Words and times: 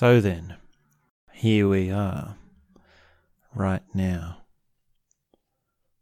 So 0.00 0.18
then, 0.18 0.56
here 1.30 1.68
we 1.68 1.90
are, 1.90 2.38
right 3.54 3.82
now, 3.92 4.44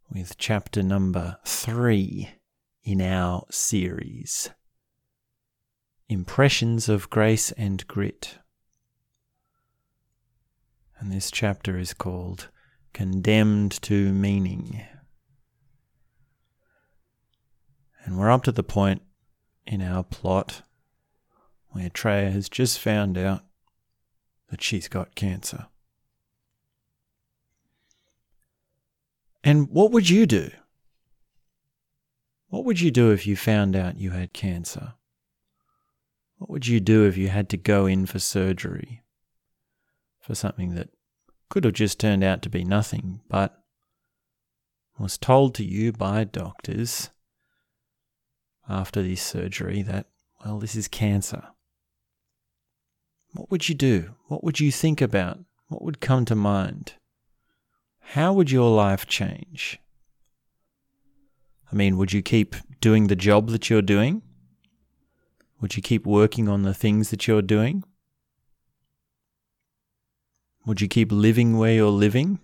with 0.09 0.37
chapter 0.37 0.81
number 0.81 1.35
three 1.43 2.29
in 2.81 3.01
our 3.01 3.45
series 3.51 4.51
Impressions 6.07 6.87
of 6.87 7.09
Grace 7.09 7.51
and 7.57 7.85
Grit. 7.87 8.37
And 10.97 11.11
this 11.11 11.29
chapter 11.29 11.77
is 11.77 11.93
called 11.93 12.47
Condemned 12.93 13.81
to 13.81 14.13
Meaning. 14.13 14.81
And 18.05 18.17
we're 18.17 18.31
up 18.31 18.43
to 18.43 18.53
the 18.53 18.63
point 18.63 19.01
in 19.67 19.81
our 19.81 20.05
plot 20.05 20.61
where 21.71 21.89
Treya 21.89 22.31
has 22.31 22.47
just 22.47 22.79
found 22.79 23.17
out 23.17 23.43
that 24.49 24.61
she's 24.61 24.87
got 24.87 25.15
cancer. 25.15 25.67
And 29.43 29.69
what 29.69 29.91
would 29.91 30.09
you 30.09 30.25
do? 30.25 30.51
What 32.49 32.65
would 32.65 32.81
you 32.81 32.91
do 32.91 33.11
if 33.11 33.25
you 33.27 33.35
found 33.35 33.75
out 33.75 33.99
you 33.99 34.11
had 34.11 34.33
cancer? 34.33 34.93
What 36.37 36.49
would 36.49 36.67
you 36.67 36.79
do 36.79 37.05
if 37.05 37.17
you 37.17 37.29
had 37.29 37.49
to 37.49 37.57
go 37.57 37.85
in 37.85 38.05
for 38.05 38.19
surgery 38.19 39.01
for 40.19 40.35
something 40.35 40.75
that 40.75 40.89
could 41.49 41.63
have 41.63 41.73
just 41.73 41.99
turned 41.99 42.23
out 42.23 42.41
to 42.41 42.49
be 42.49 42.63
nothing, 42.63 43.21
but 43.29 43.63
was 44.97 45.17
told 45.17 45.55
to 45.55 45.63
you 45.63 45.91
by 45.91 46.23
doctors 46.23 47.09
after 48.67 49.01
this 49.01 49.21
surgery 49.21 49.81
that, 49.81 50.07
well, 50.43 50.59
this 50.59 50.75
is 50.75 50.87
cancer? 50.87 51.47
What 53.33 53.51
would 53.51 53.69
you 53.69 53.75
do? 53.75 54.15
What 54.27 54.43
would 54.43 54.59
you 54.59 54.71
think 54.71 55.01
about? 55.01 55.39
What 55.67 55.83
would 55.83 55.99
come 55.99 56.25
to 56.25 56.35
mind? 56.35 56.93
How 57.99 58.33
would 58.33 58.49
your 58.49 58.75
life 58.75 59.05
change? 59.05 59.79
I 61.71 61.75
mean, 61.75 61.97
would 61.97 62.11
you 62.11 62.23
keep 62.23 62.55
doing 62.81 63.07
the 63.07 63.15
job 63.15 63.49
that 63.49 63.69
you're 63.69 63.83
doing? 63.83 64.23
Would 65.61 65.75
you 65.75 65.83
keep 65.83 66.07
working 66.07 66.49
on 66.49 66.63
the 66.63 66.73
things 66.73 67.11
that 67.11 67.27
you're 67.27 67.43
doing? 67.43 67.83
Would 70.65 70.81
you 70.81 70.87
keep 70.87 71.11
living 71.11 71.57
where 71.57 71.73
you're 71.73 71.89
living? 71.89 72.39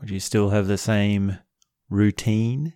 Would 0.00 0.10
you 0.10 0.20
still 0.20 0.50
have 0.50 0.66
the 0.66 0.76
same 0.76 1.38
routine? 1.88 2.74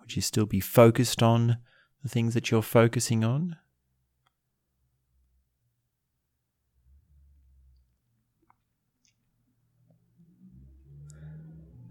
Would 0.00 0.16
you 0.16 0.22
still 0.22 0.46
be 0.46 0.60
focused 0.60 1.22
on 1.22 1.58
the 2.02 2.08
things 2.08 2.34
that 2.34 2.50
you're 2.50 2.62
focusing 2.62 3.24
on? 3.24 3.56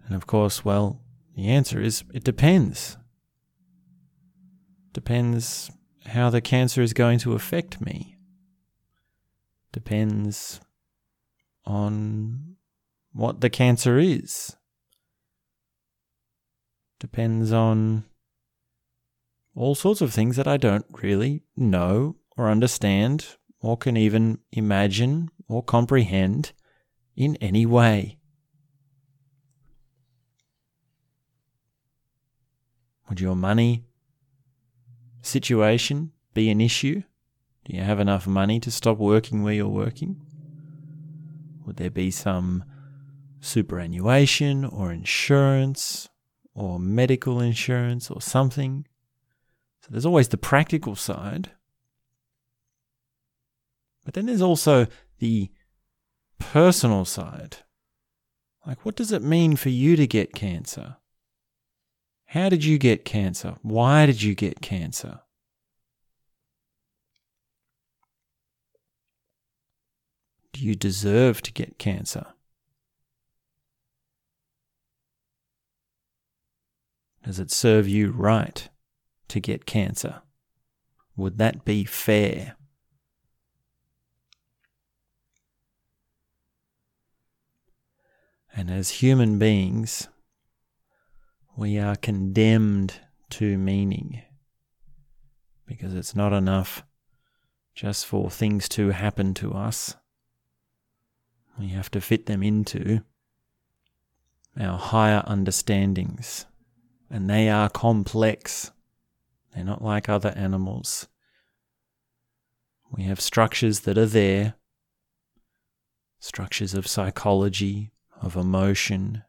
And 0.06 0.16
of 0.16 0.26
course, 0.26 0.64
well, 0.64 1.00
the 1.36 1.48
answer 1.48 1.80
is 1.80 2.02
it 2.12 2.24
depends. 2.24 2.96
Depends 4.92 5.70
how 6.06 6.30
the 6.30 6.40
cancer 6.40 6.82
is 6.82 6.92
going 6.92 7.20
to 7.20 7.34
affect 7.34 7.80
me. 7.80 8.16
Depends 9.72 10.60
on 11.64 12.56
what 13.12 13.40
the 13.40 13.50
cancer 13.50 13.98
is. 13.98 14.56
Depends 16.98 17.52
on 17.52 18.04
all 19.54 19.74
sorts 19.74 20.00
of 20.00 20.12
things 20.12 20.36
that 20.36 20.46
I 20.46 20.56
don't 20.56 20.86
really 21.02 21.42
know 21.56 22.16
or 22.36 22.48
understand 22.48 23.36
or 23.60 23.76
can 23.76 23.96
even 23.96 24.38
imagine 24.52 25.30
or 25.48 25.62
comprehend 25.62 26.52
in 27.16 27.36
any 27.36 27.66
way. 27.66 28.18
Would 33.08 33.20
your 33.20 33.36
money 33.36 33.84
situation 35.20 36.12
be 36.32 36.48
an 36.48 36.60
issue? 36.60 37.02
Do 37.64 37.76
you 37.76 37.82
have 37.82 38.00
enough 38.00 38.26
money 38.26 38.60
to 38.60 38.70
stop 38.70 38.98
working 38.98 39.42
where 39.42 39.52
you're 39.52 39.68
working? 39.68 40.20
Would 41.66 41.76
there 41.76 41.90
be 41.90 42.10
some 42.10 42.64
superannuation 43.40 44.64
or 44.64 44.92
insurance 44.92 46.08
or 46.54 46.78
medical 46.78 47.40
insurance 47.40 48.10
or 48.10 48.22
something? 48.22 48.86
There's 49.90 50.06
always 50.06 50.28
the 50.28 50.36
practical 50.36 50.94
side. 50.94 51.50
But 54.04 54.14
then 54.14 54.26
there's 54.26 54.40
also 54.40 54.86
the 55.18 55.50
personal 56.38 57.04
side. 57.04 57.58
Like, 58.64 58.84
what 58.84 58.94
does 58.94 59.10
it 59.10 59.22
mean 59.22 59.56
for 59.56 59.68
you 59.68 59.96
to 59.96 60.06
get 60.06 60.32
cancer? 60.32 60.96
How 62.26 62.48
did 62.48 62.64
you 62.64 62.78
get 62.78 63.04
cancer? 63.04 63.56
Why 63.62 64.06
did 64.06 64.22
you 64.22 64.36
get 64.36 64.60
cancer? 64.60 65.20
Do 70.52 70.64
you 70.64 70.76
deserve 70.76 71.42
to 71.42 71.52
get 71.52 71.78
cancer? 71.78 72.26
Does 77.24 77.40
it 77.40 77.50
serve 77.50 77.88
you 77.88 78.12
right 78.12 78.69
to 79.30 79.40
get 79.40 79.66
cancer? 79.66 80.22
Would 81.16 81.38
that 81.38 81.64
be 81.64 81.84
fair? 81.84 82.56
And 88.54 88.70
as 88.70 88.90
human 88.90 89.38
beings, 89.38 90.08
we 91.56 91.78
are 91.78 91.96
condemned 91.96 92.94
to 93.30 93.56
meaning 93.56 94.22
because 95.66 95.94
it's 95.94 96.16
not 96.16 96.32
enough 96.32 96.82
just 97.74 98.04
for 98.04 98.28
things 98.28 98.68
to 98.68 98.90
happen 98.90 99.34
to 99.34 99.52
us. 99.52 99.94
We 101.58 101.68
have 101.68 101.90
to 101.92 102.00
fit 102.00 102.26
them 102.26 102.42
into 102.42 103.02
our 104.58 104.78
higher 104.78 105.22
understandings, 105.26 106.46
and 107.08 107.30
they 107.30 107.48
are 107.48 107.68
complex. 107.68 108.72
They're 109.54 109.64
not 109.64 109.82
like 109.82 110.08
other 110.08 110.30
animals. 110.36 111.08
We 112.90 113.04
have 113.04 113.20
structures 113.20 113.80
that 113.80 113.98
are 113.98 114.06
there 114.06 114.54
structures 116.20 116.74
of 116.74 116.86
psychology, 116.86 117.90
of 118.20 118.36
emotion, 118.36 119.22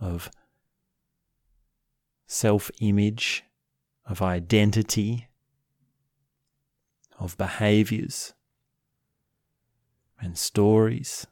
of 0.00 0.30
self 2.26 2.70
image, 2.80 3.44
of 4.06 4.22
identity, 4.22 5.28
of 7.18 7.36
behaviors 7.36 8.34
and 10.20 10.38
stories. 10.38 11.26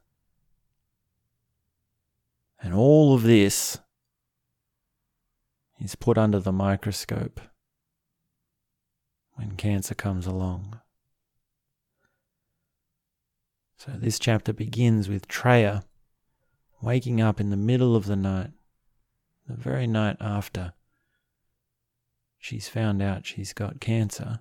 And 2.61 2.75
all 2.75 3.15
of 3.15 3.23
this 3.23 3.79
is 5.81 5.95
put 5.95 6.19
under 6.19 6.41
the 6.41 6.53
microscope 6.53 7.41
when 9.35 9.57
cancer 9.57 9.95
comes 9.95 10.27
along. 10.27 10.81
So 13.79 13.93
this 13.93 14.19
chapter 14.19 14.53
begins 14.53 15.09
with 15.09 15.29
Treya 15.29 15.85
waking 16.81 17.21
up 17.21 17.41
in 17.41 17.51
the 17.51 17.57
middle 17.57 17.95
of 17.95 18.07
the 18.07 18.17
night, 18.17 18.51
the 19.47 19.55
very 19.55 19.87
night 19.87 20.17
after 20.21 20.73
she's 22.39 22.69
found 22.69 23.03
out 23.03 23.27
she's 23.27 23.53
got 23.53 23.81
cancer, 23.81 24.41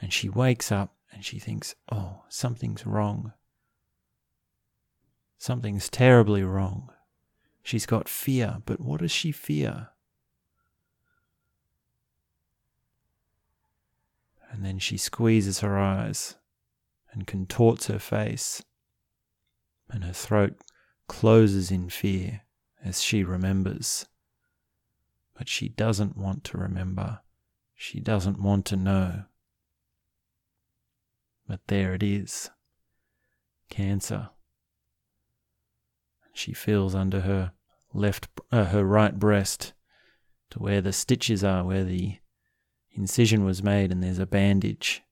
and 0.00 0.12
she 0.12 0.28
wakes 0.28 0.72
up 0.72 0.96
and 1.12 1.24
she 1.24 1.38
thinks, 1.38 1.74
oh, 1.90 2.22
something's 2.28 2.86
wrong. 2.86 3.32
Something's 5.38 5.88
terribly 5.88 6.42
wrong. 6.42 6.90
She's 7.62 7.86
got 7.86 8.08
fear, 8.08 8.62
but 8.64 8.80
what 8.80 9.00
does 9.00 9.12
she 9.12 9.30
fear? 9.30 9.88
And 14.52 14.64
then 14.64 14.78
she 14.78 14.96
squeezes 14.96 15.60
her 15.60 15.76
eyes 15.76 16.36
and 17.12 17.26
contorts 17.26 17.88
her 17.88 17.98
face, 17.98 18.62
and 19.90 20.04
her 20.04 20.12
throat 20.12 20.60
closes 21.08 21.72
in 21.72 21.88
fear 21.88 22.42
as 22.84 23.02
she 23.02 23.24
remembers 23.24 24.06
but 25.42 25.48
she 25.48 25.68
doesn't 25.68 26.16
want 26.16 26.44
to 26.44 26.56
remember. 26.56 27.20
She 27.74 27.98
doesn't 27.98 28.40
want 28.40 28.64
to 28.66 28.76
know. 28.76 29.24
But 31.48 31.60
there 31.66 31.94
it 31.94 32.02
is 32.04 32.48
cancer. 33.68 34.30
She 36.32 36.52
feels 36.52 36.94
under 36.94 37.22
her 37.22 37.52
left, 37.92 38.28
uh, 38.52 38.66
her 38.66 38.84
right 38.84 39.18
breast 39.18 39.72
to 40.50 40.60
where 40.60 40.80
the 40.80 40.92
stitches 40.92 41.42
are, 41.42 41.64
where 41.64 41.82
the 41.82 42.18
incision 42.94 43.44
was 43.44 43.62
made 43.62 43.90
and 43.90 44.02
there's 44.02 44.18
a 44.18 44.26
bandage. 44.26 45.02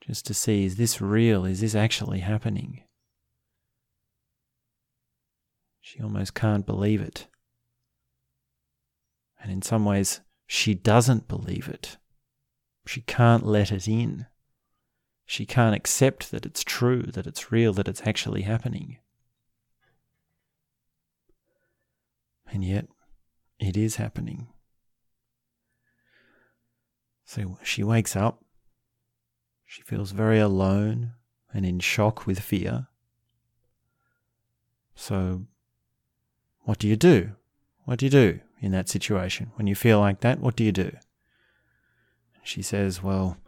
Just 0.00 0.26
to 0.26 0.34
see 0.34 0.64
is 0.64 0.76
this 0.76 1.00
real? 1.00 1.44
Is 1.44 1.60
this 1.60 1.74
actually 1.74 2.20
happening? 2.20 2.82
She 5.80 6.02
almost 6.02 6.34
can't 6.34 6.66
believe 6.66 7.00
it. 7.00 7.26
And 9.42 9.50
in 9.50 9.62
some 9.62 9.84
ways, 9.84 10.20
she 10.46 10.74
doesn't 10.74 11.28
believe 11.28 11.68
it. 11.68 11.98
She 12.86 13.00
can't 13.02 13.44
let 13.44 13.72
it 13.72 13.88
in. 13.88 14.26
She 15.26 15.46
can't 15.46 15.74
accept 15.74 16.30
that 16.30 16.46
it's 16.46 16.62
true, 16.62 17.02
that 17.02 17.26
it's 17.26 17.50
real, 17.50 17.72
that 17.74 17.88
it's 17.88 18.02
actually 18.06 18.42
happening. 18.42 18.98
And 22.52 22.64
yet, 22.64 22.86
it 23.58 23.76
is 23.76 23.96
happening. 23.96 24.51
So 27.34 27.56
she 27.62 27.82
wakes 27.82 28.14
up. 28.14 28.44
She 29.64 29.80
feels 29.80 30.10
very 30.10 30.38
alone 30.38 31.12
and 31.54 31.64
in 31.64 31.80
shock 31.80 32.26
with 32.26 32.38
fear. 32.40 32.88
So, 34.94 35.46
what 36.64 36.78
do 36.78 36.86
you 36.86 36.94
do? 36.94 37.30
What 37.86 37.98
do 37.98 38.04
you 38.04 38.10
do 38.10 38.40
in 38.60 38.72
that 38.72 38.90
situation? 38.90 39.50
When 39.54 39.66
you 39.66 39.74
feel 39.74 39.98
like 39.98 40.20
that, 40.20 40.40
what 40.40 40.56
do 40.56 40.62
you 40.62 40.72
do? 40.72 40.94
She 42.42 42.60
says, 42.60 43.02
Well, 43.02 43.38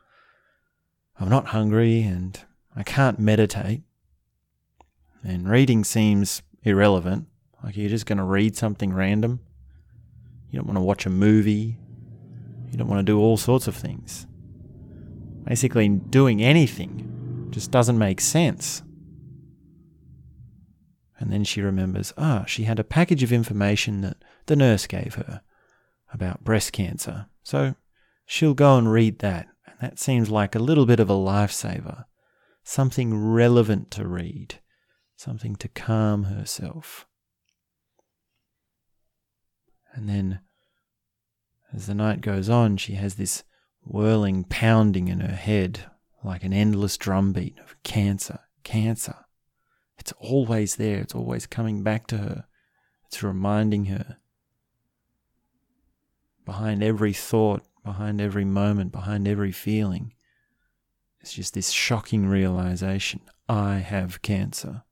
I'm 1.21 1.29
not 1.29 1.49
hungry 1.49 2.05
and 2.05 2.41
I 2.75 2.85
can't 2.85 3.19
meditate. 3.19 3.83
And 5.23 5.47
reading 5.47 5.85
seems 5.85 6.41
irrelevant. 6.63 7.27
Like 7.63 7.77
you're 7.77 7.91
just 7.91 8.07
going 8.07 8.17
to 8.17 8.25
read 8.25 8.57
something 8.57 8.95
random. 8.95 9.41
You 10.49 10.59
don't 10.59 10.69
want 10.69 10.79
to 10.79 10.85
watch 10.85 11.05
a 11.05 11.11
movie. 11.11 11.77
You 12.75 12.79
don't 12.79 12.89
want 12.89 13.07
to 13.07 13.13
do 13.13 13.21
all 13.21 13.37
sorts 13.37 13.69
of 13.69 13.77
things. 13.77 14.27
Basically, 15.45 15.89
doing 15.89 16.43
anything 16.43 17.47
just 17.53 17.71
doesn't 17.71 17.97
make 17.97 18.21
sense. 18.21 18.83
And 21.21 21.33
then 21.33 21.45
she 21.45 21.63
remembers, 21.63 22.13
ah, 22.19 22.45
she 22.49 22.65
had 22.65 22.81
a 22.81 22.85
package 22.85 23.23
of 23.23 23.33
information 23.33 24.01
that 24.01 24.17
the 24.47 24.57
nurse 24.57 24.89
gave 24.89 25.15
her 25.15 25.43
about 26.13 26.43
breast 26.43 26.73
cancer. 26.73 27.27
So 27.45 27.77
she'll 28.27 28.55
go 28.55 28.77
and 28.77 28.91
read 28.91 29.21
that. 29.21 29.47
And 29.69 29.77
that 29.81 30.01
seems 30.01 30.29
like 30.29 30.57
a 30.57 30.59
little 30.59 30.85
bit 30.85 30.99
of 30.99 31.09
a 31.09 31.15
lifesaver. 31.15 32.07
Something 32.65 33.17
relevant 33.17 33.93
to 33.93 34.09
read, 34.09 34.57
something 35.15 35.55
to 35.57 35.69
calm 35.69 36.25
herself. 36.25 37.07
And 39.93 40.09
then 40.09 40.41
as 41.75 41.87
the 41.87 41.95
night 41.95 42.21
goes 42.21 42.49
on, 42.49 42.77
she 42.77 42.95
has 42.95 43.17
this 43.17 43.43
whirling 43.83 44.45
pounding 44.45 45.09
in 45.09 45.21
her 45.21 45.35
head 45.35 45.91
like 46.23 46.45
an 46.45 46.53
endless 46.53 46.97
drumbeat 46.97 47.59
of 47.59 47.83
cancer, 47.83 48.41
cancer. 48.63 49.17
It's 49.99 50.13
always 50.19 50.77
there, 50.77 50.99
it's 50.99 51.15
always 51.15 51.47
coming 51.47 51.83
back 51.83 52.07
to 52.09 52.19
her, 52.19 52.45
it's 53.07 53.23
reminding 53.23 53.87
her. 53.87 54.19
Behind 56.45 56.83
every 56.83 57.13
thought, 57.13 57.63
behind 57.85 58.21
every 58.21 58.45
moment, 58.45 58.93
behind 58.93 59.27
every 59.27 59.53
feeling, 59.53 60.15
it's 61.21 61.33
just 61.33 61.55
this 61.55 61.71
shocking 61.71 62.27
realization 62.27 63.21
I 63.49 63.77
have 63.79 64.23
cancer. 64.23 64.84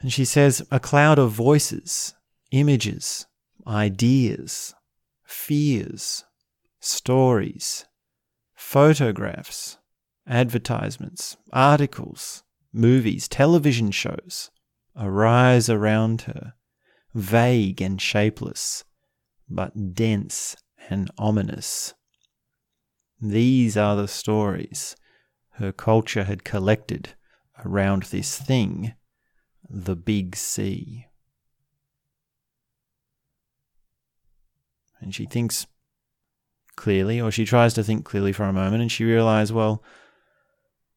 And 0.00 0.12
she 0.12 0.24
says, 0.24 0.62
a 0.70 0.78
cloud 0.78 1.18
of 1.18 1.32
voices, 1.32 2.14
images, 2.50 3.26
ideas, 3.66 4.74
fears, 5.24 6.24
stories, 6.80 7.84
photographs, 8.54 9.78
advertisements, 10.26 11.36
articles, 11.52 12.44
movies, 12.72 13.28
television 13.28 13.90
shows 13.90 14.50
arise 14.96 15.68
around 15.68 16.22
her, 16.22 16.54
vague 17.14 17.80
and 17.80 18.00
shapeless, 18.00 18.84
but 19.48 19.94
dense 19.94 20.56
and 20.90 21.10
ominous. 21.18 21.94
These 23.20 23.76
are 23.76 23.96
the 23.96 24.08
stories 24.08 24.96
her 25.52 25.72
culture 25.72 26.24
had 26.24 26.44
collected 26.44 27.10
around 27.64 28.04
this 28.04 28.38
thing 28.38 28.94
the 29.68 29.96
big 29.96 30.36
C. 30.36 31.06
And 35.00 35.14
she 35.14 35.26
thinks 35.26 35.66
clearly, 36.76 37.20
or 37.20 37.30
she 37.30 37.44
tries 37.44 37.74
to 37.74 37.84
think 37.84 38.04
clearly 38.04 38.32
for 38.32 38.44
a 38.44 38.52
moment, 38.52 38.82
and 38.82 38.90
she 38.90 39.04
realizes, 39.04 39.52
well, 39.52 39.82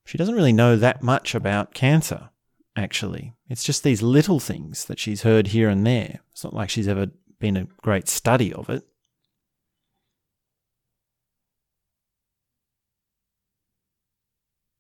she 0.06 0.18
doesn't 0.18 0.36
really 0.36 0.54
know 0.54 0.76
that 0.76 1.04
much 1.04 1.36
about 1.36 1.74
cancer, 1.74 2.30
actually. 2.76 3.36
It's 3.50 3.64
just 3.64 3.84
these 3.84 4.02
little 4.02 4.40
things 4.40 4.86
that 4.86 5.00
she's 5.00 5.24
heard 5.24 5.48
here 5.48 5.70
and 5.70 5.86
there. 5.86 6.20
It's 6.32 6.44
not 6.44 6.54
like 6.54 6.70
she's 6.70 6.88
ever 6.88 7.08
been 7.40 7.58
a 7.58 7.68
great 7.82 8.08
study 8.08 8.54
of 8.54 8.70
it. 8.70 8.86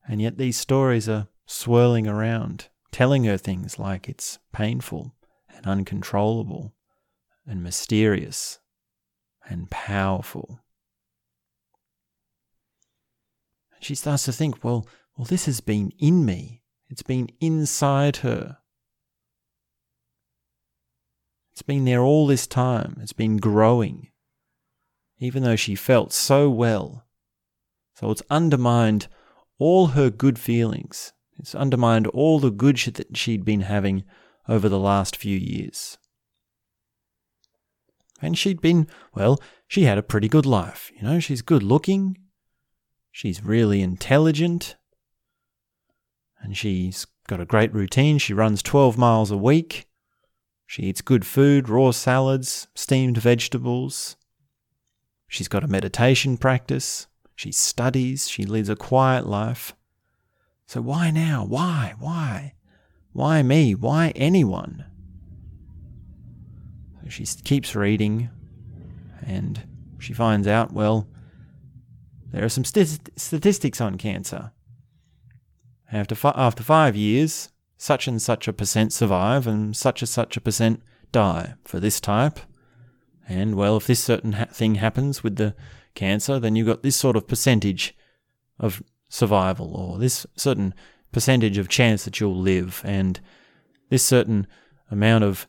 And 0.07 0.21
yet 0.21 0.37
these 0.37 0.57
stories 0.57 1.07
are 1.07 1.27
swirling 1.45 2.07
around 2.07 2.67
telling 2.91 3.23
her 3.23 3.37
things 3.37 3.79
like 3.79 4.09
it's 4.09 4.39
painful 4.51 5.15
and 5.49 5.65
uncontrollable 5.65 6.73
and 7.45 7.63
mysterious 7.63 8.59
and 9.49 9.69
powerful. 9.69 10.61
And 13.73 13.83
she 13.83 13.95
starts 13.95 14.25
to 14.25 14.33
think, 14.33 14.63
well, 14.63 14.87
well, 15.17 15.25
this 15.25 15.45
has 15.45 15.61
been 15.61 15.91
in 15.99 16.25
me. 16.25 16.61
It's 16.89 17.03
been 17.03 17.29
inside 17.39 18.17
her. 18.17 18.57
It's 21.51 21.61
been 21.61 21.85
there 21.85 22.01
all 22.01 22.27
this 22.27 22.47
time. 22.47 22.97
It's 23.01 23.13
been 23.13 23.37
growing, 23.37 24.09
even 25.19 25.43
though 25.43 25.55
she 25.55 25.75
felt 25.75 26.11
so 26.13 26.49
well. 26.49 27.05
So 27.95 28.09
it's 28.11 28.23
undermined 28.29 29.07
all 29.59 29.87
her 29.87 30.09
good 30.09 30.39
feelings 30.39 31.13
it's 31.41 31.55
undermined 31.55 32.05
all 32.07 32.39
the 32.39 32.51
good 32.51 32.77
that 32.77 33.17
she'd 33.17 33.43
been 33.43 33.61
having 33.61 34.03
over 34.47 34.69
the 34.69 34.77
last 34.77 35.15
few 35.15 35.35
years. 35.35 35.97
And 38.21 38.37
she'd 38.37 38.61
been, 38.61 38.87
well, 39.15 39.41
she 39.67 39.85
had 39.85 39.97
a 39.97 40.03
pretty 40.03 40.27
good 40.27 40.45
life. 40.45 40.91
You 40.95 41.01
know, 41.01 41.19
she's 41.19 41.41
good 41.41 41.63
looking, 41.63 42.15
she's 43.11 43.43
really 43.43 43.81
intelligent, 43.81 44.75
and 46.43 46.55
she's 46.55 47.07
got 47.27 47.41
a 47.41 47.45
great 47.45 47.73
routine. 47.73 48.19
She 48.19 48.35
runs 48.35 48.61
12 48.61 48.95
miles 48.95 49.31
a 49.31 49.37
week. 49.37 49.87
She 50.67 50.83
eats 50.83 51.01
good 51.01 51.25
food, 51.25 51.69
raw 51.69 51.89
salads, 51.89 52.67
steamed 52.75 53.17
vegetables. 53.17 54.15
She's 55.27 55.47
got 55.47 55.63
a 55.63 55.67
meditation 55.67 56.37
practice. 56.37 57.07
She 57.35 57.51
studies. 57.51 58.29
She 58.29 58.45
leads 58.45 58.69
a 58.69 58.75
quiet 58.75 59.25
life. 59.25 59.73
So 60.71 60.79
why 60.79 61.11
now? 61.11 61.43
Why? 61.43 61.95
Why? 61.99 62.53
Why 63.11 63.43
me? 63.43 63.75
Why 63.75 64.13
anyone? 64.15 64.85
So 67.03 67.09
she 67.09 67.25
keeps 67.25 67.75
reading 67.75 68.29
and 69.21 69.67
she 69.99 70.13
finds 70.13 70.47
out, 70.47 70.71
well, 70.71 71.09
there 72.31 72.45
are 72.45 72.47
some 72.47 72.63
st- 72.63 73.09
statistics 73.17 73.81
on 73.81 73.97
cancer. 73.97 74.53
After, 75.91 76.15
fi- 76.15 76.31
after 76.37 76.63
five 76.63 76.95
years, 76.95 77.49
such 77.77 78.07
and 78.07 78.21
such 78.21 78.47
a 78.47 78.53
percent 78.53 78.93
survive 78.93 79.47
and 79.47 79.75
such 79.75 80.01
and 80.01 80.07
such 80.07 80.37
a 80.37 80.41
percent 80.41 80.81
die 81.11 81.55
for 81.65 81.81
this 81.81 81.99
type. 81.99 82.39
And 83.27 83.55
well, 83.55 83.75
if 83.75 83.87
this 83.87 84.01
certain 84.01 84.31
ha- 84.31 84.45
thing 84.45 84.75
happens 84.75 85.21
with 85.21 85.35
the 85.35 85.53
cancer, 85.95 86.39
then 86.39 86.55
you've 86.55 86.67
got 86.67 86.81
this 86.81 86.95
sort 86.95 87.17
of 87.17 87.27
percentage 87.27 87.93
of 88.57 88.81
survival 89.11 89.75
or 89.75 89.99
this 89.99 90.25
certain 90.35 90.73
percentage 91.11 91.57
of 91.57 91.67
chance 91.67 92.05
that 92.05 92.19
you'll 92.19 92.39
live 92.39 92.81
and 92.85 93.19
this 93.89 94.03
certain 94.03 94.47
amount 94.89 95.23
of 95.25 95.47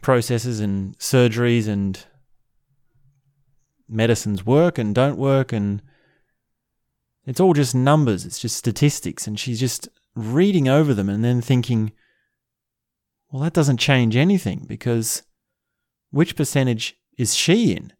processes 0.00 0.60
and 0.60 0.98
surgeries 0.98 1.68
and 1.68 2.06
medicines 3.86 4.46
work 4.46 4.78
and 4.78 4.94
don't 4.94 5.18
work 5.18 5.52
and 5.52 5.82
it's 7.26 7.40
all 7.40 7.52
just 7.52 7.74
numbers 7.74 8.24
it's 8.24 8.38
just 8.38 8.56
statistics. 8.56 9.26
And 9.26 9.38
she's 9.38 9.60
just 9.60 9.88
reading 10.16 10.68
over 10.68 10.94
them 10.94 11.10
and 11.10 11.22
then 11.22 11.42
thinking 11.42 11.92
well 13.30 13.42
that 13.42 13.52
doesn't 13.52 13.76
change 13.76 14.16
anything 14.16 14.64
because 14.66 15.22
which 16.10 16.34
percentage 16.34 16.96
is 17.18 17.34
she 17.34 17.72
in 17.74 17.92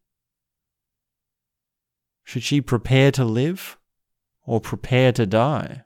should 2.25 2.43
she 2.43 2.61
prepare 2.61 3.13
to 3.13 3.25
live 3.25 3.79
or 4.45 4.61
prepare 4.61 5.13
to 5.13 5.27
die? 5.27 5.85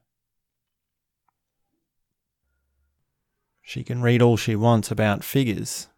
She 3.63 3.85
can 3.85 4.01
read 4.01 4.23
all 4.23 4.37
she 4.39 4.57
wants 4.57 4.91
about 4.91 5.23
figures, 5.23 5.89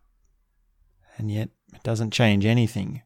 and 1.16 1.30
yet 1.30 1.50
it 1.73 1.82
doesn't 1.85 2.12
change 2.12 2.44
anything 2.44 3.02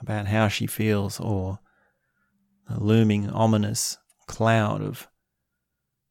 about 0.00 0.26
how 0.26 0.48
she 0.48 0.66
feels 0.66 1.18
or 1.18 1.60
the 2.68 2.78
looming 2.78 3.30
ominous 3.30 3.96
cloud 4.26 4.82
of 4.82 5.08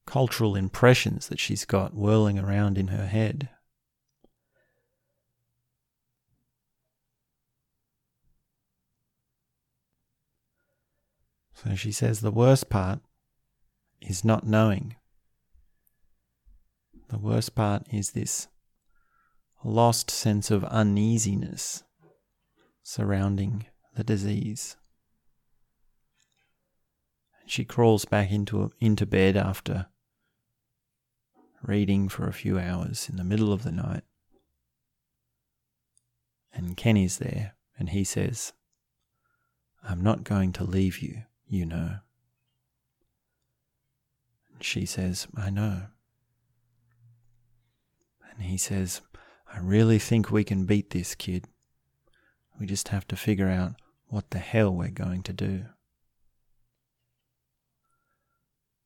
cultural 0.07 0.55
impressions 0.55 1.27
that 1.27 1.39
she's 1.39 1.65
got 1.65 1.93
whirling 1.93 2.39
around 2.39 2.77
in 2.77 2.87
her 2.87 3.05
head. 3.05 3.49
So 11.63 11.75
she 11.75 11.91
says 11.91 12.21
the 12.21 12.31
worst 12.31 12.69
part 12.69 13.01
is 14.01 14.25
not 14.25 14.47
knowing. 14.47 14.95
The 17.09 17.19
worst 17.19 17.53
part 17.53 17.85
is 17.91 18.11
this 18.11 18.47
lost 19.63 20.09
sense 20.09 20.49
of 20.49 20.63
uneasiness 20.63 21.83
surrounding 22.81 23.67
the 23.95 24.03
disease. 24.03 24.75
She 27.45 27.63
crawls 27.63 28.05
back 28.05 28.31
into, 28.31 28.71
into 28.79 29.05
bed 29.05 29.37
after 29.37 29.87
reading 31.61 32.09
for 32.09 32.27
a 32.27 32.33
few 32.33 32.57
hours 32.57 33.07
in 33.07 33.17
the 33.17 33.23
middle 33.23 33.53
of 33.53 33.63
the 33.63 33.71
night. 33.71 34.03
And 36.53 36.75
Kenny's 36.75 37.19
there, 37.19 37.55
and 37.77 37.89
he 37.89 38.03
says, 38.03 38.53
I'm 39.83 40.01
not 40.01 40.23
going 40.23 40.53
to 40.53 40.63
leave 40.63 40.99
you, 40.99 41.23
you 41.51 41.65
know. 41.65 41.97
And 44.53 44.63
she 44.63 44.85
says, 44.85 45.27
I 45.35 45.49
know. 45.49 45.83
And 48.31 48.43
he 48.43 48.57
says, 48.57 49.01
I 49.53 49.59
really 49.59 49.99
think 49.99 50.31
we 50.31 50.45
can 50.45 50.65
beat 50.65 50.91
this 50.91 51.13
kid. 51.13 51.45
We 52.57 52.65
just 52.65 52.87
have 52.87 53.05
to 53.09 53.17
figure 53.17 53.49
out 53.49 53.73
what 54.07 54.31
the 54.31 54.39
hell 54.39 54.73
we're 54.73 54.91
going 54.91 55.23
to 55.23 55.33
do. 55.33 55.65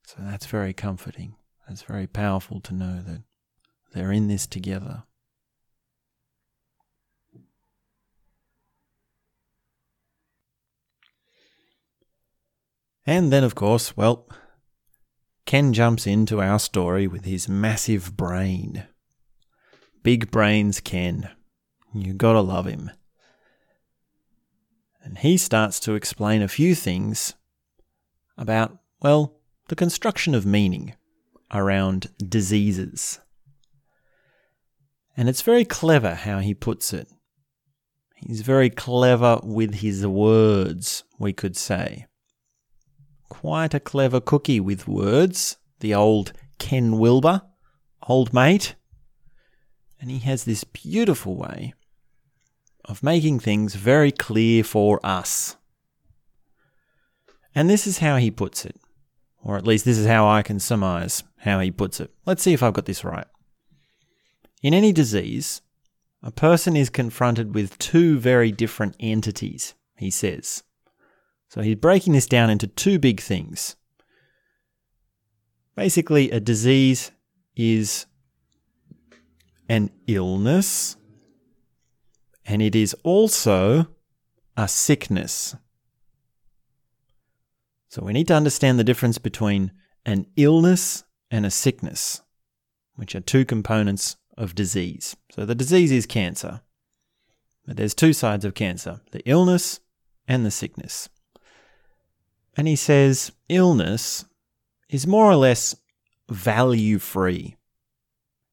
So 0.06 0.16
that's 0.18 0.46
very 0.46 0.72
comforting. 0.72 1.36
It's 1.68 1.82
very 1.82 2.08
powerful 2.08 2.60
to 2.62 2.74
know 2.74 3.00
that 3.00 3.22
they're 3.92 4.12
in 4.12 4.26
this 4.26 4.46
together. 4.46 5.04
And 13.06 13.32
then, 13.32 13.44
of 13.44 13.54
course, 13.54 13.96
well, 13.96 14.28
Ken 15.46 15.72
jumps 15.72 16.06
into 16.06 16.40
our 16.40 16.58
story 16.58 17.06
with 17.06 17.24
his 17.24 17.48
massive 17.48 18.16
brain. 18.16 18.84
Big 20.02 20.30
brains 20.32 20.80
Ken. 20.80 21.30
You 21.94 22.14
gotta 22.14 22.40
love 22.40 22.66
him. 22.66 22.90
And 25.04 25.18
he 25.18 25.36
starts 25.36 25.78
to 25.80 25.94
explain 25.94 26.42
a 26.42 26.48
few 26.48 26.74
things 26.74 27.34
about, 28.36 28.78
well, 29.00 29.38
the 29.68 29.76
construction 29.76 30.34
of 30.34 30.44
meaning 30.44 30.94
around 31.52 32.08
diseases. 32.18 33.20
And 35.16 35.28
it's 35.28 35.42
very 35.42 35.64
clever 35.64 36.14
how 36.14 36.40
he 36.40 36.54
puts 36.54 36.92
it. 36.92 37.08
He's 38.16 38.40
very 38.40 38.68
clever 38.68 39.38
with 39.44 39.76
his 39.76 40.04
words, 40.04 41.04
we 41.20 41.32
could 41.32 41.56
say. 41.56 42.06
Quite 43.28 43.74
a 43.74 43.80
clever 43.80 44.20
cookie 44.20 44.60
with 44.60 44.88
words, 44.88 45.56
the 45.80 45.94
old 45.94 46.32
Ken 46.58 46.98
Wilber, 46.98 47.42
old 48.08 48.32
mate. 48.32 48.74
And 50.00 50.10
he 50.10 50.18
has 50.20 50.44
this 50.44 50.64
beautiful 50.64 51.36
way 51.36 51.74
of 52.84 53.02
making 53.02 53.40
things 53.40 53.74
very 53.74 54.12
clear 54.12 54.62
for 54.62 55.00
us. 55.04 55.56
And 57.54 57.68
this 57.68 57.86
is 57.86 57.98
how 57.98 58.16
he 58.16 58.30
puts 58.30 58.64
it. 58.64 58.76
Or 59.42 59.56
at 59.56 59.66
least 59.66 59.84
this 59.84 59.98
is 59.98 60.06
how 60.06 60.28
I 60.28 60.42
can 60.42 60.60
surmise 60.60 61.24
how 61.38 61.60
he 61.60 61.70
puts 61.70 62.00
it. 62.00 62.12
Let's 62.24 62.42
see 62.42 62.52
if 62.52 62.62
I've 62.62 62.74
got 62.74 62.86
this 62.86 63.04
right. 63.04 63.26
In 64.62 64.74
any 64.74 64.92
disease, 64.92 65.62
a 66.22 66.30
person 66.30 66.76
is 66.76 66.90
confronted 66.90 67.54
with 67.54 67.78
two 67.78 68.18
very 68.18 68.50
different 68.50 68.96
entities, 68.98 69.74
he 69.96 70.10
says. 70.10 70.64
So 71.56 71.62
he's 71.62 71.76
breaking 71.76 72.12
this 72.12 72.26
down 72.26 72.50
into 72.50 72.66
two 72.66 72.98
big 72.98 73.18
things. 73.18 73.76
Basically, 75.74 76.30
a 76.30 76.38
disease 76.38 77.12
is 77.56 78.04
an 79.66 79.88
illness, 80.06 80.98
and 82.44 82.60
it 82.60 82.76
is 82.76 82.94
also 83.04 83.86
a 84.54 84.68
sickness. 84.68 85.56
So 87.88 88.02
we 88.04 88.12
need 88.12 88.28
to 88.28 88.34
understand 88.34 88.78
the 88.78 88.84
difference 88.84 89.16
between 89.16 89.72
an 90.04 90.26
illness 90.36 91.04
and 91.30 91.46
a 91.46 91.50
sickness, 91.50 92.20
which 92.96 93.14
are 93.14 93.20
two 93.20 93.46
components 93.46 94.18
of 94.36 94.54
disease. 94.54 95.16
So 95.30 95.46
the 95.46 95.54
disease 95.54 95.90
is 95.90 96.04
cancer, 96.04 96.60
but 97.66 97.78
there's 97.78 97.94
two 97.94 98.12
sides 98.12 98.44
of 98.44 98.52
cancer 98.52 99.00
the 99.10 99.26
illness 99.26 99.80
and 100.28 100.44
the 100.44 100.50
sickness. 100.50 101.08
And 102.56 102.66
he 102.66 102.76
says 102.76 103.32
illness 103.48 104.24
is 104.88 105.06
more 105.06 105.26
or 105.26 105.36
less 105.36 105.76
value 106.28 106.98
free. 106.98 107.56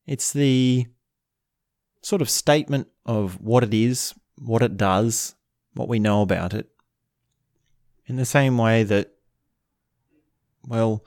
It's 0.05 0.33
the 0.33 0.87
sort 2.01 2.21
of 2.21 2.29
statement 2.29 2.87
of 3.05 3.39
what 3.39 3.63
it 3.63 3.73
is, 3.73 4.13
what 4.37 4.61
it 4.61 4.75
does, 4.75 5.35
what 5.73 5.87
we 5.87 5.99
know 5.99 6.21
about 6.21 6.53
it, 6.53 6.69
in 8.05 8.17
the 8.17 8.25
same 8.25 8.57
way 8.57 8.83
that 8.83 9.13
well, 10.67 11.03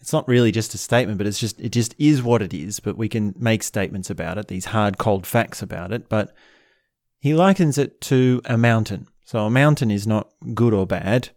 it's 0.00 0.12
not 0.12 0.28
really 0.28 0.52
just 0.52 0.74
a 0.74 0.78
statement, 0.78 1.18
but 1.18 1.26
it's 1.26 1.40
just 1.40 1.60
it 1.60 1.70
just 1.70 1.94
is 1.98 2.22
what 2.22 2.42
it 2.42 2.54
is. 2.54 2.80
But 2.80 2.96
we 2.96 3.08
can 3.08 3.34
make 3.38 3.62
statements 3.62 4.10
about 4.10 4.38
it, 4.38 4.48
these 4.48 4.66
hard, 4.66 4.98
cold 4.98 5.26
facts 5.26 5.62
about 5.62 5.92
it. 5.92 6.08
But 6.08 6.34
he 7.20 7.34
likens 7.34 7.78
it 7.78 8.00
to 8.02 8.40
a 8.44 8.56
mountain. 8.56 9.08
So 9.24 9.44
a 9.44 9.50
mountain 9.50 9.90
is 9.90 10.06
not 10.06 10.30
good 10.54 10.72
or 10.72 10.86
bad. 10.86 11.30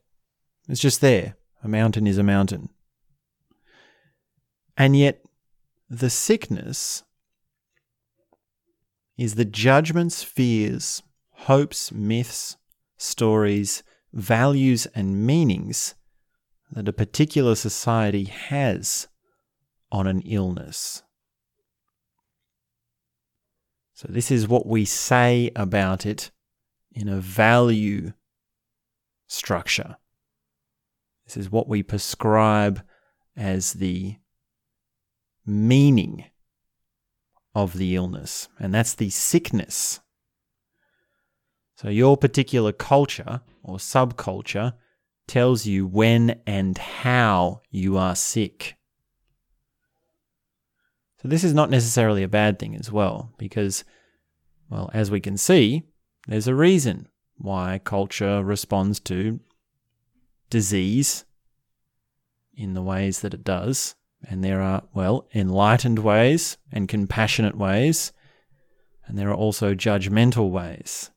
It's 0.72 0.80
just 0.80 1.02
there. 1.02 1.36
A 1.66 1.68
mountain 1.68 2.08
is 2.08 2.18
a 2.18 2.24
mountain. 2.24 2.70
And 4.78 4.96
yet, 4.96 5.22
the 5.90 6.10
sickness 6.10 7.04
is 9.18 9.36
the 9.36 9.44
judgments, 9.44 10.24
fears, 10.24 11.04
hopes, 11.32 11.92
myths, 11.92 12.56
stories, 12.98 13.84
values, 14.14 14.86
and 14.96 15.26
meanings 15.28 15.96
that 16.72 16.88
a 16.88 16.94
particular 16.94 17.56
society 17.56 18.24
has 18.24 19.10
on 19.92 20.08
an 20.08 20.22
illness. 20.22 21.04
So, 23.94 24.08
this 24.10 24.32
is 24.32 24.48
what 24.48 24.66
we 24.66 24.86
say 24.86 25.52
about 25.54 26.06
it 26.06 26.32
in 26.94 27.10
a 27.10 27.20
value 27.20 28.14
structure. 29.28 29.98
This 31.32 31.46
is 31.46 31.52
what 31.52 31.70
we 31.70 31.82
prescribe 31.82 32.84
as 33.38 33.72
the 33.72 34.18
meaning 35.46 36.26
of 37.56 37.78
the 37.78 37.96
illness, 37.96 38.50
and 38.60 38.74
that's 38.74 38.96
the 38.96 39.10
sickness. 39.10 40.02
So, 41.78 41.88
your 41.88 42.18
particular 42.18 42.74
culture 42.74 43.40
or 43.64 43.78
subculture 43.78 44.74
tells 45.26 45.66
you 45.66 45.88
when 45.88 46.42
and 46.46 46.78
how 46.78 47.62
you 47.70 47.98
are 47.98 48.18
sick. 48.18 48.76
So, 51.22 51.30
this 51.30 51.46
is 51.46 51.54
not 51.54 51.70
necessarily 51.70 52.24
a 52.24 52.28
bad 52.28 52.60
thing 52.60 52.76
as 52.76 52.92
well, 52.92 53.34
because, 53.38 53.86
well, 54.70 54.90
as 54.94 55.10
we 55.10 55.22
can 55.22 55.38
see, 55.38 55.84
there's 56.28 56.48
a 56.48 56.56
reason 56.56 57.08
why 57.38 57.80
culture 57.82 58.44
responds 58.44 59.00
to 59.00 59.40
disease 60.52 61.26
in 62.54 62.76
the 62.76 62.84
ways 62.84 63.22
that 63.22 63.34
it 63.34 63.44
does. 63.44 63.96
And 64.24 64.44
there 64.44 64.62
are, 64.62 64.84
well, 64.94 65.28
enlightened 65.34 65.98
ways 65.98 66.58
and 66.72 66.88
compassionate 66.88 67.58
ways, 67.58 68.12
and 69.08 69.18
there 69.18 69.30
are 69.30 69.36
also 69.36 69.74
judgmental 69.74 70.52
ways. 70.52 71.10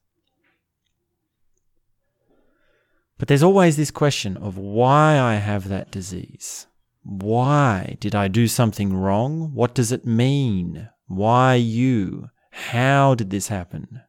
But 3.19 3.29
there's 3.29 3.43
always 3.43 3.77
this 3.77 3.91
question 3.91 4.39
of 4.39 4.57
why 4.57 5.19
I 5.19 5.35
have 5.35 5.69
that 5.69 5.91
disease. 5.91 6.67
Why? 7.03 7.99
Did 8.01 8.15
I 8.15 8.29
do 8.29 8.49
something 8.49 8.95
wrong? 8.95 9.53
What 9.53 9.75
does 9.75 9.93
it 9.93 10.07
mean? 10.07 10.89
Why 11.07 11.57
you? 11.57 12.31
How 12.51 13.15
did 13.15 13.29
this 13.29 13.49
happen? 13.49 14.01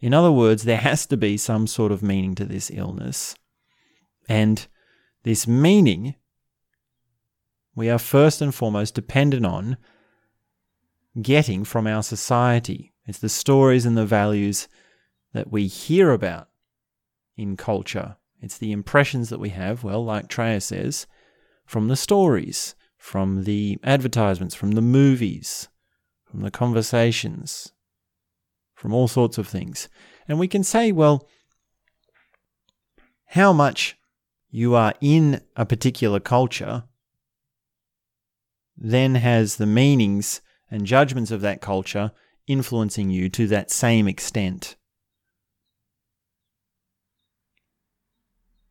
In 0.00 0.14
other 0.14 0.30
words, 0.30 0.62
there 0.62 0.78
has 0.78 1.06
to 1.06 1.16
be 1.16 1.36
some 1.36 1.66
sort 1.66 1.90
of 1.90 2.02
meaning 2.02 2.34
to 2.36 2.44
this 2.44 2.70
illness. 2.72 3.34
And 4.28 4.66
this 5.22 5.46
meaning, 5.46 6.14
we 7.74 7.90
are 7.90 7.98
first 7.98 8.40
and 8.40 8.54
foremost 8.54 8.94
dependent 8.94 9.44
on 9.44 9.76
getting 11.20 11.64
from 11.64 11.86
our 11.86 12.02
society. 12.02 12.92
It's 13.06 13.18
the 13.18 13.28
stories 13.28 13.86
and 13.86 13.96
the 13.96 14.06
values 14.06 14.68
that 15.32 15.50
we 15.50 15.66
hear 15.66 16.10
about 16.12 16.48
in 17.36 17.56
culture. 17.56 18.16
It's 18.40 18.58
the 18.58 18.72
impressions 18.72 19.30
that 19.30 19.40
we 19.40 19.50
have, 19.50 19.84
well, 19.84 20.04
like 20.04 20.28
Treya 20.28 20.62
says, 20.62 21.06
from 21.66 21.88
the 21.88 21.96
stories, 21.96 22.74
from 22.96 23.44
the 23.44 23.78
advertisements, 23.82 24.54
from 24.54 24.72
the 24.72 24.82
movies, 24.82 25.68
from 26.24 26.40
the 26.40 26.50
conversations, 26.50 27.72
from 28.74 28.92
all 28.92 29.08
sorts 29.08 29.38
of 29.38 29.48
things. 29.48 29.88
And 30.28 30.38
we 30.38 30.48
can 30.48 30.62
say, 30.62 30.92
well, 30.92 31.28
how 33.28 33.52
much 33.52 33.96
you 34.54 34.76
are 34.76 34.94
in 35.00 35.40
a 35.56 35.66
particular 35.66 36.20
culture 36.20 36.84
then 38.76 39.16
has 39.16 39.56
the 39.56 39.66
meanings 39.66 40.40
and 40.70 40.86
judgments 40.86 41.32
of 41.32 41.40
that 41.40 41.60
culture 41.60 42.12
influencing 42.46 43.10
you 43.10 43.28
to 43.28 43.48
that 43.48 43.68
same 43.68 44.06
extent. 44.06 44.76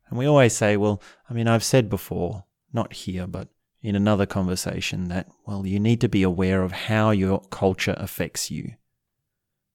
And 0.08 0.18
we 0.18 0.24
always 0.24 0.56
say, 0.56 0.78
well, 0.78 1.02
I 1.28 1.34
mean, 1.34 1.48
I've 1.48 1.62
said 1.62 1.90
before, 1.90 2.44
not 2.72 2.94
here, 2.94 3.26
but 3.26 3.48
in 3.82 3.94
another 3.94 4.24
conversation, 4.24 5.08
that, 5.08 5.28
well, 5.46 5.66
you 5.66 5.78
need 5.78 6.00
to 6.00 6.08
be 6.08 6.22
aware 6.22 6.62
of 6.62 6.72
how 6.72 7.10
your 7.10 7.42
culture 7.50 7.94
affects 7.98 8.50
you, 8.50 8.72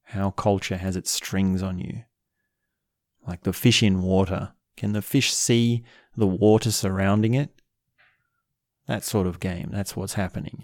how 0.06 0.32
culture 0.32 0.78
has 0.78 0.96
its 0.96 1.12
strings 1.12 1.62
on 1.62 1.78
you. 1.78 2.02
Like 3.28 3.44
the 3.44 3.54
fish 3.54 3.84
in 3.84 4.02
water. 4.02 4.54
Can 4.80 4.94
the 4.94 5.02
fish 5.02 5.34
see 5.34 5.84
the 6.16 6.26
water 6.26 6.72
surrounding 6.72 7.34
it? 7.34 7.50
That 8.88 9.04
sort 9.04 9.28
of 9.28 9.42
game. 9.42 9.72
That's 9.74 9.94
what's 9.94 10.14
happening. 10.14 10.64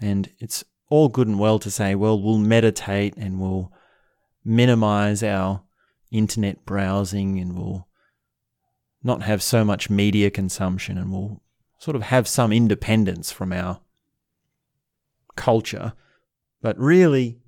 And 0.00 0.30
it's 0.38 0.64
all 0.88 1.10
good 1.10 1.28
and 1.28 1.38
well 1.38 1.58
to 1.58 1.70
say, 1.70 1.94
well, 1.94 2.18
we'll 2.18 2.38
meditate 2.38 3.18
and 3.18 3.38
we'll 3.38 3.70
minimize 4.42 5.22
our 5.22 5.62
internet 6.10 6.64
browsing 6.64 7.38
and 7.38 7.54
we'll 7.54 7.86
not 9.02 9.24
have 9.24 9.42
so 9.42 9.62
much 9.62 9.90
media 9.90 10.30
consumption 10.30 10.96
and 10.96 11.12
we'll 11.12 11.42
sort 11.78 11.96
of 11.96 12.04
have 12.04 12.26
some 12.26 12.50
independence 12.50 13.30
from 13.30 13.52
our 13.52 13.78
culture. 15.36 15.92
But 16.62 16.78
really, 16.78 17.40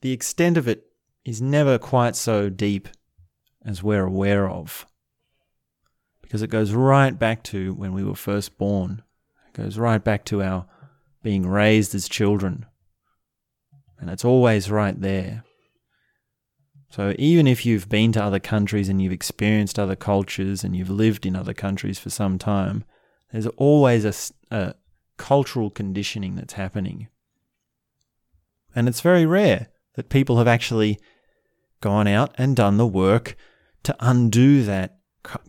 the 0.00 0.12
extent 0.12 0.56
of 0.56 0.66
it 0.66 0.86
is 1.26 1.42
never 1.42 1.76
quite 1.76 2.16
so 2.16 2.48
deep 2.48 2.88
as 3.66 3.82
we're 3.82 4.06
aware 4.06 4.48
of 4.48 4.86
because 6.26 6.42
it 6.42 6.50
goes 6.50 6.72
right 6.72 7.16
back 7.16 7.42
to 7.44 7.72
when 7.74 7.92
we 7.92 8.02
were 8.02 8.16
first 8.16 8.58
born. 8.58 9.02
It 9.48 9.62
goes 9.62 9.78
right 9.78 10.02
back 10.02 10.24
to 10.26 10.42
our 10.42 10.66
being 11.22 11.46
raised 11.46 11.94
as 11.94 12.08
children. 12.08 12.66
And 13.98 14.10
it's 14.10 14.24
always 14.24 14.70
right 14.70 15.00
there. 15.00 15.44
So 16.90 17.14
even 17.18 17.46
if 17.46 17.64
you've 17.64 17.88
been 17.88 18.12
to 18.12 18.22
other 18.22 18.40
countries 18.40 18.88
and 18.88 19.00
you've 19.00 19.12
experienced 19.12 19.78
other 19.78 19.96
cultures 19.96 20.64
and 20.64 20.74
you've 20.74 20.90
lived 20.90 21.26
in 21.26 21.36
other 21.36 21.54
countries 21.54 21.98
for 21.98 22.10
some 22.10 22.38
time, 22.38 22.84
there's 23.30 23.46
always 23.56 24.04
a, 24.04 24.56
a 24.56 24.74
cultural 25.16 25.70
conditioning 25.70 26.34
that's 26.34 26.54
happening. 26.54 27.08
And 28.74 28.88
it's 28.88 29.00
very 29.00 29.26
rare 29.26 29.68
that 29.94 30.08
people 30.08 30.38
have 30.38 30.48
actually 30.48 30.98
gone 31.80 32.06
out 32.06 32.34
and 32.36 32.56
done 32.56 32.78
the 32.78 32.86
work 32.86 33.36
to 33.86 33.96
undo 34.00 34.64
that 34.64 34.98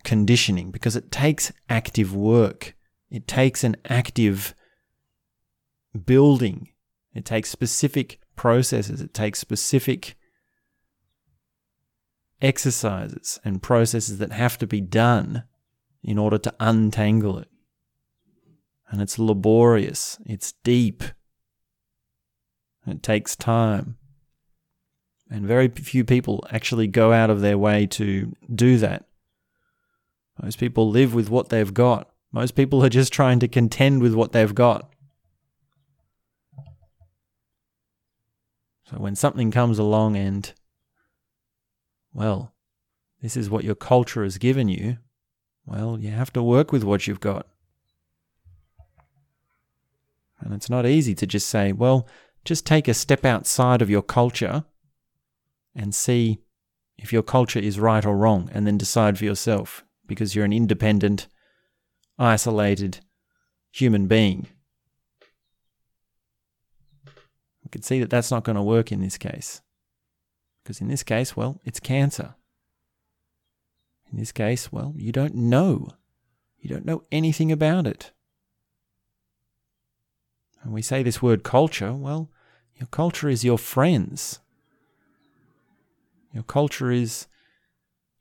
conditioning 0.03 0.69
because 0.69 0.95
it 0.95 1.11
takes 1.11 1.51
active 1.69 2.15
work. 2.15 2.75
It 3.09 3.27
takes 3.27 3.63
an 3.63 3.75
active 3.89 4.53
building. 6.05 6.69
It 7.15 7.25
takes 7.25 7.49
specific 7.49 8.19
processes. 8.35 9.01
It 9.01 9.13
takes 9.13 9.39
specific 9.39 10.15
exercises 12.39 13.39
and 13.43 13.63
processes 13.63 14.19
that 14.19 14.31
have 14.31 14.59
to 14.59 14.67
be 14.67 14.81
done 14.81 15.43
in 16.03 16.19
order 16.19 16.37
to 16.37 16.53
untangle 16.59 17.39
it. 17.39 17.49
And 18.89 19.01
it's 19.01 19.17
laborious, 19.17 20.19
it's 20.25 20.53
deep, 20.63 21.03
it 22.85 23.01
takes 23.01 23.35
time. 23.35 23.97
And 25.29 25.45
very 25.45 25.67
few 25.67 26.05
people 26.05 26.45
actually 26.51 26.87
go 26.87 27.11
out 27.11 27.29
of 27.29 27.41
their 27.41 27.57
way 27.57 27.85
to 27.87 28.35
do 28.53 28.77
that. 28.77 29.05
Most 30.41 30.57
people 30.57 30.89
live 30.89 31.13
with 31.13 31.29
what 31.29 31.49
they've 31.49 31.73
got. 31.73 32.09
Most 32.31 32.55
people 32.55 32.83
are 32.83 32.89
just 32.89 33.11
trying 33.11 33.39
to 33.39 33.47
contend 33.47 34.01
with 34.01 34.13
what 34.13 34.31
they've 34.31 34.53
got. 34.55 34.89
So 38.85 38.97
when 38.97 39.15
something 39.15 39.51
comes 39.51 39.79
along 39.79 40.15
and, 40.15 40.53
well, 42.13 42.53
this 43.21 43.35
is 43.35 43.49
what 43.49 43.65
your 43.65 43.75
culture 43.75 44.23
has 44.23 44.37
given 44.37 44.69
you, 44.69 44.97
well, 45.65 45.99
you 45.99 46.11
have 46.11 46.31
to 46.33 46.43
work 46.43 46.71
with 46.71 46.83
what 46.83 47.05
you've 47.05 47.19
got. 47.19 47.47
And 50.39 50.53
it's 50.53 50.69
not 50.69 50.85
easy 50.85 51.15
to 51.15 51.27
just 51.27 51.47
say, 51.47 51.73
well, 51.73 52.07
just 52.45 52.65
take 52.65 52.87
a 52.87 52.93
step 52.93 53.25
outside 53.25 53.81
of 53.81 53.89
your 53.89 54.03
culture 54.03 54.63
and 55.77 55.95
see 55.95 56.39
if 56.97 57.13
your 57.13 57.23
culture 57.23 57.59
is 57.59 57.79
right 57.79 58.05
or 58.05 58.17
wrong, 58.17 58.49
and 58.51 58.65
then 58.65 58.77
decide 58.77 59.17
for 59.17 59.25
yourself 59.25 59.85
because 60.07 60.35
you're 60.35 60.43
an 60.43 60.51
independent, 60.51 61.27
isolated 62.17 62.99
human 63.71 64.07
being. 64.07 64.47
We 67.05 67.69
can 67.71 67.83
see 67.83 67.99
that 67.99 68.09
that's 68.09 68.31
not 68.31 68.43
going 68.43 68.55
to 68.55 68.63
work 68.63 68.91
in 68.91 69.01
this 69.01 69.17
case. 69.17 69.61
Because 70.63 70.81
in 70.81 70.87
this 70.87 71.03
case, 71.03 71.37
well, 71.37 71.61
it's 71.63 71.79
cancer. 71.79 72.35
In 74.11 74.17
this 74.17 74.31
case, 74.31 74.71
well, 74.71 74.93
you 74.97 75.11
don't 75.11 75.35
know. 75.35 75.89
You 76.57 76.69
don't 76.69 76.85
know 76.85 77.03
anything 77.11 77.51
about 77.51 77.85
it. 77.85 78.11
And 80.63 80.73
we 80.73 80.81
say 80.81 81.03
this 81.03 81.21
word 81.21 81.43
culture, 81.43 81.93
well, 81.93 82.31
your 82.75 82.87
culture 82.87 83.29
is 83.29 83.45
your 83.45 83.57
friends. 83.57 84.39
Your 86.37 86.43
culture 86.43 86.91
is 86.91 87.25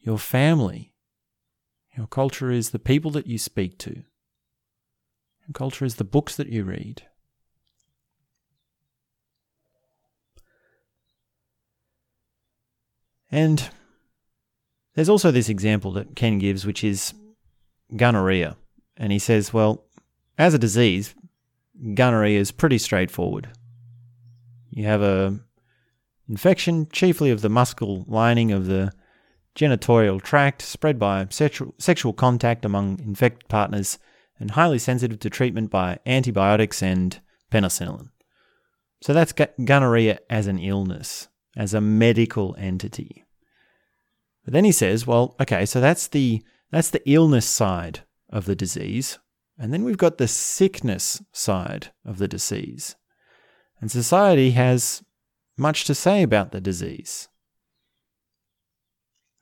your 0.01 0.17
family. 0.17 0.95
Your 1.99 2.07
culture 2.07 2.51
is 2.51 2.71
the 2.71 2.79
people 2.79 3.11
that 3.11 3.27
you 3.27 3.37
speak 3.37 3.77
to. 3.81 3.91
Your 3.93 5.53
culture 5.53 5.85
is 5.85 5.97
the 5.97 6.05
books 6.05 6.35
that 6.37 6.49
you 6.49 6.65
read. 6.65 7.03
And 13.31 13.69
there's 14.95 15.11
also 15.11 15.31
this 15.31 15.51
example 15.51 15.93
that 15.93 16.17
Ken 16.17 16.39
gives, 16.39 16.65
which 16.65 16.83
is 16.83 17.13
gonorrhea. 17.95 18.57
And 18.97 19.13
he 19.13 19.19
says, 19.19 19.53
well, 19.53 19.85
as 20.39 20.55
a 20.55 20.59
disease, 20.59 21.15
gonorrhea 21.93 22.41
is 22.41 22.51
pretty 22.51 22.79
straightforward. 22.79 23.51
You 24.71 24.87
have 24.87 25.03
a 25.03 25.39
infection, 26.29 26.89
chiefly 26.91 27.31
of 27.31 27.41
the 27.41 27.49
muscle 27.49 28.05
lining 28.09 28.53
of 28.53 28.67
the 28.67 28.93
genitorial 29.55 30.21
tract, 30.21 30.63
spread 30.63 30.99
by 30.99 31.27
sexual, 31.31 32.13
contact 32.13 32.65
among 32.65 33.01
infected 33.01 33.49
partners, 33.49 33.99
and 34.39 34.51
highly 34.51 34.79
sensitive 34.79 35.19
to 35.21 35.31
treatment 35.31 35.71
by 35.71 35.99
antibiotics 36.05 36.83
and 36.83 37.21
penicillin. 37.51 38.11
So 39.03 39.13
that's 39.13 39.33
gonorrhea 39.65 40.19
as 40.29 40.47
an 40.47 40.59
illness, 40.59 41.29
as 41.57 41.75
a 41.75 41.81
medical 41.81 42.55
entity. 42.59 43.25
But 44.45 44.53
then 44.53 44.65
he 44.65 44.73
says, 44.73 45.07
well, 45.07 45.35
okay, 45.41 45.67
so 45.67 45.81
that's 45.81 46.07
the 46.09 46.43
that's 46.71 46.91
the 46.91 47.09
illness 47.09 47.47
side 47.47 48.01
of 48.29 48.45
the 48.45 48.57
disease, 48.57 49.19
and 49.59 49.73
then 49.73 49.85
we've 49.85 49.97
got 49.97 50.19
the 50.19 50.29
sickness 50.29 51.23
side 51.33 51.93
of 52.05 52.19
the 52.19 52.29
disease. 52.29 52.97
And 53.81 53.91
society 53.91 54.51
has 54.53 55.03
much 55.57 55.85
to 55.85 55.95
say 55.95 56.23
about 56.23 56.53
the 56.53 56.61
disease 56.61 57.29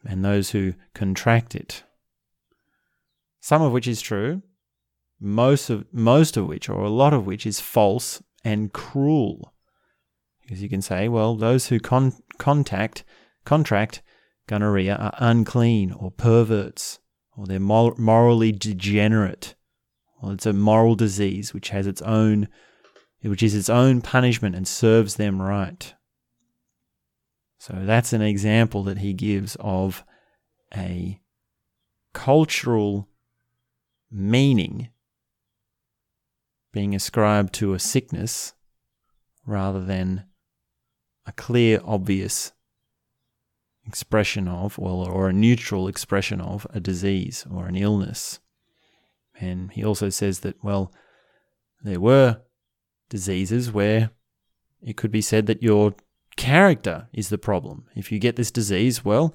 and 0.06 0.24
those 0.24 0.50
who 0.50 0.74
contract 0.94 1.54
it. 1.54 1.84
Some 3.40 3.62
of 3.62 3.72
which 3.72 3.88
is 3.88 4.00
true, 4.00 4.42
most 5.20 5.70
of, 5.70 5.86
most 5.92 6.36
of 6.36 6.46
which, 6.46 6.68
or 6.68 6.82
a 6.84 6.90
lot 6.90 7.14
of 7.14 7.26
which, 7.26 7.46
is 7.46 7.60
false 7.60 8.22
and 8.44 8.72
cruel. 8.72 9.54
Because 10.42 10.62
you 10.62 10.68
can 10.68 10.82
say, 10.82 11.08
well, 11.08 11.34
those 11.34 11.68
who 11.68 11.80
con- 11.80 12.12
contact, 12.38 13.04
contract 13.44 14.02
gonorrhea 14.46 14.96
are 14.96 15.14
unclean 15.18 15.92
or 15.92 16.10
perverts, 16.10 16.98
or 17.36 17.46
they're 17.46 17.60
mor- 17.60 17.94
morally 17.96 18.52
degenerate. 18.52 19.54
Well, 20.20 20.32
it's 20.32 20.46
a 20.46 20.52
moral 20.52 20.94
disease 20.94 21.54
which 21.54 21.70
has 21.70 21.86
its 21.86 22.02
own, 22.02 22.48
which 23.22 23.42
is 23.42 23.54
its 23.54 23.70
own 23.70 24.02
punishment 24.02 24.54
and 24.54 24.68
serves 24.68 25.16
them 25.16 25.40
right. 25.40 25.94
So 27.64 27.78
that's 27.80 28.12
an 28.12 28.20
example 28.20 28.82
that 28.82 28.98
he 28.98 29.14
gives 29.14 29.56
of 29.58 30.04
a 30.76 31.22
cultural 32.12 33.08
meaning 34.10 34.90
being 36.74 36.94
ascribed 36.94 37.54
to 37.54 37.72
a 37.72 37.78
sickness 37.78 38.52
rather 39.46 39.82
than 39.82 40.24
a 41.24 41.32
clear, 41.32 41.80
obvious 41.82 42.52
expression 43.86 44.46
of, 44.46 44.76
well, 44.76 45.00
or 45.00 45.30
a 45.30 45.32
neutral 45.32 45.88
expression 45.88 46.42
of 46.42 46.66
a 46.74 46.80
disease 46.80 47.46
or 47.50 47.64
an 47.64 47.76
illness. 47.76 48.40
And 49.40 49.72
he 49.72 49.82
also 49.82 50.10
says 50.10 50.40
that, 50.40 50.62
well, 50.62 50.92
there 51.82 51.98
were 51.98 52.42
diseases 53.08 53.72
where 53.72 54.10
it 54.82 54.98
could 54.98 55.10
be 55.10 55.22
said 55.22 55.46
that 55.46 55.62
your 55.62 55.94
character 56.36 57.08
is 57.12 57.28
the 57.28 57.38
problem. 57.38 57.86
If 57.94 58.10
you 58.10 58.18
get 58.18 58.36
this 58.36 58.50
disease, 58.50 59.04
well, 59.04 59.34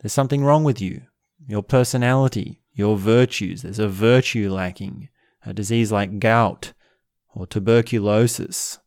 there's 0.00 0.12
something 0.12 0.44
wrong 0.44 0.64
with 0.64 0.80
you. 0.80 1.02
Your 1.46 1.62
personality, 1.62 2.62
your 2.72 2.96
virtues, 2.96 3.62
there's 3.62 3.78
a 3.78 3.88
virtue 3.88 4.50
lacking. 4.50 5.08
A 5.46 5.52
disease 5.52 5.92
like 5.92 6.20
gout 6.20 6.72
or 7.34 7.46
tuberculosis. 7.46 8.78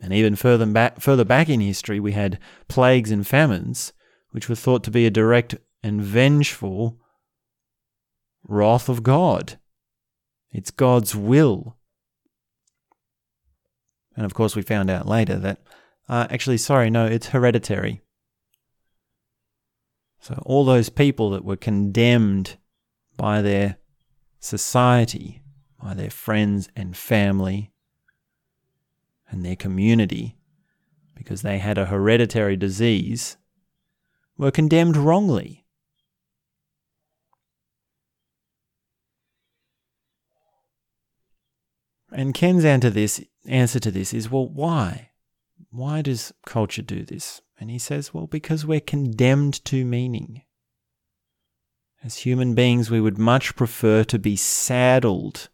And 0.00 0.12
even 0.12 0.36
further 0.36 0.66
back, 0.66 1.00
further 1.00 1.24
back 1.24 1.48
in 1.48 1.60
history, 1.60 2.00
we 2.00 2.12
had 2.12 2.38
plagues 2.68 3.10
and 3.10 3.26
famines, 3.26 3.92
which 4.30 4.48
were 4.48 4.54
thought 4.54 4.84
to 4.84 4.90
be 4.90 5.06
a 5.06 5.10
direct 5.10 5.56
and 5.82 6.02
vengeful 6.02 6.98
wrath 8.44 8.88
of 8.88 9.02
God. 9.02 9.58
It's 10.52 10.70
God's 10.70 11.14
will. 11.14 11.76
And 14.16 14.26
of 14.26 14.34
course, 14.34 14.56
we 14.56 14.62
found 14.62 14.90
out 14.90 15.06
later 15.06 15.38
that, 15.38 15.60
uh, 16.10 16.26
actually, 16.28 16.58
sorry, 16.58 16.90
no, 16.90 17.06
it's 17.06 17.28
hereditary. 17.28 18.02
So, 20.18 20.42
all 20.44 20.64
those 20.64 20.88
people 20.88 21.30
that 21.30 21.44
were 21.44 21.56
condemned 21.56 22.58
by 23.16 23.40
their 23.42 23.76
society, 24.40 25.40
by 25.80 25.94
their 25.94 26.10
friends 26.10 26.68
and 26.74 26.96
family, 26.96 27.70
and 29.30 29.44
their 29.44 29.54
community, 29.54 30.36
because 31.14 31.42
they 31.42 31.58
had 31.58 31.78
a 31.78 31.86
hereditary 31.86 32.56
disease, 32.56 33.36
were 34.36 34.50
condemned 34.50 34.96
wrongly. 34.96 35.64
And 42.10 42.34
Ken's 42.34 42.64
answer 42.64 42.88
to 42.88 42.94
this 42.94 43.22
answer 43.46 43.78
to 43.78 43.92
this 43.92 44.12
is, 44.12 44.28
well, 44.28 44.48
why? 44.48 45.09
Why 45.70 46.02
does 46.02 46.32
culture 46.46 46.82
do 46.82 47.04
this? 47.04 47.42
And 47.58 47.70
he 47.70 47.78
says, 47.78 48.14
well, 48.14 48.26
because 48.26 48.64
we're 48.64 48.80
condemned 48.80 49.64
to 49.66 49.84
meaning. 49.84 50.42
As 52.02 52.18
human 52.18 52.54
beings, 52.54 52.90
we 52.90 53.00
would 53.00 53.18
much 53.18 53.54
prefer 53.54 54.04
to 54.04 54.18
be 54.18 54.34
saddled 54.34 55.50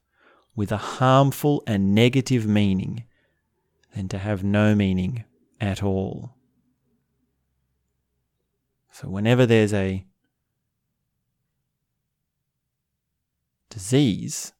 with 0.54 0.70
a 0.70 0.76
harmful 0.76 1.62
and 1.66 1.94
negative 1.94 2.46
meaning 2.46 3.04
than 3.94 4.08
to 4.08 4.18
have 4.18 4.44
no 4.44 4.74
meaning 4.74 5.24
at 5.60 5.82
all. 5.82 6.36
So, 8.92 9.08
whenever 9.08 9.44
there's 9.44 9.74
a 9.74 10.06
disease, 13.68 14.52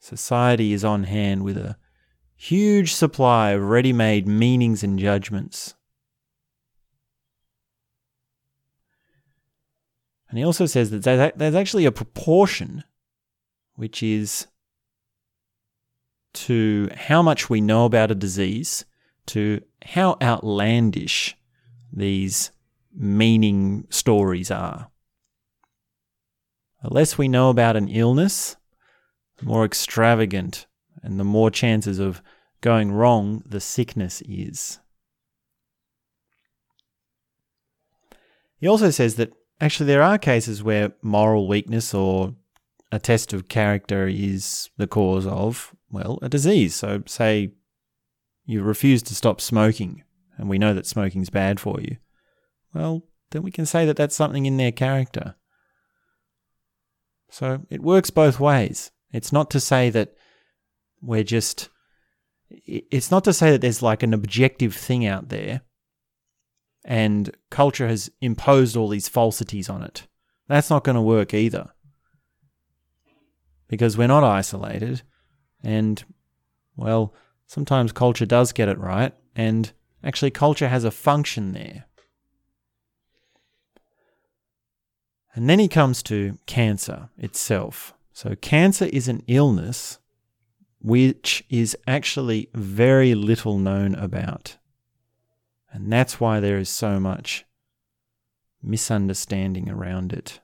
society 0.00 0.72
is 0.72 0.84
on 0.84 1.04
hand 1.04 1.44
with 1.44 1.56
a 1.56 1.76
huge 2.44 2.92
supply 2.92 3.52
of 3.52 3.62
ready 3.62 3.92
made 3.92 4.28
meanings 4.28 4.82
and 4.82 4.98
judgments. 4.98 5.74
And 10.28 10.36
he 10.36 10.44
also 10.44 10.66
says 10.66 10.90
that 10.90 11.32
there's 11.38 11.54
actually 11.54 11.86
a 11.86 11.92
proportion 11.92 12.84
which 13.76 14.02
is 14.02 14.46
to 16.34 16.90
how 16.94 17.22
much 17.22 17.48
we 17.48 17.62
know 17.62 17.86
about 17.86 18.10
a 18.10 18.14
disease, 18.14 18.84
to 19.26 19.62
how 19.82 20.18
outlandish 20.20 21.36
these 21.92 22.50
meaning 22.94 23.86
stories 23.88 24.50
are. 24.50 24.90
The 26.82 26.92
less 26.92 27.16
we 27.16 27.26
know 27.26 27.48
about 27.48 27.76
an 27.76 27.88
illness, 27.88 28.56
the 29.38 29.46
more 29.46 29.64
extravagant 29.64 30.66
and 31.02 31.18
the 31.18 31.24
more 31.24 31.50
chances 31.50 31.98
of 31.98 32.20
going 32.64 32.90
wrong 32.90 33.42
the 33.44 33.60
sickness 33.60 34.22
is. 34.26 34.78
He 38.58 38.66
also 38.66 38.88
says 38.88 39.16
that 39.16 39.34
actually 39.60 39.84
there 39.84 40.02
are 40.02 40.16
cases 40.16 40.62
where 40.62 40.94
moral 41.02 41.46
weakness 41.46 41.92
or 41.92 42.34
a 42.90 42.98
test 42.98 43.34
of 43.34 43.48
character 43.48 44.08
is 44.08 44.70
the 44.78 44.86
cause 44.86 45.26
of, 45.26 45.74
well, 45.90 46.18
a 46.22 46.30
disease. 46.30 46.74
So, 46.74 47.02
say 47.04 47.52
you 48.46 48.62
refuse 48.62 49.02
to 49.02 49.14
stop 49.14 49.42
smoking, 49.42 50.02
and 50.38 50.48
we 50.48 50.56
know 50.56 50.72
that 50.72 50.86
smoking's 50.86 51.28
bad 51.28 51.60
for 51.60 51.82
you. 51.82 51.98
Well, 52.72 53.02
then 53.32 53.42
we 53.42 53.50
can 53.50 53.66
say 53.66 53.84
that 53.84 53.96
that's 53.98 54.16
something 54.16 54.46
in 54.46 54.56
their 54.56 54.72
character. 54.72 55.34
So 57.28 57.66
it 57.68 57.82
works 57.82 58.08
both 58.08 58.40
ways. 58.40 58.90
It's 59.12 59.32
not 59.32 59.50
to 59.50 59.60
say 59.60 59.90
that 59.90 60.14
we're 61.02 61.24
just. 61.24 61.68
It's 62.66 63.10
not 63.10 63.24
to 63.24 63.32
say 63.32 63.50
that 63.50 63.60
there's 63.60 63.82
like 63.82 64.02
an 64.02 64.14
objective 64.14 64.74
thing 64.74 65.06
out 65.06 65.28
there 65.28 65.62
and 66.84 67.34
culture 67.50 67.88
has 67.88 68.10
imposed 68.20 68.76
all 68.76 68.88
these 68.88 69.08
falsities 69.08 69.68
on 69.68 69.82
it. 69.82 70.06
That's 70.48 70.70
not 70.70 70.84
going 70.84 70.96
to 70.96 71.02
work 71.02 71.32
either 71.32 71.70
because 73.68 73.96
we're 73.96 74.06
not 74.06 74.22
isolated. 74.22 75.02
And, 75.62 76.04
well, 76.76 77.14
sometimes 77.46 77.92
culture 77.92 78.26
does 78.26 78.52
get 78.52 78.68
it 78.68 78.78
right, 78.78 79.14
and 79.34 79.72
actually, 80.02 80.30
culture 80.30 80.68
has 80.68 80.84
a 80.84 80.90
function 80.90 81.52
there. 81.52 81.86
And 85.34 85.48
then 85.48 85.58
he 85.58 85.68
comes 85.68 86.02
to 86.04 86.38
cancer 86.46 87.08
itself. 87.16 87.94
So, 88.12 88.36
cancer 88.36 88.84
is 88.84 89.08
an 89.08 89.22
illness 89.26 89.98
which 90.84 91.42
is 91.50 91.76
actually 91.88 92.48
very 92.54 93.16
little 93.16 93.58
known 93.58 93.96
about. 93.96 94.58
And 95.72 95.92
that's 95.92 96.20
why 96.20 96.38
there 96.38 96.58
is 96.58 96.68
so 96.68 97.00
much 97.00 97.44
misunderstanding 98.62 99.68
around 99.68 100.12
it 100.12 100.38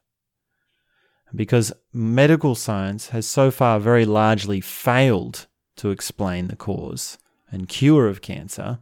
because 1.35 1.73
medical 1.93 2.55
science 2.55 3.11
has 3.11 3.27
so 3.27 3.51
far 3.51 3.79
very 3.79 4.05
largely 4.05 4.61
failed 4.61 5.47
to 5.77 5.91
explain 5.91 6.49
the 6.49 6.57
cause 6.57 7.19
and 7.51 7.69
cure 7.69 8.09
of 8.09 8.21
cancer 8.21 8.81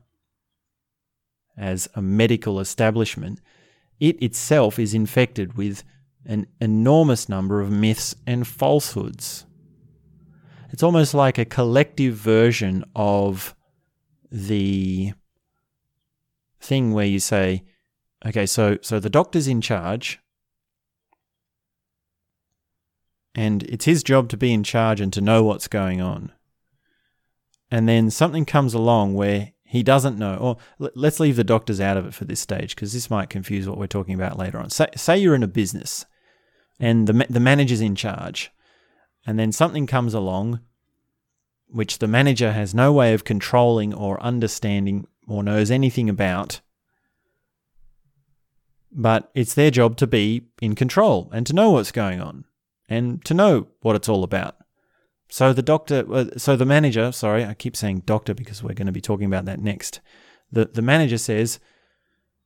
as 1.57 1.88
a 1.94 2.03
medical 2.03 2.61
establishment, 2.61 3.40
it 3.99 4.23
itself 4.23 4.79
is 4.79 4.94
infected 4.94 5.57
with 5.57 5.83
an 6.25 6.47
enormous 6.61 7.29
number 7.29 7.61
of 7.61 7.71
myths 7.71 8.14
and 8.27 8.47
falsehoods. 8.47 9.44
It's 10.70 10.83
almost 10.83 11.14
like 11.14 11.38
a 11.38 11.44
collective 11.44 12.14
version 12.14 12.85
of 12.94 13.54
the 14.31 15.12
thing 16.61 16.92
where 16.92 17.07
you 17.07 17.20
say, 17.20 17.64
okay, 18.26 18.46
so 18.46 18.78
so 18.83 19.00
the 19.00 19.11
doctor's 19.11 19.48
in 19.48 19.61
charge 19.61 20.20
and 23.35 23.62
it's 23.64 23.85
his 23.85 24.02
job 24.02 24.28
to 24.28 24.37
be 24.37 24.52
in 24.52 24.64
charge 24.64 25.00
and 25.00 25.12
to 25.12 25.20
know 25.20 25.44
what's 25.44 25.68
going 25.68 26.00
on. 26.00 26.33
And 27.70 27.88
then 27.88 28.11
something 28.11 28.44
comes 28.44 28.74
along 28.74 29.14
where 29.14 29.52
he 29.62 29.83
doesn't 29.83 30.18
know, 30.18 30.37
or 30.37 30.57
let's 30.78 31.20
leave 31.20 31.37
the 31.37 31.44
doctors 31.44 31.81
out 31.81 31.96
of 31.96 32.07
it 32.07 32.14
for 32.14 32.24
this 32.24 32.40
stage 32.40 32.74
because 32.74 32.92
this 32.92 33.11
might 33.11 33.31
confuse 33.31 33.68
what 33.68 33.78
we're 33.78 33.87
talking 33.87 34.14
about 34.14 34.38
later 34.38 34.59
on. 34.59 34.70
Say, 34.70 34.88
say 34.96 35.18
you're 35.18 35.35
in 35.37 35.42
a 35.42 35.48
business 35.48 36.04
and 36.81 37.07
the, 37.07 37.26
the 37.31 37.38
manager's 37.38 37.81
in 37.81 37.94
charge, 37.94 38.50
and 39.28 39.38
then 39.38 39.52
something 39.52 39.86
comes 39.86 40.14
along 40.14 40.58
which 41.66 41.98
the 41.98 42.08
manager 42.08 42.52
has 42.52 42.74
no 42.74 42.94
way 42.94 43.12
of 43.12 43.24
controlling 43.24 43.92
or 43.92 44.18
understanding 44.22 45.06
or 45.26 45.42
knows 45.42 45.70
anything 45.70 46.08
about. 46.08 46.62
But 48.90 49.30
it's 49.34 49.52
their 49.52 49.70
job 49.70 49.98
to 49.98 50.06
be 50.06 50.46
in 50.62 50.74
control 50.74 51.28
and 51.30 51.46
to 51.46 51.52
know 51.52 51.72
what's 51.72 51.92
going 51.92 52.22
on 52.22 52.46
and 52.88 53.22
to 53.26 53.34
know 53.34 53.66
what 53.82 53.96
it's 53.96 54.08
all 54.08 54.24
about. 54.24 54.56
So 55.28 55.52
the 55.52 55.60
doctor, 55.60 56.06
uh, 56.10 56.24
so 56.38 56.56
the 56.56 56.64
manager, 56.64 57.12
sorry, 57.12 57.44
I 57.44 57.52
keep 57.52 57.76
saying 57.76 58.04
doctor 58.06 58.32
because 58.32 58.62
we're 58.62 58.72
going 58.72 58.86
to 58.86 58.92
be 58.92 59.02
talking 59.02 59.26
about 59.26 59.44
that 59.44 59.60
next. 59.60 60.00
The 60.50 60.64
the 60.64 60.80
manager 60.80 61.18
says 61.18 61.60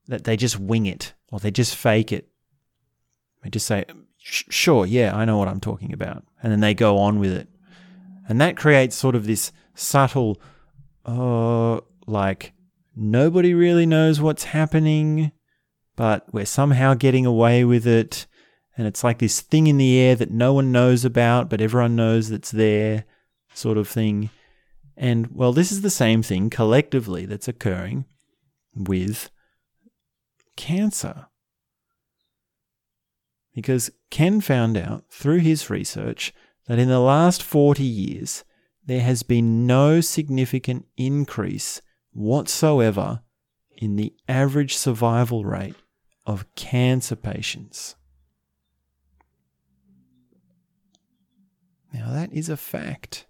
that 0.08 0.24
they 0.24 0.36
just 0.36 0.58
wing 0.58 0.86
it 0.86 1.14
or 1.30 1.38
they 1.38 1.52
just 1.52 1.76
fake 1.76 2.10
it. 2.10 2.26
They 3.44 3.50
just 3.50 3.66
say, 3.66 3.84
"Sure, 4.22 4.86
yeah, 4.86 5.14
I 5.16 5.24
know 5.24 5.38
what 5.38 5.48
I'm 5.48 5.60
talking 5.60 5.92
about," 5.92 6.24
and 6.42 6.52
then 6.52 6.60
they 6.60 6.74
go 6.74 6.98
on 6.98 7.18
with 7.18 7.32
it, 7.32 7.48
and 8.28 8.40
that 8.40 8.56
creates 8.56 8.96
sort 8.96 9.14
of 9.14 9.26
this 9.26 9.52
subtle, 9.74 10.40
uh, 11.04 11.80
like 12.06 12.52
nobody 12.94 13.54
really 13.54 13.86
knows 13.86 14.20
what's 14.20 14.44
happening, 14.44 15.32
but 15.96 16.32
we're 16.32 16.46
somehow 16.46 16.94
getting 16.94 17.26
away 17.26 17.64
with 17.64 17.86
it 17.86 18.26
and 18.76 18.86
it's 18.86 19.04
like 19.04 19.18
this 19.18 19.40
thing 19.40 19.66
in 19.66 19.76
the 19.76 19.98
air 19.98 20.14
that 20.16 20.30
no 20.30 20.54
one 20.54 20.72
knows 20.72 21.04
about, 21.04 21.50
but 21.50 21.60
everyone 21.60 21.96
knows 21.96 22.28
that's 22.28 22.50
there. 22.50 23.04
sort 23.54 23.76
of 23.76 23.86
thing. 23.86 24.30
And 24.96 25.28
well, 25.34 25.52
this 25.52 25.70
is 25.70 25.82
the 25.82 25.90
same 25.90 26.22
thing 26.22 26.48
collectively 26.48 27.26
that's 27.26 27.48
occurring 27.48 28.06
with 28.74 29.30
cancer. 30.56 31.26
Because 33.54 33.90
Ken 34.10 34.40
found 34.40 34.76
out 34.76 35.04
through 35.10 35.38
his 35.38 35.68
research 35.68 36.32
that 36.66 36.78
in 36.78 36.88
the 36.88 37.00
last 37.00 37.42
40 37.42 37.82
years, 37.82 38.44
there 38.84 39.02
has 39.02 39.22
been 39.22 39.66
no 39.66 40.00
significant 40.00 40.86
increase 40.96 41.80
whatsoever 42.12 43.22
in 43.76 43.96
the 43.96 44.14
average 44.28 44.76
survival 44.76 45.44
rate 45.44 45.76
of 46.26 46.46
cancer 46.54 47.16
patients. 47.16 47.96
Now, 51.92 52.10
that 52.12 52.32
is 52.32 52.48
a 52.48 52.56
fact. 52.56 53.26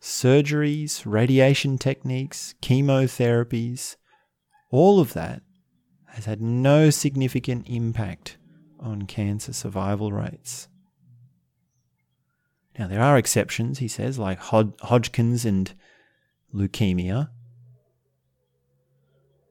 Surgeries, 0.00 1.02
radiation 1.06 1.78
techniques, 1.78 2.54
chemotherapies, 2.60 3.96
all 4.70 5.00
of 5.00 5.14
that 5.14 5.40
has 6.14 6.26
had 6.26 6.40
no 6.40 6.90
significant 6.90 7.68
impact 7.68 8.36
on 8.78 9.02
cancer 9.02 9.52
survival 9.52 10.12
rates. 10.12 10.68
Now, 12.78 12.86
there 12.86 13.02
are 13.02 13.18
exceptions, 13.18 13.80
he 13.80 13.88
says, 13.88 14.16
like 14.16 14.38
Hod- 14.38 14.74
Hodgkin's 14.82 15.44
and 15.44 15.74
leukemia. 16.54 17.30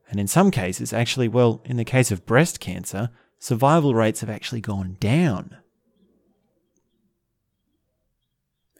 And 0.10 0.21
in 0.21 0.28
some 0.28 0.52
cases, 0.52 0.93
actually, 0.93 1.28
well, 1.28 1.62
in 1.65 1.76
the 1.76 1.84
case 1.84 2.12
of 2.12 2.26
breast 2.26 2.62
cancer, 2.62 3.10
survival 3.39 3.93
rates 3.93 4.21
have 4.21 4.30
actually 4.30 4.62
gone 4.62 4.95
down. 5.02 5.58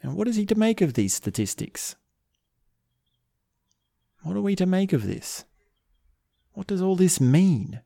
And 0.02 0.16
what 0.16 0.28
is 0.28 0.36
he 0.36 0.46
to 0.46 0.54
make 0.54 0.80
of 0.80 0.94
these 0.94 1.12
statistics? 1.12 1.96
What 4.22 4.36
are 4.36 4.42
we 4.42 4.56
to 4.56 4.64
make 4.64 4.94
of 4.94 5.06
this? 5.06 5.44
What 6.54 6.68
does 6.68 6.80
all 6.80 6.96
this 6.96 7.20
mean? 7.20 7.80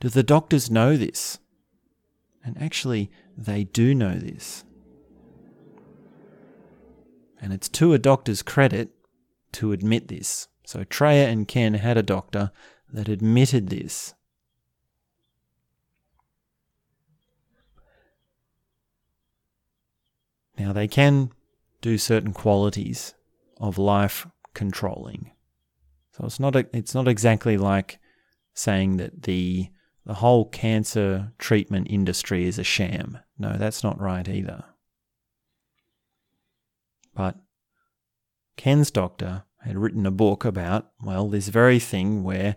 Do 0.00 0.08
the 0.08 0.22
doctors 0.22 0.70
know 0.70 0.96
this? 0.96 1.38
And 2.44 2.60
actually, 2.62 3.10
they 3.36 3.64
do 3.64 3.94
know 3.94 4.14
this. 4.14 4.64
And 7.40 7.52
it's 7.52 7.68
to 7.70 7.92
a 7.92 7.98
doctor's 7.98 8.42
credit 8.42 8.90
to 9.52 9.72
admit 9.72 10.08
this. 10.08 10.48
So 10.64 10.84
Treya 10.84 11.26
and 11.26 11.46
Ken 11.46 11.74
had 11.74 11.96
a 11.96 12.02
doctor 12.02 12.52
that 12.92 13.08
admitted 13.08 13.68
this. 13.68 14.14
Now, 20.58 20.72
they 20.72 20.88
can 20.88 21.32
do 21.82 21.98
certain 21.98 22.32
qualities 22.32 23.14
of 23.60 23.76
life 23.76 24.26
controlling. 24.54 25.32
So 26.16 26.24
it's 26.24 26.40
not 26.40 26.56
a, 26.56 26.66
it's 26.72 26.94
not 26.94 27.08
exactly 27.08 27.58
like 27.58 27.98
saying 28.54 28.96
that 28.96 29.24
the 29.24 29.68
the 30.06 30.14
whole 30.14 30.48
cancer 30.48 31.32
treatment 31.38 31.88
industry 31.90 32.46
is 32.46 32.58
a 32.58 32.64
sham. 32.64 33.18
No, 33.38 33.56
that's 33.58 33.82
not 33.82 34.00
right 34.00 34.26
either. 34.26 34.64
But 37.14 37.36
Ken's 38.56 38.90
doctor 38.90 39.44
had 39.62 39.76
written 39.76 40.06
a 40.06 40.12
book 40.12 40.44
about, 40.44 40.90
well, 41.02 41.28
this 41.28 41.48
very 41.48 41.80
thing 41.80 42.22
where 42.22 42.56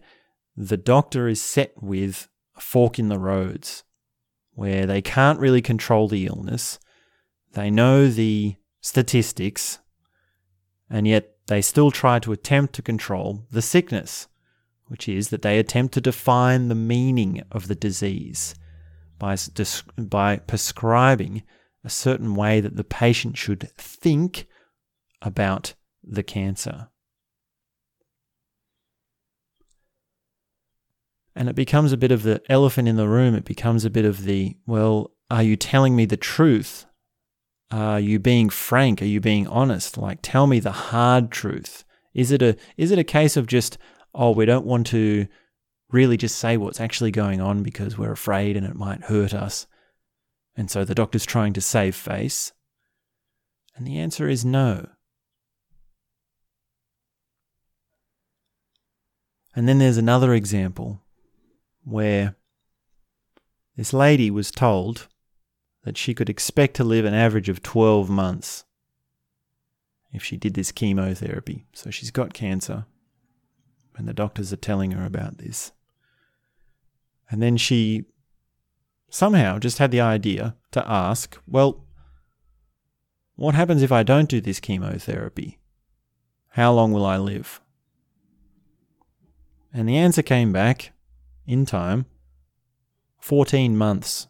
the 0.56 0.78
doctor 0.78 1.28
is 1.28 1.41
set 1.41 1.74
with 1.82 2.30
a 2.56 2.62
fork 2.62 3.00
in 3.00 3.10
the 3.10 3.17
roads, 3.17 3.84
where 4.54 4.86
they 4.86 5.02
can't 5.02 5.39
really 5.39 5.62
control 5.62 6.08
the 6.08 6.28
illness. 6.28 6.80
They 7.54 7.72
know 7.72 8.08
the 8.10 8.56
statistics, 8.80 9.80
and 10.89 11.08
yet 11.08 11.32
they 11.49 11.63
still 11.63 11.89
try 11.89 12.19
to 12.19 12.31
attempt 12.31 12.75
to 12.75 12.81
control 12.83 13.43
the 13.49 13.62
sickness, 13.63 14.27
which 14.85 15.09
is 15.09 15.29
that 15.29 15.41
they 15.41 15.57
attempt 15.57 15.95
to 15.95 15.99
define 15.99 16.67
the 16.67 16.75
meaning 16.75 17.41
of 17.51 17.67
the 17.67 17.73
disease 17.73 18.53
by, 19.17 19.35
by 19.97 20.38
prescribing 20.38 21.41
a 21.83 21.89
certain 21.89 22.35
way 22.35 22.62
that 22.62 22.75
the 22.75 22.83
patient 22.83 23.35
should 23.35 23.71
think 23.75 24.45
about 25.23 25.73
the 26.03 26.21
cancer. 26.21 26.89
And 31.35 31.49
it 31.49 31.55
becomes 31.55 31.91
a 31.91 31.97
bit 31.97 32.12
of 32.12 32.21
the 32.21 32.43
elephant 32.47 32.88
in 32.88 32.95
the 32.95 33.07
room. 33.07 33.33
It 33.33 33.45
becomes 33.45 33.85
a 33.85 33.89
bit 33.89 34.05
of 34.05 34.25
the, 34.25 34.55
well, 34.67 35.13
are 35.31 35.41
you 35.41 35.55
telling 35.55 35.95
me 35.95 36.05
the 36.05 36.15
truth 36.15 36.85
are 37.71 37.99
you 37.99 38.19
being 38.19 38.49
frank? 38.49 39.01
Are 39.01 39.05
you 39.05 39.21
being 39.21 39.47
honest? 39.47 39.97
Like, 39.97 40.19
tell 40.21 40.47
me 40.47 40.60
the 40.60 40.71
hard 40.71 41.32
truth. 41.32 41.84
Is 42.13 42.32
it 42.32 42.41
a 42.41 42.55
is 42.77 42.91
it 42.91 42.99
a 42.99 43.03
case 43.03 43.38
of 43.38 43.47
just 43.47 43.77
oh 44.13 44.32
we 44.32 44.45
don't 44.45 44.65
want 44.65 44.88
to 44.88 45.27
really 45.91 46.17
just 46.17 46.38
say 46.38 46.58
what's 46.58 46.79
actually 46.79 47.12
going 47.12 47.41
on 47.41 47.63
because 47.63 47.97
we're 47.97 48.12
afraid 48.12 48.58
and 48.58 48.65
it 48.65 48.75
might 48.75 49.03
hurt 49.03 49.34
us, 49.34 49.67
and 50.55 50.69
so 50.69 50.84
the 50.84 50.95
doctor's 50.95 51.25
trying 51.25 51.53
to 51.53 51.62
save 51.62 51.95
face? 51.95 52.51
And 53.75 53.86
the 53.86 53.99
answer 53.99 54.27
is 54.27 54.43
no. 54.43 54.89
And 59.55 59.67
then 59.67 59.79
there's 59.79 59.97
another 59.97 60.34
example 60.34 61.01
where 61.84 62.36
this 63.75 63.93
lady 63.93 64.29
was 64.29 64.51
told 64.51 65.08
that 65.84 65.98
she 65.98 66.13
could 66.13 66.30
expect 66.30 66.76
to 66.76 66.84
live 66.84 67.06
an 67.06 67.13
average 67.13 67.50
of 67.50 67.63
12 67.63 68.10
months 68.10 68.65
if 70.12 70.24
she 70.24 70.38
did 70.38 70.54
this 70.54 70.72
chemotherapy. 70.72 71.65
So 71.74 71.89
she's 71.89 72.12
got 72.12 72.34
cancer, 72.34 72.86
and 73.96 74.08
the 74.08 74.13
doctors 74.13 74.52
are 74.52 74.58
telling 74.58 74.92
her 74.92 75.06
about 75.06 75.38
this. 75.38 75.72
And 77.30 77.42
then 77.42 77.58
she 77.58 78.06
somehow 79.10 79.60
just 79.60 79.78
had 79.78 79.92
the 79.92 80.02
idea 80.02 80.56
to 80.72 80.89
ask, 80.89 81.38
well, 81.48 81.86
what 83.36 83.56
happens 83.56 83.82
if 83.82 83.92
I 83.92 84.04
don't 84.04 84.30
do 84.30 84.42
this 84.42 84.60
chemotherapy? 84.60 85.60
How 86.50 86.74
long 86.74 86.92
will 86.92 87.06
I 87.06 87.18
live? 87.18 87.62
And 89.74 89.88
the 89.88 89.98
answer 89.98 90.22
came 90.22 90.52
back 90.52 90.92
in 91.46 91.65
time 91.65 92.06
14 93.20 93.78
months. 93.78 94.28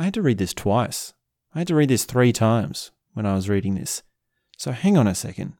I 0.00 0.04
had 0.04 0.14
to 0.14 0.22
read 0.22 0.38
this 0.38 0.54
twice. 0.54 1.12
I 1.54 1.58
had 1.58 1.68
to 1.68 1.74
read 1.74 1.90
this 1.90 2.06
three 2.06 2.32
times 2.32 2.90
when 3.12 3.26
I 3.26 3.34
was 3.34 3.50
reading 3.50 3.74
this. 3.74 4.02
So 4.56 4.72
hang 4.72 4.96
on 4.96 5.06
a 5.06 5.14
second. 5.14 5.52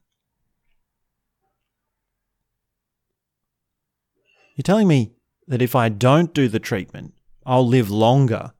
You're 4.55 4.63
telling 4.63 4.87
me 4.87 5.11
that 5.47 5.61
if 5.61 5.75
I 5.75 5.89
don't 5.89 6.33
do 6.33 6.47
the 6.47 6.57
treatment, 6.57 7.13
I'll 7.45 7.67
live 7.67 7.91
longer. 7.91 8.53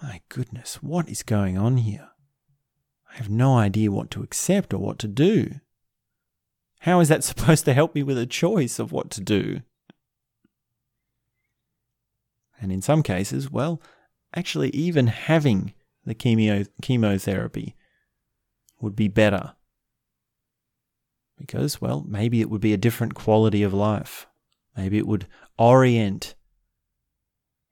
My 0.00 0.20
goodness, 0.28 0.76
what 0.80 1.08
is 1.08 1.24
going 1.24 1.58
on 1.58 1.78
here? 1.78 2.10
I 3.12 3.16
have 3.16 3.28
no 3.28 3.56
idea 3.56 3.90
what 3.90 4.08
to 4.12 4.22
accept 4.22 4.72
or 4.72 4.78
what 4.78 5.00
to 5.00 5.08
do. 5.08 5.58
How 6.78 7.00
is 7.00 7.08
that 7.08 7.24
supposed 7.24 7.64
to 7.64 7.74
help 7.74 7.96
me 7.96 8.04
with 8.04 8.18
a 8.18 8.24
choice 8.24 8.78
of 8.78 8.92
what 8.92 9.10
to 9.10 9.20
do? 9.20 9.62
And 12.60 12.70
in 12.70 12.82
some 12.82 13.02
cases, 13.02 13.50
well, 13.50 13.82
actually 14.34 14.70
even 14.70 15.06
having 15.06 15.74
the 16.04 16.14
chemo, 16.14 16.66
chemotherapy 16.82 17.74
would 18.80 18.96
be 18.96 19.08
better. 19.08 19.54
Because, 21.38 21.80
well, 21.80 22.04
maybe 22.06 22.40
it 22.40 22.50
would 22.50 22.60
be 22.60 22.72
a 22.72 22.78
different 22.78 23.14
quality 23.14 23.62
of 23.62 23.74
life. 23.74 24.26
Maybe 24.76 24.98
it 24.98 25.06
would 25.06 25.26
orient 25.58 26.34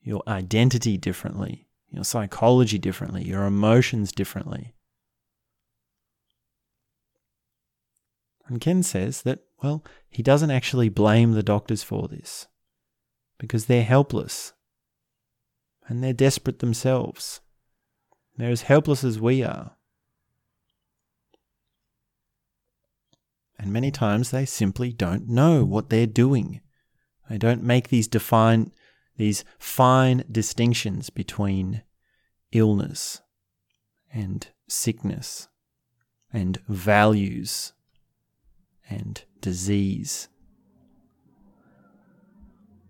your 0.03 0.23
identity 0.27 0.97
differently, 0.97 1.69
your 1.91 2.05
psychology 2.05 2.79
differently, 2.79 3.25
your 3.25 3.45
emotions 3.45 4.13
differently. 4.13 4.75
And 8.47 8.61
Ken 8.61 8.83
says 8.83 9.23
that, 9.23 9.41
well, 9.63 9.85
he 10.09 10.23
doesn't 10.23 10.51
actually 10.51 10.89
blame 10.89 11.33
the 11.33 11.43
doctors 11.43 11.83
for 11.83 12.09
this 12.09 12.49
because 13.39 13.67
they're 13.67 13.85
helpless 13.85 14.53
and 15.89 16.03
they're 16.03 16.13
desperate 16.13 16.61
themselves. 16.61 17.41
They're 18.37 18.51
as 18.51 18.63
helpless 18.63 19.05
as 19.05 19.21
we 19.21 19.43
are. 19.43 19.77
And 23.59 23.73
many 23.73 23.91
times 23.91 24.31
they 24.31 24.45
simply 24.45 24.93
don't 24.93 25.29
know 25.29 25.65
what 25.65 25.91
they're 25.91 26.07
doing. 26.07 26.61
They 27.29 27.39
don't 27.39 27.63
make 27.63 27.89
these 27.89 28.09
define 28.09 28.73
these 29.17 29.45
fine 29.59 30.25
distinctions 30.31 31.11
between 31.11 31.83
illness 32.51 33.21
and 34.13 34.49
sickness 34.69 35.49
and 36.33 36.59
values 36.67 37.73
and 38.89 39.23
disease. 39.41 40.29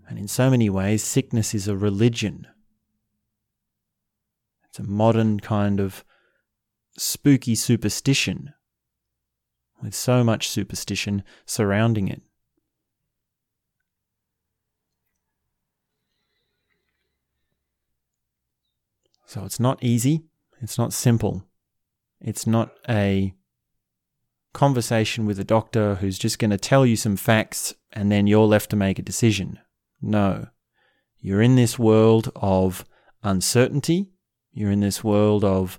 And 0.08 0.18
in 0.18 0.28
so 0.28 0.48
many 0.48 0.70
ways, 0.70 1.02
sickness 1.02 1.54
is 1.54 1.68
a 1.68 1.76
religion 1.76 2.46
It's 4.72 4.78
a 4.78 4.84
modern 4.84 5.38
kind 5.38 5.80
of 5.80 6.02
spooky 6.96 7.54
superstition 7.54 8.54
with 9.82 9.94
so 9.94 10.24
much 10.24 10.48
superstition 10.48 11.24
surrounding 11.44 12.08
it. 12.08 12.22
So 19.26 19.44
it's 19.44 19.60
not 19.60 19.84
easy, 19.84 20.22
it's 20.62 20.78
not 20.78 20.94
simple. 20.94 21.44
It's 22.22 22.46
not 22.46 22.72
a 22.88 23.34
conversation 24.54 25.26
with 25.26 25.38
a 25.38 25.44
doctor 25.44 25.96
who's 25.96 26.18
just 26.18 26.38
going 26.38 26.50
to 26.50 26.56
tell 26.56 26.86
you 26.86 26.96
some 26.96 27.16
facts 27.16 27.74
and 27.92 28.10
then 28.10 28.26
you're 28.26 28.46
left 28.46 28.70
to 28.70 28.76
make 28.76 28.98
a 28.98 29.02
decision. 29.02 29.58
No. 30.00 30.46
You're 31.20 31.42
in 31.42 31.56
this 31.56 31.78
world 31.78 32.32
of 32.34 32.86
uncertainty. 33.22 34.11
You're 34.52 34.70
in 34.70 34.80
this 34.80 35.02
world 35.02 35.44
of 35.44 35.78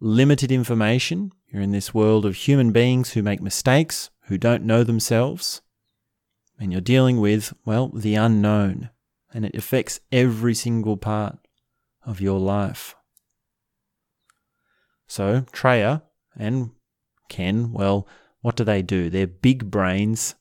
limited 0.00 0.50
information. 0.50 1.32
You're 1.48 1.62
in 1.62 1.72
this 1.72 1.94
world 1.94 2.26
of 2.26 2.34
human 2.34 2.72
beings 2.72 3.12
who 3.12 3.22
make 3.22 3.40
mistakes, 3.40 4.10
who 4.24 4.38
don't 4.38 4.64
know 4.64 4.82
themselves. 4.82 5.60
And 6.58 6.72
you're 6.72 6.80
dealing 6.80 7.20
with, 7.20 7.54
well, 7.64 7.88
the 7.88 8.16
unknown. 8.16 8.90
And 9.32 9.44
it 9.44 9.54
affects 9.54 10.00
every 10.10 10.54
single 10.54 10.96
part 10.96 11.38
of 12.04 12.20
your 12.20 12.40
life. 12.40 12.96
So, 15.06 15.42
Treya 15.52 16.02
and 16.36 16.70
Ken, 17.28 17.72
well, 17.72 18.06
what 18.40 18.56
do 18.56 18.64
they 18.64 18.82
do? 18.82 19.10
They're 19.10 19.26
big 19.26 19.70
brains. 19.70 20.34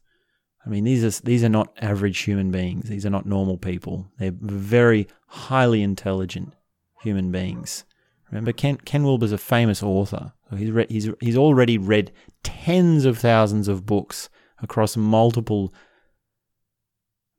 I 0.65 0.69
mean, 0.69 0.83
these 0.83 1.03
are 1.03 1.23
these 1.23 1.43
are 1.43 1.49
not 1.49 1.75
average 1.81 2.19
human 2.19 2.51
beings. 2.51 2.89
These 2.89 3.05
are 3.05 3.09
not 3.09 3.25
normal 3.25 3.57
people. 3.57 4.11
They're 4.17 4.33
very 4.35 5.07
highly 5.27 5.81
intelligent 5.81 6.53
human 7.01 7.31
beings. 7.31 7.85
Remember, 8.31 8.51
Ken, 8.51 8.77
Ken 8.77 9.03
Wilber's 9.03 9.31
a 9.31 9.37
famous 9.37 9.81
author. 9.81 10.33
So 10.49 10.55
he's, 10.55 10.71
re- 10.71 10.87
he's, 10.89 11.09
he's 11.19 11.37
already 11.37 11.77
read 11.77 12.11
tens 12.43 13.05
of 13.05 13.17
thousands 13.17 13.67
of 13.67 13.85
books 13.85 14.29
across 14.61 14.95
multiple, 14.95 15.73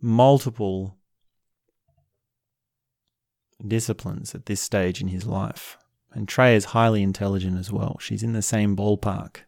multiple 0.01 0.96
disciplines 3.66 4.35
at 4.35 4.46
this 4.46 4.61
stage 4.61 5.01
in 5.01 5.09
his 5.09 5.27
life. 5.27 5.77
And 6.12 6.27
Trey 6.27 6.57
is 6.57 6.66
highly 6.66 7.03
intelligent 7.03 7.59
as 7.59 7.70
well. 7.70 7.99
She's 8.01 8.23
in 8.23 8.33
the 8.33 8.42
same 8.42 8.77
ballpark. 8.77 9.42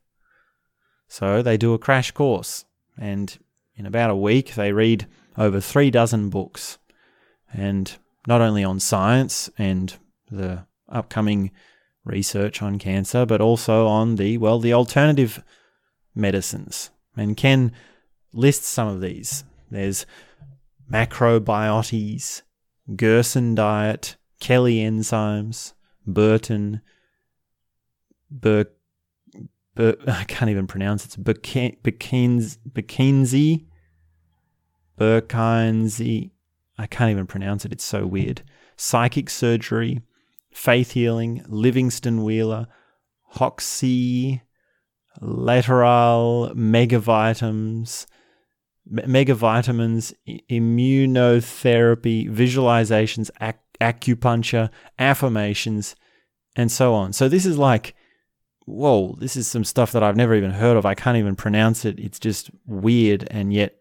So 1.08 1.42
they 1.42 1.56
do 1.56 1.74
a 1.74 1.78
crash 1.78 2.10
course, 2.12 2.64
and 2.96 3.36
in 3.74 3.84
about 3.84 4.10
a 4.10 4.16
week, 4.16 4.54
they 4.54 4.72
read 4.72 5.06
over 5.36 5.60
three 5.60 5.90
dozen 5.90 6.30
books. 6.30 6.78
And 7.52 7.96
not 8.26 8.40
only 8.40 8.64
on 8.64 8.80
science 8.80 9.50
and 9.58 9.94
the 10.30 10.66
upcoming 10.88 11.50
research 12.04 12.62
on 12.62 12.78
cancer, 12.78 13.26
but 13.26 13.40
also 13.40 13.86
on 13.86 14.16
the, 14.16 14.38
well, 14.38 14.58
the 14.58 14.72
alternative 14.72 15.42
medicines. 16.14 16.90
And 17.16 17.36
Ken 17.36 17.72
lists 18.32 18.68
some 18.68 18.88
of 18.88 19.00
these. 19.00 19.44
There's 19.70 20.06
macrobiotics, 20.90 22.42
Gerson 22.96 23.54
diet, 23.54 24.16
Kelley 24.40 24.76
enzymes, 24.76 25.72
Burton, 26.06 26.80
Bur, 28.30 28.66
I 29.76 30.24
can't 30.24 30.50
even 30.50 30.66
pronounce 30.66 31.04
it. 31.04 31.06
It's 31.06 31.16
Burkinsey, 32.68 33.66
Burkinsey, 34.98 36.30
I 36.78 36.86
can't 36.86 37.10
even 37.10 37.26
pronounce 37.26 37.64
it. 37.64 37.72
It's 37.72 37.84
so 37.84 38.06
weird. 38.06 38.42
Psychic 38.76 39.30
surgery, 39.30 40.00
faith 40.52 40.92
healing, 40.92 41.44
Livingston 41.48 42.24
Wheeler, 42.24 42.66
Hoxsey, 43.34 44.40
Laetrile 45.20 46.54
megavitamins, 46.54 48.06
megavitamins, 48.90 50.14
immunotherapy, 50.50 52.30
visualizations, 52.30 53.30
ac- 53.40 53.58
acupuncture, 53.80 54.70
affirmations, 54.98 55.96
and 56.56 56.70
so 56.70 56.94
on. 56.94 57.12
So 57.12 57.28
this 57.28 57.46
is 57.46 57.58
like, 57.58 57.94
whoa, 58.64 59.16
this 59.18 59.36
is 59.36 59.46
some 59.46 59.64
stuff 59.64 59.92
that 59.92 60.02
I've 60.02 60.16
never 60.16 60.34
even 60.34 60.52
heard 60.52 60.76
of. 60.76 60.86
I 60.86 60.94
can't 60.94 61.18
even 61.18 61.36
pronounce 61.36 61.84
it. 61.84 61.98
It's 61.98 62.18
just 62.18 62.50
weird. 62.66 63.26
And 63.30 63.52
yet, 63.52 63.78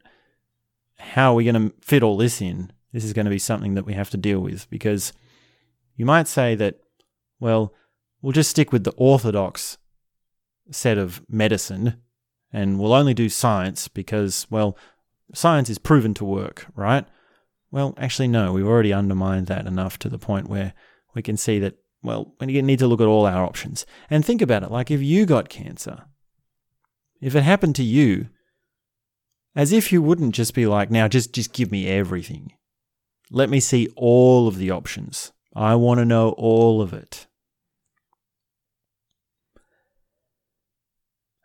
how 0.97 1.31
are 1.31 1.35
we 1.35 1.45
going 1.45 1.69
to 1.69 1.75
fit 1.81 2.03
all 2.03 2.17
this 2.17 2.41
in? 2.41 2.71
This 2.93 3.03
is 3.03 3.13
going 3.13 3.25
to 3.25 3.31
be 3.31 3.39
something 3.39 3.75
that 3.75 3.85
we 3.85 3.93
have 3.93 4.09
to 4.11 4.17
deal 4.17 4.39
with 4.39 4.69
because 4.69 5.13
you 5.95 6.05
might 6.05 6.27
say 6.27 6.55
that, 6.55 6.79
well, 7.39 7.73
we'll 8.21 8.33
just 8.33 8.49
stick 8.49 8.71
with 8.71 8.83
the 8.83 8.93
orthodox 8.97 9.77
set 10.69 10.97
of 10.97 11.21
medicine 11.29 12.01
and 12.51 12.79
we'll 12.79 12.93
only 12.93 13.13
do 13.13 13.29
science 13.29 13.87
because, 13.87 14.45
well, 14.49 14.77
science 15.33 15.69
is 15.69 15.77
proven 15.77 16.13
to 16.15 16.25
work, 16.25 16.65
right? 16.75 17.05
Well, 17.71 17.93
actually, 17.97 18.27
no, 18.27 18.51
we've 18.51 18.67
already 18.67 18.91
undermined 18.91 19.47
that 19.47 19.65
enough 19.65 19.97
to 19.99 20.09
the 20.09 20.19
point 20.19 20.49
where 20.49 20.73
we 21.15 21.21
can 21.21 21.37
see 21.37 21.59
that, 21.59 21.75
well, 22.03 22.33
we 22.39 22.61
need 22.61 22.79
to 22.79 22.87
look 22.87 22.99
at 22.99 23.07
all 23.07 23.25
our 23.25 23.45
options. 23.45 23.85
And 24.09 24.25
think 24.25 24.41
about 24.41 24.63
it 24.63 24.71
like 24.71 24.91
if 24.91 25.01
you 25.01 25.25
got 25.25 25.49
cancer, 25.49 26.03
if 27.21 27.35
it 27.35 27.43
happened 27.43 27.75
to 27.77 27.83
you, 27.83 28.27
as 29.55 29.71
if 29.71 29.91
you 29.91 30.01
wouldn't 30.01 30.35
just 30.35 30.53
be 30.53 30.65
like, 30.65 30.91
now 30.91 31.07
just, 31.07 31.33
just 31.33 31.53
give 31.53 31.71
me 31.71 31.87
everything. 31.87 32.53
Let 33.33 33.49
me 33.49 33.61
see 33.61 33.87
all 33.95 34.49
of 34.49 34.57
the 34.57 34.71
options. 34.71 35.31
I 35.55 35.75
want 35.75 35.99
to 35.99 36.05
know 36.05 36.31
all 36.31 36.81
of 36.81 36.91
it. 36.91 37.27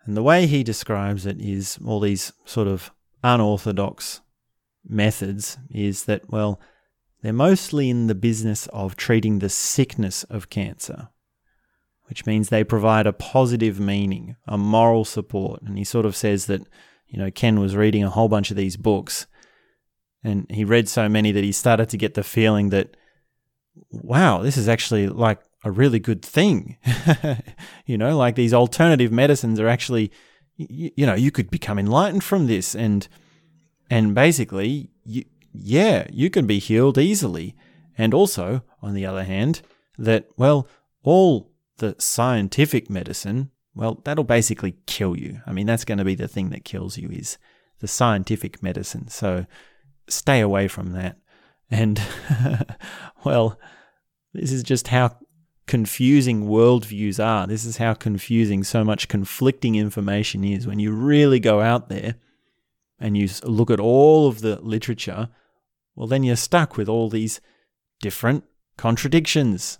And 0.04 0.16
the 0.16 0.22
way 0.22 0.46
he 0.46 0.64
describes 0.64 1.26
it 1.26 1.40
is 1.40 1.78
all 1.84 2.00
these 2.00 2.32
sort 2.44 2.66
of 2.66 2.90
unorthodox 3.22 4.20
methods 4.84 5.58
is 5.70 6.04
that, 6.04 6.28
well, 6.28 6.60
they're 7.22 7.32
mostly 7.32 7.88
in 7.88 8.08
the 8.08 8.14
business 8.14 8.66
of 8.68 8.96
treating 8.96 9.38
the 9.38 9.48
sickness 9.48 10.24
of 10.24 10.50
cancer, 10.50 11.08
which 12.04 12.26
means 12.26 12.48
they 12.48 12.64
provide 12.64 13.06
a 13.06 13.12
positive 13.12 13.78
meaning, 13.78 14.36
a 14.46 14.58
moral 14.58 15.04
support. 15.04 15.62
And 15.62 15.78
he 15.78 15.84
sort 15.84 16.06
of 16.06 16.16
says 16.16 16.46
that, 16.46 16.62
you 17.06 17.18
know, 17.18 17.30
Ken 17.30 17.60
was 17.60 17.76
reading 17.76 18.02
a 18.02 18.10
whole 18.10 18.28
bunch 18.28 18.50
of 18.50 18.56
these 18.56 18.76
books 18.76 19.26
and 20.26 20.50
he 20.50 20.64
read 20.64 20.88
so 20.88 21.08
many 21.08 21.30
that 21.30 21.44
he 21.44 21.52
started 21.52 21.88
to 21.90 21.96
get 21.96 22.14
the 22.14 22.24
feeling 22.24 22.70
that, 22.70 22.96
wow, 23.92 24.42
this 24.42 24.56
is 24.56 24.68
actually 24.68 25.08
like 25.08 25.40
a 25.62 25.70
really 25.70 26.00
good 26.00 26.20
thing. 26.20 26.78
you 27.86 27.96
know, 27.96 28.16
like 28.16 28.34
these 28.34 28.52
alternative 28.52 29.12
medicines 29.12 29.60
are 29.60 29.68
actually, 29.68 30.10
you, 30.56 30.90
you 30.96 31.06
know, 31.06 31.14
you 31.14 31.30
could 31.30 31.48
become 31.48 31.78
enlightened 31.78 32.24
from 32.24 32.48
this, 32.48 32.74
and 32.74 33.06
and 33.88 34.16
basically, 34.16 34.90
you, 35.04 35.24
yeah, 35.52 36.08
you 36.12 36.28
can 36.28 36.44
be 36.44 36.58
healed 36.58 36.98
easily. 36.98 37.54
And 37.96 38.12
also, 38.12 38.62
on 38.82 38.94
the 38.94 39.06
other 39.06 39.24
hand, 39.24 39.62
that 39.96 40.26
well, 40.36 40.66
all 41.04 41.52
the 41.78 41.94
scientific 42.00 42.90
medicine, 42.90 43.50
well, 43.76 44.00
that'll 44.02 44.24
basically 44.24 44.74
kill 44.86 45.16
you. 45.16 45.40
I 45.46 45.52
mean, 45.52 45.66
that's 45.66 45.84
going 45.84 45.98
to 45.98 46.04
be 46.04 46.16
the 46.16 46.26
thing 46.26 46.50
that 46.50 46.64
kills 46.64 46.98
you 46.98 47.10
is 47.10 47.38
the 47.78 47.86
scientific 47.86 48.60
medicine. 48.60 49.06
So 49.06 49.46
stay 50.08 50.40
away 50.40 50.68
from 50.68 50.92
that. 50.92 51.18
And 51.70 52.00
well, 53.24 53.58
this 54.32 54.52
is 54.52 54.62
just 54.62 54.88
how 54.88 55.16
confusing 55.66 56.46
worldviews 56.46 57.24
are. 57.24 57.46
This 57.46 57.64
is 57.64 57.78
how 57.78 57.94
confusing 57.94 58.62
so 58.62 58.84
much 58.84 59.08
conflicting 59.08 59.74
information 59.74 60.44
is 60.44 60.66
when 60.66 60.78
you 60.78 60.92
really 60.92 61.40
go 61.40 61.60
out 61.60 61.88
there 61.88 62.16
and 62.98 63.16
you 63.16 63.28
look 63.42 63.70
at 63.70 63.80
all 63.80 64.28
of 64.28 64.40
the 64.40 64.60
literature. 64.60 65.28
Well, 65.94 66.06
then 66.06 66.22
you're 66.22 66.36
stuck 66.36 66.76
with 66.76 66.88
all 66.88 67.08
these 67.08 67.40
different 68.00 68.44
contradictions. 68.76 69.78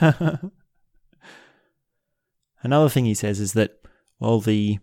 Another 2.62 2.88
thing 2.88 3.04
he 3.04 3.14
says 3.14 3.38
is 3.38 3.52
that, 3.52 3.78
well, 4.18 4.40
the 4.40 4.78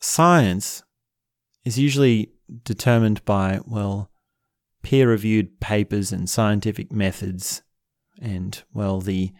science 0.00 0.82
is 1.64 1.78
usually 1.78 2.32
determined 2.64 3.24
by, 3.24 3.60
well, 3.66 4.10
peer 4.82 5.08
reviewed 5.08 5.60
papers 5.60 6.12
and 6.12 6.28
scientific 6.28 6.90
methods 6.90 7.62
and 8.20 8.62
well 8.72 9.00
the 9.00 9.32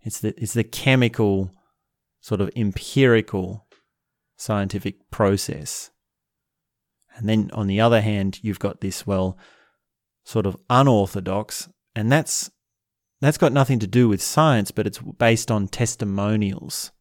it's 0.00 0.20
the 0.20 0.34
it's 0.40 0.54
the 0.54 0.64
chemical 0.64 1.52
sort 2.20 2.40
of 2.40 2.50
empirical 2.56 3.66
scientific 4.36 5.10
process. 5.10 5.90
And 7.16 7.28
then 7.28 7.50
on 7.52 7.66
the 7.66 7.80
other 7.80 8.00
hand, 8.00 8.38
you've 8.42 8.58
got 8.60 8.80
this 8.80 9.06
well 9.06 9.36
sort 10.24 10.46
of 10.46 10.56
unorthodox 10.68 11.68
and 11.94 12.10
that's 12.12 12.50
that's 13.20 13.38
got 13.38 13.52
nothing 13.52 13.80
to 13.80 13.86
do 13.86 14.08
with 14.08 14.22
science, 14.22 14.70
but 14.70 14.86
it's 14.86 14.98
based 14.98 15.50
on 15.50 15.66
testimonials. 15.66 16.92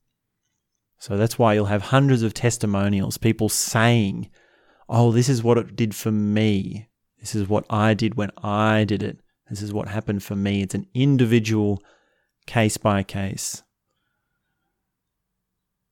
So 0.97 1.15
that's 1.15 1.37
why 1.37 1.53
you'll 1.53 1.65
have 1.65 1.83
hundreds 1.83 2.23
of 2.23 2.33
testimonials, 2.33 3.19
people 3.19 3.49
saying, 3.49 4.31
Oh, 4.89 5.11
this 5.11 5.29
is 5.29 5.43
what 5.43 5.57
it 5.57 5.75
did 5.75 5.93
for 5.95 6.11
me. 6.11 6.87
This 7.19 7.35
is 7.35 7.47
what 7.47 7.65
I 7.69 7.93
did 7.93 8.15
when 8.15 8.31
I 8.41 8.83
did 8.83 9.03
it. 9.03 9.19
This 9.49 9.61
is 9.61 9.73
what 9.73 9.87
happened 9.87 10.23
for 10.23 10.35
me. 10.35 10.61
It's 10.61 10.75
an 10.75 10.87
individual, 10.93 11.81
case 12.45 12.77
by 12.77 13.03
case 13.03 13.63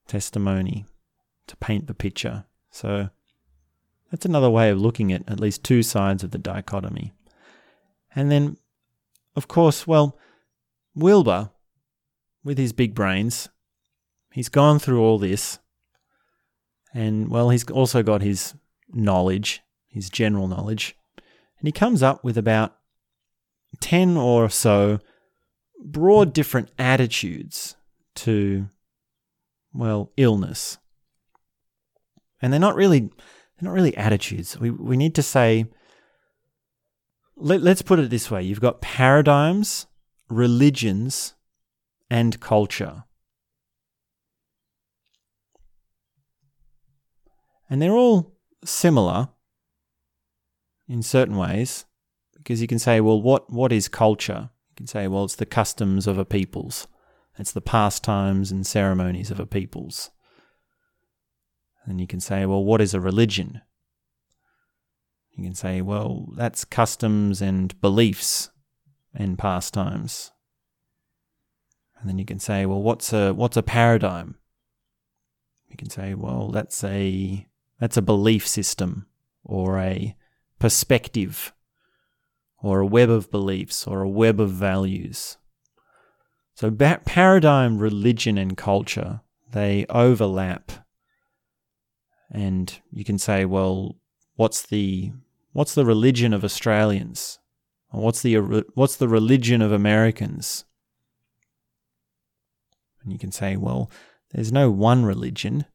testimony 0.08 0.86
to 1.48 1.58
paint 1.58 1.88
the 1.88 1.93
picture. 1.93 2.46
So 2.72 3.10
that's 4.12 4.26
another 4.26 4.50
way 4.50 4.70
of 4.70 4.80
looking 4.80 5.12
at 5.12 5.24
at 5.28 5.39
least 5.39 5.64
two 5.64 5.84
sides 5.84 6.24
of 6.24 6.32
the 6.32 6.38
dichotomy. 6.38 7.14
And 8.16 8.32
then, 8.32 8.58
of 9.36 9.48
course, 9.48 9.88
well, 9.88 10.18
Wilber, 10.93 11.50
with 12.43 12.58
his 12.58 12.72
big 12.72 12.93
brains, 12.93 13.50
he's 14.32 14.50
gone 14.50 14.80
through 14.80 15.02
all 15.02 15.18
this. 15.18 15.60
And, 16.93 17.30
well, 17.30 17.50
he's 17.50 17.70
also 17.70 18.04
got 18.04 18.22
his 18.22 18.54
knowledge, 18.93 19.61
his 19.88 20.09
general 20.09 20.47
knowledge. 20.47 20.95
And 21.59 21.67
he 21.67 21.71
comes 21.71 22.03
up 22.03 22.23
with 22.23 22.38
about 22.38 22.75
10 23.81 24.17
or 24.17 24.49
so 24.49 24.99
broad 25.83 26.33
different 26.33 26.69
attitudes 26.77 27.75
to, 28.15 28.67
well, 29.73 30.11
illness. 30.17 30.77
And 32.41 32.51
they're 32.51 32.59
not 32.59 32.75
really 32.75 32.99
they're 32.99 33.69
not 33.69 33.73
really 33.73 33.95
attitudes. 33.95 34.59
We 34.59 34.69
we 34.69 34.97
need 34.97 35.15
to 35.15 35.23
say 35.23 35.65
let, 37.38 37.61
let's 37.61 37.81
put 37.81 37.99
it 37.99 38.09
this 38.09 38.31
way. 38.31 38.43
You've 38.43 38.61
got 38.61 38.81
paradigms, 38.81 39.88
religions, 40.29 41.33
and 42.09 42.39
culture. 42.39 43.03
And 47.69 47.81
they're 47.81 47.91
all 47.91 48.34
similar 48.66 49.30
in 50.88 51.01
certain 51.01 51.38
ways 51.38 51.86
because 52.36 52.61
you 52.61 52.68
can 52.68 52.80
say, 52.80 53.01
well, 53.01 53.22
what, 53.22 53.51
what 53.51 53.72
is 53.72 53.88
culture? 53.88 54.49
You 54.70 54.76
can 54.76 54.88
say, 54.88 55.07
well, 55.07 55.24
it's 55.24 55.36
the 55.36 55.45
customs 55.45 56.05
of 56.07 56.18
a 56.18 56.26
people's, 56.26 56.88
it's 57.38 57.51
the 57.51 57.61
pastimes 57.61 58.51
and 58.51 58.66
ceremonies 58.66 59.32
of 59.32 59.39
a 59.39 59.45
people's. 59.45 60.11
And 61.86 62.01
you 62.01 62.07
can 62.07 62.20
say, 62.20 62.45
well, 62.45 62.63
what 62.63 62.82
is 62.82 62.93
a 62.93 62.99
religion? 62.99 63.61
You 65.32 65.43
can 65.43 65.53
say, 65.53 65.82
well, 65.82 66.30
that's 66.36 66.66
customs 66.66 67.41
and 67.41 67.80
beliefs 67.82 68.49
and 69.13 69.38
pastimes. 69.38 70.32
And 71.99 72.09
then 72.09 72.18
you 72.18 72.26
can 72.26 72.39
say, 72.39 72.66
well, 72.66 72.82
what's 72.82 73.11
a 73.13 73.34
what's 73.34 73.57
a 73.57 73.63
paradigm? 73.63 74.36
You 75.70 75.78
can 75.78 75.89
say, 75.89 76.13
well, 76.13 76.49
that's 76.49 76.84
a 76.84 77.47
that's 77.80 77.97
a 77.97 78.01
belief 78.01 78.47
system 78.47 79.07
or 79.43 79.80
a 79.80 80.15
perspective 80.59 81.53
or 82.61 82.80
a 82.80 82.86
web 82.86 83.09
of 83.09 83.30
beliefs 83.30 83.86
or 83.86 84.01
a 84.01 84.09
web 84.09 84.39
of 84.39 84.49
values. 84.51 85.38
So 86.55 86.71
paradigm, 86.71 87.78
religion 87.78 88.38
and 88.38 88.55
culture, 88.55 89.21
they 89.51 89.86
overlap. 89.89 90.71
And 92.32 92.80
you 92.91 93.03
can 93.03 93.17
say, 93.17 93.45
well, 93.45 93.97
what's 94.36 94.61
the 94.61 95.11
what's 95.51 95.76
the 95.76 95.86
religion 95.86 96.34
of 96.34 96.43
Australians? 96.43 97.39
Or 97.91 98.01
what's 98.01 98.21
the 98.21 98.38
uh, 98.38 98.61
what's 98.73 98.95
the 98.95 99.07
religion 99.07 99.61
of 99.61 99.71
Americans? 99.71 100.65
And 103.03 103.11
you 103.11 103.19
can 103.19 103.32
say, 103.32 103.57
well, 103.57 103.91
there's 104.32 104.51
no 104.51 104.71
one 104.71 105.05
religion. 105.05 105.65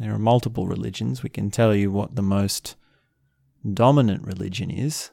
There 0.00 0.14
are 0.14 0.18
multiple 0.18 0.66
religions. 0.66 1.22
We 1.22 1.28
can 1.28 1.50
tell 1.50 1.74
you 1.74 1.92
what 1.92 2.16
the 2.16 2.22
most 2.22 2.74
dominant 3.70 4.26
religion 4.26 4.70
is. 4.70 5.10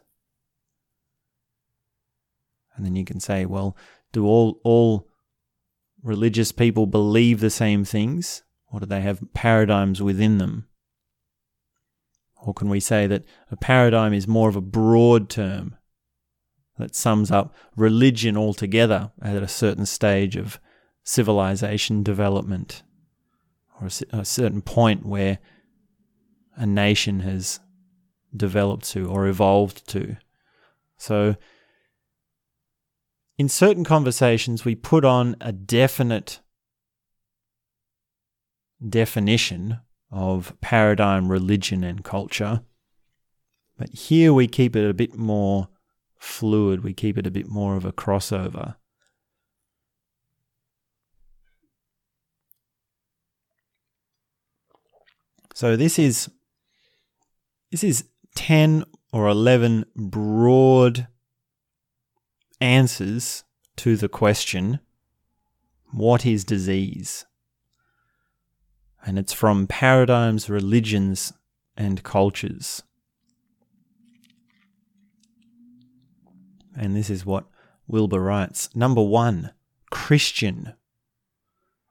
And 2.74 2.86
then 2.86 2.96
you 2.96 3.04
can 3.04 3.20
say, 3.20 3.46
well, 3.46 3.76
do 4.14 4.26
all 4.26 4.62
all 4.64 5.10
religious 6.02 6.54
people 6.54 6.88
believe 6.88 7.42
the 7.42 7.50
same 7.50 7.84
things? 7.84 8.44
Or 8.72 8.80
do 8.80 8.86
they 8.86 9.02
have 9.02 9.34
paradigms 9.34 10.02
within 10.02 10.38
them? 10.38 10.70
Or 12.42 12.54
can 12.54 12.70
we 12.70 12.80
say 12.80 13.08
that 13.08 13.26
a 13.52 13.58
paradigm 13.58 14.14
is 14.14 14.26
more 14.26 14.48
of 14.48 14.56
a 14.56 14.62
broad 14.62 15.30
term 15.30 15.76
that 16.78 16.96
sums 16.96 17.30
up 17.30 17.54
religion 17.76 18.38
altogether 18.38 19.12
at 19.22 19.44
a 19.44 19.50
certain 19.50 19.86
stage 19.86 20.38
of 20.38 20.62
civilization 21.04 22.04
development 22.04 22.84
or 23.80 23.88
a, 23.88 24.20
a 24.20 24.26
certain 24.26 24.62
point 24.62 25.06
where 25.06 25.40
a 26.56 26.66
nation 26.66 27.22
has 27.22 27.60
developed 28.36 28.86
to 28.92 29.08
or 29.08 29.28
evolved 29.28 29.88
to. 29.90 30.18
So, 30.98 31.36
in 33.38 33.50
certain 33.50 33.84
conversations, 33.84 34.66
we 34.66 34.74
put 34.74 35.06
on 35.06 35.36
a 35.40 35.52
definite 35.52 36.40
definition 38.88 39.80
of 40.12 40.56
paradigm, 40.62 41.30
religion, 41.30 41.84
and 41.84 42.04
culture. 42.04 42.62
But 43.78 43.90
here 43.90 44.34
we 44.34 44.48
keep 44.48 44.76
it 44.76 44.90
a 44.90 44.94
bit 44.94 45.16
more 45.16 45.68
fluid, 46.18 46.84
we 46.84 46.94
keep 46.94 47.18
it 47.18 47.28
a 47.28 47.32
bit 47.32 47.48
more 47.48 47.76
of 47.76 47.86
a 47.86 47.92
crossover. 47.92 48.76
So 55.58 55.76
this 55.76 55.98
is 55.98 56.30
this 57.72 57.84
is 57.84 58.04
10 58.36 58.84
or 59.12 59.28
11 59.28 59.86
broad 59.96 61.08
answers 62.62 63.44
to 63.78 63.98
the 63.98 64.08
question 64.08 64.80
what 65.90 66.28
is 66.28 66.44
disease? 66.44 67.26
And 69.04 69.18
it's 69.18 69.34
from 69.34 69.66
paradigms, 69.66 70.48
religions, 70.48 71.34
and 71.76 72.04
cultures. 72.04 72.84
And 76.78 76.96
this 76.96 77.10
is 77.10 77.26
what 77.26 77.48
Wilber 77.88 78.22
writes. 78.22 78.70
Number 78.76 79.02
one, 79.02 79.54
Christian. 79.90 80.76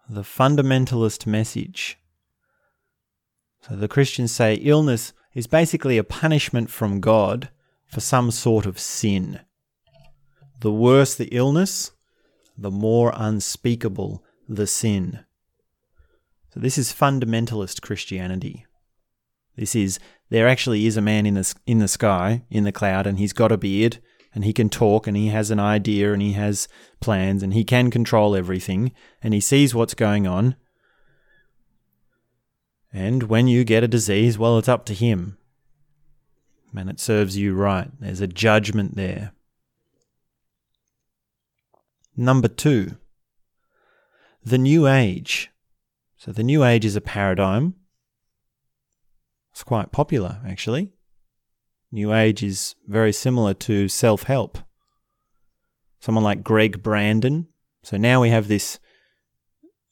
The 0.09 0.23
fundamentalist 0.23 1.27
message 1.27 1.99
so 3.69 3.75
the 3.75 3.89
Christians 3.89 4.33
say 4.33 4.55
illness 4.55 5.13
is 5.35 5.47
basically 5.47 5.99
a 5.99 6.05
punishment 6.05 6.71
from 6.71 7.01
God 7.01 7.51
for 7.87 8.01
some 8.01 8.31
sort 8.31 8.65
of 8.65 8.79
sin. 8.79 9.41
The 10.61 10.73
worse 10.73 11.15
the 11.15 11.29
illness, 11.33 11.93
the 12.57 12.71
more 12.71 13.13
unspeakable 13.15 14.25
the 14.49 14.67
sin. 14.67 15.21
So 16.55 16.61
this 16.61 16.79
is 16.79 16.93
fundamentalist 16.93 17.83
Christianity. 17.83 18.67
This 19.57 19.75
is 19.75 19.99
there 20.31 20.49
actually 20.49 20.87
is 20.87 20.97
a 20.97 21.03
man 21.03 21.27
in 21.27 21.35
the 21.35 21.55
in 21.67 21.79
the 21.79 21.89
sky 21.89 22.45
in 22.51 22.65
the 22.65 22.73
cloud 22.73 23.07
and 23.07 23.19
he's 23.19 23.33
got 23.33 23.53
a 23.53 23.59
beard 23.59 23.99
and 24.35 24.45
he 24.45 24.53
can 24.53 24.69
talk 24.69 25.07
and 25.07 25.17
he 25.17 25.29
has 25.29 25.51
an 25.51 25.61
idea 25.61 26.13
and 26.13 26.23
he 26.23 26.33
has 26.33 26.69
plans 27.01 27.43
and 27.43 27.55
he 27.55 27.65
can 27.65 27.91
control 27.91 28.37
everything 28.37 28.93
and 29.23 29.35
he 29.35 29.41
sees 29.41 29.75
what's 29.75 29.95
going 29.95 30.27
on 30.27 30.57
and 32.97 33.25
when 33.25 33.47
you 33.47 33.63
get 33.63 33.85
a 33.85 33.89
disease, 33.89 34.39
well, 34.39 34.57
it's 34.57 34.71
up 34.71 34.87
to 34.87 34.95
him. 34.95 35.37
And 36.75 36.89
it 36.89 36.99
serves 36.99 37.37
you 37.37 37.55
right. 37.55 37.91
There's 38.01 38.23
a 38.23 38.27
judgment 38.27 38.97
there. 38.97 39.33
Number 42.17 42.49
two, 42.49 42.97
the 44.43 44.57
New 44.57 44.89
Age. 44.89 45.51
So, 46.17 46.33
the 46.33 46.43
New 46.43 46.65
Age 46.65 46.87
is 46.87 46.97
a 46.97 47.03
paradigm. 47.03 47.75
It's 49.53 49.63
quite 49.63 49.93
popular, 49.93 50.41
actually. 50.49 50.95
New 51.93 52.15
Age 52.15 52.43
is 52.43 52.77
very 52.87 53.13
similar 53.13 53.53
to 53.53 53.89
self 53.89 54.23
help. 54.23 54.57
Someone 56.01 56.25
like 56.25 56.43
Gregg 56.43 56.83
Braden. 56.83 57.49
So 57.83 57.99
now 57.99 58.23
we 58.23 58.31
have 58.31 58.49
this. 58.49 58.79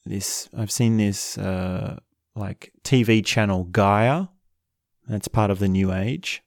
This 0.06 0.48
I've 0.56 0.70
seen 0.70 0.96
this 0.96 1.36
uh, 1.36 1.98
like 2.34 2.72
TV 2.82 3.24
channel 3.24 3.64
Gaia. 3.64 4.26
That's 5.06 5.28
part 5.28 5.50
of 5.50 5.58
the 5.58 5.68
New 5.68 5.92
Age. 5.92 6.42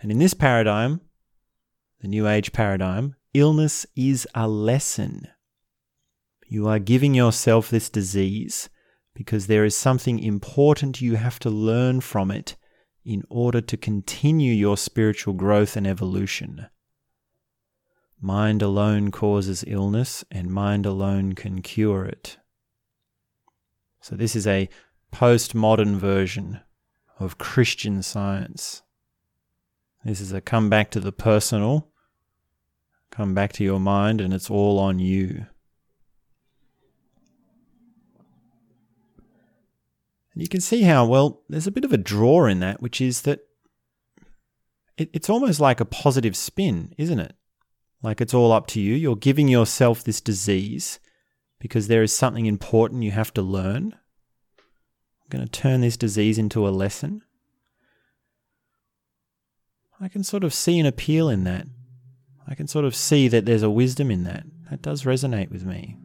And 0.00 0.10
in 0.10 0.18
this 0.18 0.34
paradigm, 0.34 1.00
the 2.00 2.08
New 2.08 2.28
Age 2.28 2.52
paradigm, 2.52 3.16
illness 3.32 3.86
is 3.96 4.28
a 4.34 4.46
lesson. 4.48 5.28
You 6.46 6.68
are 6.68 6.78
giving 6.78 7.14
yourself 7.14 7.70
this 7.70 7.88
disease 7.88 8.68
because 9.14 9.46
there 9.46 9.64
is 9.64 9.76
something 9.76 10.18
important 10.18 11.00
you 11.00 11.16
have 11.16 11.38
to 11.40 11.50
learn 11.50 12.00
from 12.00 12.30
it 12.30 12.56
in 13.04 13.22
order 13.28 13.60
to 13.60 13.76
continue 13.76 14.52
your 14.52 14.76
spiritual 14.76 15.34
growth 15.34 15.76
and 15.76 15.86
evolution. 15.86 16.66
Mind 18.20 18.62
alone 18.62 19.10
causes 19.10 19.64
illness, 19.66 20.24
and 20.30 20.50
mind 20.50 20.86
alone 20.86 21.34
can 21.34 21.60
cure 21.60 22.04
it. 22.04 22.38
So, 24.04 24.16
this 24.16 24.36
is 24.36 24.46
a 24.46 24.68
postmodern 25.14 25.96
version 25.96 26.60
of 27.18 27.38
Christian 27.38 28.02
science. 28.02 28.82
This 30.04 30.20
is 30.20 30.30
a 30.30 30.42
come 30.42 30.68
back 30.68 30.90
to 30.90 31.00
the 31.00 31.10
personal 31.10 31.88
come 33.10 33.32
back 33.32 33.50
to 33.54 33.64
your 33.64 33.80
mind 33.80 34.20
and 34.20 34.34
it's 34.34 34.50
all 34.50 34.78
on 34.78 34.98
you. 34.98 35.46
And 40.34 40.42
you 40.42 40.48
can 40.48 40.60
see 40.60 40.82
how, 40.82 41.06
well, 41.06 41.40
there's 41.48 41.66
a 41.66 41.70
bit 41.72 41.86
of 41.86 41.92
a 41.94 41.96
draw 41.96 42.44
in 42.44 42.60
that, 42.60 42.82
which 42.82 43.00
is 43.00 43.22
that 43.22 43.40
it, 44.98 45.08
it's 45.14 45.30
almost 45.30 45.60
like 45.60 45.80
a 45.80 45.86
positive 45.86 46.36
spin, 46.36 46.92
isn't 46.98 47.20
it? 47.20 47.34
Like 48.02 48.20
it's 48.20 48.34
all 48.34 48.52
up 48.52 48.66
to 48.66 48.82
you. 48.82 48.96
You're 48.96 49.16
giving 49.16 49.48
yourself 49.48 50.04
this 50.04 50.20
disease 50.20 51.00
because 51.64 51.88
there 51.88 52.02
is 52.02 52.14
something 52.14 52.44
important 52.44 53.04
you 53.04 53.10
have 53.10 53.32
to 53.32 53.40
learn. 53.40 53.94
I'm 54.58 55.28
going 55.30 55.42
to 55.42 55.50
turn 55.50 55.80
this 55.80 55.96
disease 55.96 56.36
into 56.36 56.68
a 56.68 56.76
lesson. 56.84 57.22
I 59.98 60.08
can 60.08 60.22
sort 60.22 60.44
of 60.44 60.52
see 60.52 60.78
an 60.78 60.84
appeal 60.84 61.30
in 61.30 61.44
that. 61.44 61.66
I 62.46 62.54
can 62.54 62.68
sort 62.68 62.84
of 62.84 62.94
see 62.94 63.28
that 63.28 63.46
there's 63.46 63.62
a 63.62 63.70
wisdom 63.70 64.10
in 64.10 64.24
that. 64.24 64.44
That 64.68 64.82
does 64.82 65.04
resonate 65.04 65.50
with 65.50 65.64
me. 65.64 65.96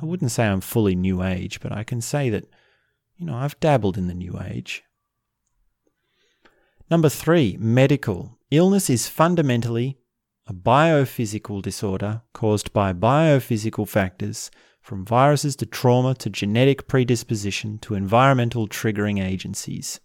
I 0.00 0.04
wouldn't 0.04 0.30
say 0.30 0.46
I'm 0.46 0.60
fully 0.60 0.94
New 0.94 1.20
Age, 1.20 1.58
but 1.58 1.72
I 1.72 1.82
can 1.82 2.00
say 2.00 2.30
that, 2.30 2.44
you 3.16 3.26
know, 3.26 3.34
I've 3.34 3.58
dabbled 3.58 3.98
in 3.98 4.06
the 4.06 4.14
New 4.14 4.38
Age. 4.40 4.84
Number 6.88 7.08
three, 7.08 7.56
medical. 7.58 8.38
Illness 8.52 8.88
is 8.88 9.08
fundamentally 9.08 9.98
a 10.46 10.54
biophysical 10.54 11.62
disorder 11.62 12.22
caused 12.32 12.72
by 12.72 12.92
biophysical 12.92 13.88
factors 13.88 14.50
from 14.80 15.04
viruses 15.04 15.54
to 15.56 15.66
trauma 15.66 16.14
to 16.14 16.28
genetic 16.28 16.88
predisposition 16.88 17.78
to 17.78 17.94
environmental 17.94 18.66
triggering 18.66 19.22
agencies. 19.22 20.00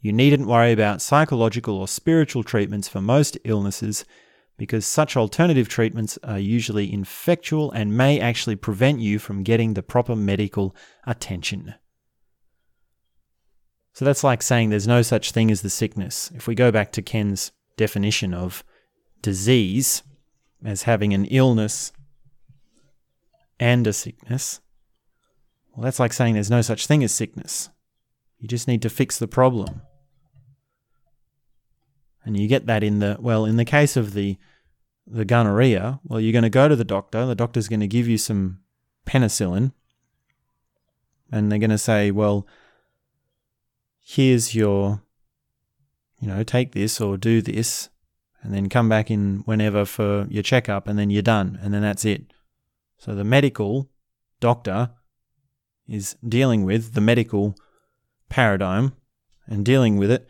You 0.00 0.12
needn't 0.12 0.48
worry 0.48 0.72
about 0.72 1.02
psychological 1.02 1.76
or 1.76 1.88
spiritual 1.88 2.42
treatments 2.42 2.88
for 2.88 3.00
most 3.00 3.36
illnesses 3.44 4.04
because 4.56 4.86
such 4.86 5.16
alternative 5.16 5.68
treatments 5.68 6.18
are 6.24 6.38
usually 6.38 6.90
infectual 6.90 7.70
and 7.74 7.96
may 7.96 8.18
actually 8.18 8.56
prevent 8.56 9.00
you 9.00 9.18
from 9.18 9.42
getting 9.42 9.74
the 9.74 9.82
proper 9.82 10.16
medical 10.16 10.74
attention. 11.06 11.74
So 13.92 14.04
that's 14.04 14.24
like 14.24 14.42
saying 14.42 14.70
there's 14.70 14.86
no 14.86 15.02
such 15.02 15.32
thing 15.32 15.50
as 15.50 15.62
the 15.62 15.70
sickness. 15.70 16.30
If 16.34 16.46
we 16.46 16.54
go 16.54 16.70
back 16.70 16.92
to 16.92 17.02
Ken's 17.02 17.52
definition 17.76 18.32
of 18.32 18.64
disease 19.26 20.04
as 20.64 20.84
having 20.84 21.12
an 21.12 21.24
illness 21.24 21.92
and 23.58 23.84
a 23.84 23.92
sickness, 23.92 24.60
well, 25.72 25.82
that's 25.82 25.98
like 25.98 26.12
saying 26.12 26.34
there's 26.34 26.48
no 26.48 26.62
such 26.62 26.86
thing 26.86 27.02
as 27.02 27.12
sickness. 27.12 27.68
You 28.38 28.46
just 28.46 28.68
need 28.68 28.82
to 28.82 28.88
fix 28.88 29.18
the 29.18 29.26
problem. 29.26 29.82
And 32.24 32.38
you 32.38 32.46
get 32.46 32.66
that 32.66 32.84
in 32.84 33.00
the 33.00 33.16
well, 33.18 33.44
in 33.44 33.56
the 33.56 33.64
case 33.64 33.96
of 33.96 34.12
the 34.14 34.36
the 35.08 35.24
gonorrhea, 35.24 35.98
well, 36.04 36.20
you're 36.20 36.32
going 36.32 36.42
to 36.42 36.50
go 36.50 36.68
to 36.68 36.76
the 36.76 36.84
doctor. 36.84 37.26
The 37.26 37.34
doctor's 37.34 37.68
going 37.68 37.80
to 37.80 37.88
give 37.88 38.06
you 38.06 38.18
some 38.18 38.60
penicillin, 39.06 39.72
and 41.32 41.50
they're 41.50 41.58
going 41.58 41.70
to 41.70 41.78
say, 41.78 42.12
well, 42.12 42.46
here's 44.00 44.54
your, 44.54 45.02
you 46.20 46.28
know, 46.28 46.44
take 46.44 46.72
this 46.72 47.00
or 47.00 47.16
do 47.16 47.42
this, 47.42 47.88
and 48.46 48.54
then 48.54 48.68
come 48.68 48.88
back 48.88 49.10
in 49.10 49.42
whenever 49.44 49.84
for 49.84 50.24
your 50.30 50.42
checkup, 50.44 50.86
and 50.86 50.96
then 50.96 51.10
you're 51.10 51.20
done, 51.20 51.58
and 51.60 51.74
then 51.74 51.82
that's 51.82 52.04
it. 52.04 52.32
So 52.96 53.12
the 53.12 53.24
medical 53.24 53.90
doctor 54.38 54.90
is 55.88 56.16
dealing 56.26 56.62
with 56.62 56.94
the 56.94 57.00
medical 57.00 57.56
paradigm 58.28 58.92
and 59.48 59.64
dealing 59.64 59.96
with 59.96 60.12
it 60.12 60.28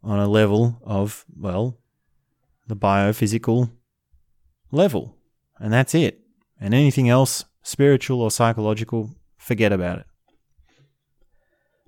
on 0.00 0.20
a 0.20 0.28
level 0.28 0.80
of, 0.84 1.24
well, 1.36 1.80
the 2.68 2.76
biophysical 2.76 3.72
level. 4.70 5.16
And 5.58 5.72
that's 5.72 5.92
it. 5.92 6.20
And 6.60 6.72
anything 6.72 7.08
else, 7.08 7.44
spiritual 7.62 8.22
or 8.22 8.30
psychological, 8.30 9.10
forget 9.36 9.72
about 9.72 9.98
it. 9.98 10.06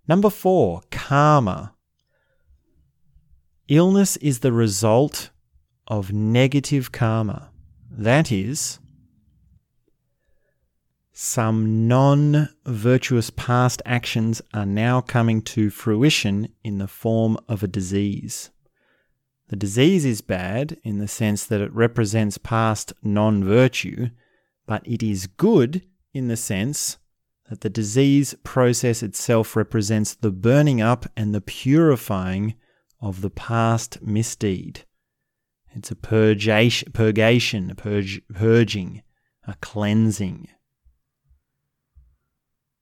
Number 0.09 0.31
four, 0.31 0.83
karma. 0.91 1.75
Illness 3.69 4.17
is 4.17 4.41
the 4.41 4.53
result 4.53 5.31
of 5.87 6.13
negative 6.13 6.93
karma. 6.93 7.51
That 7.91 8.33
is, 8.33 8.79
some 11.13 11.89
non 11.89 12.51
virtuous 12.67 13.31
past 13.31 13.81
actions 13.87 14.43
are 14.53 14.67
now 14.67 15.01
coming 15.01 15.41
to 15.43 15.71
fruition 15.71 16.49
in 16.63 16.79
the 16.79 16.89
form 16.89 17.39
of 17.49 17.63
a 17.63 17.69
disease. 17.69 18.51
The 19.49 19.57
disease 19.57 20.05
is 20.05 20.21
bad 20.21 20.77
in 20.83 20.99
the 20.99 21.09
sense 21.09 21.45
that 21.47 21.61
it 21.61 21.73
represents 21.73 22.37
past 22.37 22.93
non 23.03 23.45
virtue, 23.45 24.11
but 24.67 24.87
it 24.87 25.03
is 25.03 25.27
good 25.27 25.83
in 26.13 26.29
the 26.29 26.37
sense 26.37 26.99
that 27.49 27.61
the 27.61 27.71
disease 27.71 28.35
process 28.43 29.03
itself 29.03 29.55
represents 29.55 30.15
the 30.15 30.33
burning 30.33 30.81
up 30.81 31.07
and 31.17 31.35
the 31.35 31.41
purifying 31.41 32.55
of 33.01 33.21
the 33.21 33.31
past 33.31 34.03
misdeed. 34.03 34.85
It's 35.77 35.91
a 35.91 35.95
purgation, 35.95 36.91
purgation, 36.93 37.75
purge, 37.77 38.23
purging, 38.33 39.03
a 39.47 39.55
cleansing. 39.61 40.49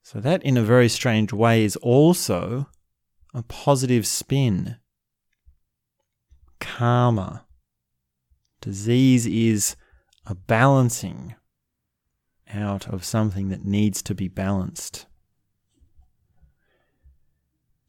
So, 0.04 0.20
that 0.20 0.44
in 0.44 0.56
a 0.56 0.62
very 0.62 0.88
strange 0.88 1.32
way 1.32 1.64
is 1.64 1.74
also 1.76 2.68
a 3.34 3.42
positive 3.42 4.06
spin. 4.06 4.76
Karma. 6.60 7.44
Disease 8.60 9.26
is 9.26 9.74
a 10.24 10.36
balancing 10.36 11.34
out 12.48 12.86
of 12.86 13.04
something 13.04 13.48
that 13.48 13.64
needs 13.64 14.02
to 14.02 14.14
be 14.14 14.28
balanced. 14.28 15.06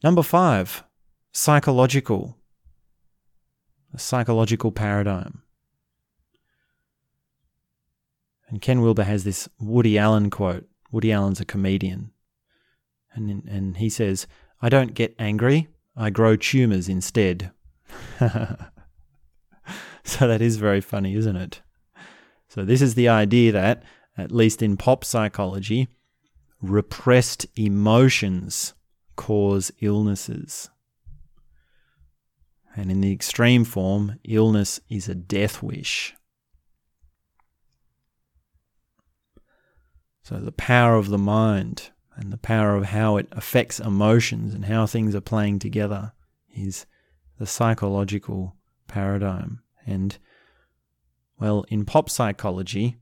Number 0.04 0.24
five, 0.24 0.84
psychological. 1.32 2.38
A 3.96 4.00
psychological 4.00 4.74
paradigm. 4.74 5.42
And 8.50 8.62
Ken 8.62 8.82
Wilber 8.82 9.04
has 9.04 9.24
this 9.24 9.48
Woody 9.58 9.98
Allen 9.98 10.30
quote 10.30 10.68
Woody 10.92 11.14
Allen's 11.14 11.40
a 11.40 11.46
comedian. 11.46 12.12
And, 13.14 13.48
and 13.48 13.78
he 13.78 13.90
says, 13.90 14.28
I 14.62 14.68
don't 14.68 14.94
get 14.94 15.16
angry, 15.18 15.70
I 15.96 16.10
grow 16.10 16.36
tumours 16.36 16.90
instead. 16.90 17.52
so 18.20 18.58
that 20.28 20.42
is 20.42 20.58
very 20.58 20.82
funny, 20.82 21.16
isn't 21.16 21.38
it? 21.38 21.62
So, 22.50 22.66
this 22.66 22.82
is 22.82 22.96
the 22.96 23.08
idea 23.08 23.54
that, 23.54 23.84
at 24.18 24.32
least 24.32 24.62
in 24.62 24.76
pop 24.76 25.06
psychology, 25.06 25.88
repressed 26.62 27.46
emotions 27.56 28.74
cause 29.16 29.72
illnesses. 29.80 30.70
And 32.76 32.92
in 32.92 33.02
the 33.02 33.12
extreme 33.12 33.64
form, 33.64 34.20
illness 34.26 34.80
is 34.90 35.08
a 35.08 35.16
death 35.16 35.64
wish. 35.64 36.14
So, 40.24 40.40
the 40.40 40.52
power 40.52 40.96
of 40.96 41.10
the 41.10 41.18
mind 41.18 41.92
and 42.16 42.34
the 42.34 42.38
power 42.38 42.76
of 42.76 42.86
how 42.86 43.18
it 43.18 43.28
affects 43.32 43.80
emotions 43.80 44.54
and 44.54 44.66
how 44.66 44.86
things 44.86 45.16
are 45.16 45.22
playing 45.22 45.60
together 45.60 46.14
is 46.54 46.86
the 47.38 47.46
psychological 47.46 48.56
paradigm. 48.88 49.62
And, 49.86 50.18
well, 51.40 51.64
in 51.70 51.86
pop 51.86 52.10
psychology, 52.10 52.98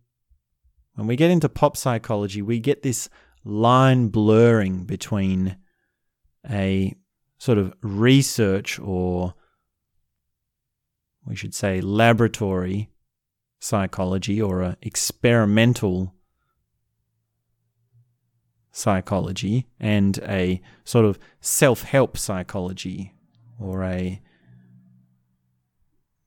when 0.95 1.07
we 1.07 1.15
get 1.15 1.32
into 1.32 1.49
pop 1.49 1.78
psychology, 1.78 2.41
we 2.41 2.59
get 2.59 2.84
this 2.84 3.09
line 3.43 4.09
blurring 4.09 4.84
between 4.84 5.57
a 6.49 6.93
sort 7.38 7.57
of 7.57 7.74
research 7.82 8.80
or 8.80 9.34
we 11.26 11.36
should 11.36 11.53
say 11.53 11.82
laboratory 11.82 12.89
psychology 13.59 14.41
or 14.41 14.61
a 14.61 14.78
experimental 14.82 16.13
psychology 18.71 19.67
and 19.80 20.19
a 20.24 20.61
sort 20.84 21.05
of 21.05 21.19
self 21.39 21.84
help 21.84 22.17
psychology 22.17 23.13
or 23.59 23.84
a 23.84 24.19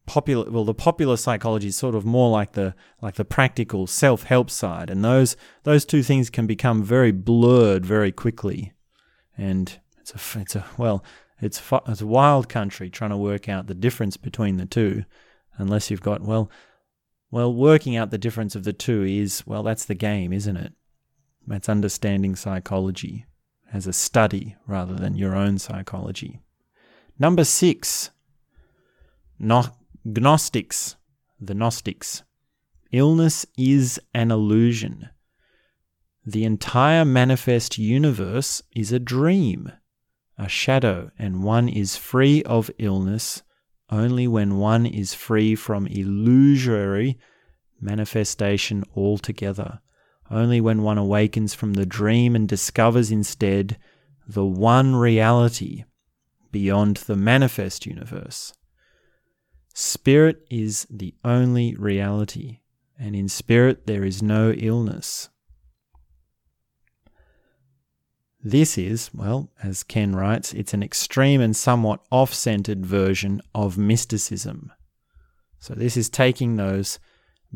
popular 0.07 0.49
well 0.51 0.64
the 0.64 0.72
popular 0.72 1.16
psychology 1.16 1.68
is 1.68 1.76
sort 1.76 1.94
of 1.94 2.05
more 2.05 2.30
like 2.30 2.53
the 2.53 2.74
like 3.03 3.16
the 3.16 3.24
practical 3.24 3.86
self-help 3.86 4.49
side. 4.49 4.88
And 4.88 5.05
those 5.05 5.36
those 5.64 5.84
two 5.84 6.03
things 6.03 6.30
can 6.30 6.47
become 6.47 6.82
very 6.82 7.12
blurred 7.12 7.84
very 7.84 8.12
quickly. 8.12 8.72
And 9.36 9.78
it's 10.01 10.12
a 10.12 10.40
it's 10.40 10.57
a 10.57 10.64
well 10.78 11.05
it's 11.41 11.62
it's 11.87 12.01
a 12.01 12.07
wild 12.07 12.49
country 12.49 12.91
trying 12.91 13.11
to 13.11 13.16
work 13.16 13.49
out 13.49 13.66
the 13.66 13.74
difference 13.74 14.16
between 14.16 14.57
the 14.57 14.66
two 14.66 15.05
unless 15.59 15.91
you've 15.91 16.03
got 16.03 16.22
well 16.22 16.51
well 17.30 17.53
working 17.53 17.97
out 17.97 18.11
the 18.11 18.18
difference 18.18 18.55
of 18.55 18.64
the 18.64 18.72
two 18.72 19.03
is 19.03 19.43
well 19.47 19.62
that's 19.62 19.84
the 19.84 19.95
game 19.95 20.32
isn't 20.32 20.57
it 20.57 20.72
that's 21.47 21.68
understanding 21.68 22.34
psychology 22.34 23.26
as 23.72 23.87
a 23.87 23.93
study 23.93 24.57
rather 24.66 24.95
than 24.95 25.16
your 25.16 25.34
own 25.34 25.59
psychology. 25.59 26.41
Number 27.18 27.45
six, 27.45 28.11
no- 29.39 29.74
Gnostics. 30.05 30.97
the 31.41 31.55
Gnostics. 31.55 32.22
Illness 32.93 33.45
is 33.59 34.01
an 34.14 34.30
illusion. 34.30 35.11
The 36.24 36.45
entire 36.45 37.05
manifest 37.05 37.78
universe 37.78 38.62
is 38.74 38.93
a 38.93 38.99
dream, 38.99 39.70
a 40.39 40.49
shadow, 40.49 41.11
and 41.18 41.43
one 41.43 41.68
is 41.68 41.97
free 41.97 42.43
of 42.45 42.70
illness 42.78 43.43
only 43.91 44.26
when 44.26 44.59
one 44.59 44.84
is 44.84 45.14
free 45.14 45.55
from 45.55 45.87
illusory 45.87 47.18
manifestation 47.80 48.84
altogether. 48.97 49.80
Only 50.30 50.61
when 50.61 50.82
one 50.82 50.99
awakens 50.99 51.55
from 51.55 51.74
the 51.74 51.87
dream 51.87 52.34
and 52.34 52.49
discovers 52.49 53.11
instead 53.11 53.78
the 54.26 54.45
one 54.45 54.97
reality 54.97 55.84
beyond 56.51 56.97
the 56.97 57.16
manifest 57.16 57.87
universe. 57.87 58.53
Spirit 59.72 60.45
is 60.51 60.87
the 60.91 61.14
only 61.24 61.76
reality, 61.76 62.61
and 62.99 63.14
in 63.14 63.28
spirit 63.28 63.87
there 63.87 64.05
is 64.05 64.22
no 64.22 64.51
illness. 64.53 65.28
This 68.49 68.78
is, 68.78 69.11
well, 69.12 69.51
as 69.61 69.82
Ken 69.82 70.14
writes, 70.14 70.55
it's 70.55 70.72
an 70.72 70.80
extreme 70.80 71.40
and 71.40 71.57
somewhat 71.57 71.99
off 72.12 72.32
centered 72.32 72.86
version 72.86 73.42
of 73.57 73.76
mysticism. 73.76 74.70
So, 75.59 75.74
this 75.74 75.97
is 75.97 76.09
taking 76.09 76.55
those 76.55 77.01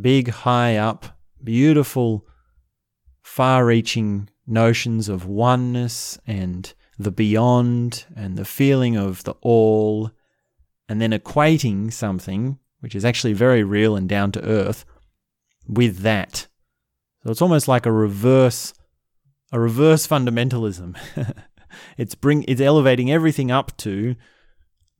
big, 0.00 0.30
high 0.30 0.76
up, 0.78 1.16
beautiful, 1.44 2.26
far 3.22 3.64
reaching 3.66 4.30
notions 4.48 5.08
of 5.08 5.26
oneness 5.26 6.18
and 6.26 6.74
the 6.98 7.12
beyond 7.12 8.04
and 8.16 8.36
the 8.36 8.44
feeling 8.44 8.96
of 8.96 9.22
the 9.22 9.34
all, 9.42 10.10
and 10.88 11.00
then 11.00 11.12
equating 11.12 11.92
something 11.92 12.58
which 12.80 12.96
is 12.96 13.04
actually 13.04 13.34
very 13.34 13.62
real 13.62 13.94
and 13.94 14.08
down 14.08 14.32
to 14.32 14.44
earth 14.44 14.84
with 15.68 15.98
that. 15.98 16.48
So, 17.22 17.30
it's 17.30 17.42
almost 17.42 17.68
like 17.68 17.86
a 17.86 17.92
reverse 17.92 18.74
a 19.52 19.60
reverse 19.60 20.06
fundamentalism. 20.06 20.96
it's 21.96 22.14
bring 22.14 22.44
it's 22.48 22.60
elevating 22.60 23.10
everything 23.10 23.50
up 23.50 23.76
to 23.78 24.16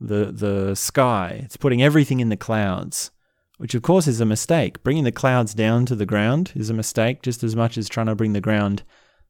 the 0.01 0.33
the 0.33 0.75
sky. 0.75 1.43
It's 1.45 1.57
putting 1.57 1.83
everything 1.83 2.21
in 2.21 2.29
the 2.29 2.37
clouds, 2.37 3.11
which 3.59 3.75
of 3.75 3.83
course 3.83 4.07
is 4.07 4.21
a 4.21 4.27
mistake. 4.27 4.83
Bringing 4.83 5.05
the 5.05 5.13
clouds 5.13 5.55
down 5.55 5.87
to 5.87 5.95
the 5.95 6.07
ground 6.07 6.53
is 6.55 6.71
a 6.71 6.75
mistake 6.75 7.23
just 7.23 7.45
as 7.45 7.55
much 7.55 7.79
as 7.79 7.89
trying 7.89 8.07
to 8.07 8.15
bring 8.15 8.33
the 8.33 8.41
ground 8.41 8.83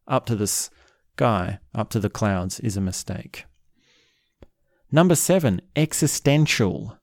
up 0.06 0.26
to 0.26 0.36
the 0.36 0.46
sky, 0.46 1.58
up 1.74 1.90
to 1.90 2.00
the 2.00 2.10
clouds 2.10 2.60
is 2.60 2.76
a 2.76 2.80
mistake. 2.80 3.44
Number 4.92 5.14
7, 5.14 5.60
existential. 5.76 6.98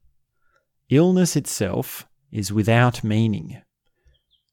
Illness 0.90 1.38
itself 1.38 2.06
is 2.32 2.52
without 2.52 3.04
meaning. 3.04 3.62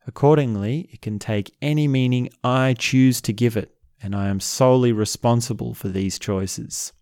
Accordingly, 0.07 0.89
it 0.93 1.01
can 1.01 1.19
take 1.19 1.55
any 1.63 1.89
meaning 1.89 2.29
I 2.43 2.75
choose 2.75 3.21
to 3.23 3.33
give 3.33 3.57
it, 3.57 3.75
and 4.03 4.15
I 4.15 4.29
am 4.29 4.41
solely 4.41 4.93
responsible 4.93 5.73
for 5.73 5.89
these 5.89 6.19
choices. 6.19 6.93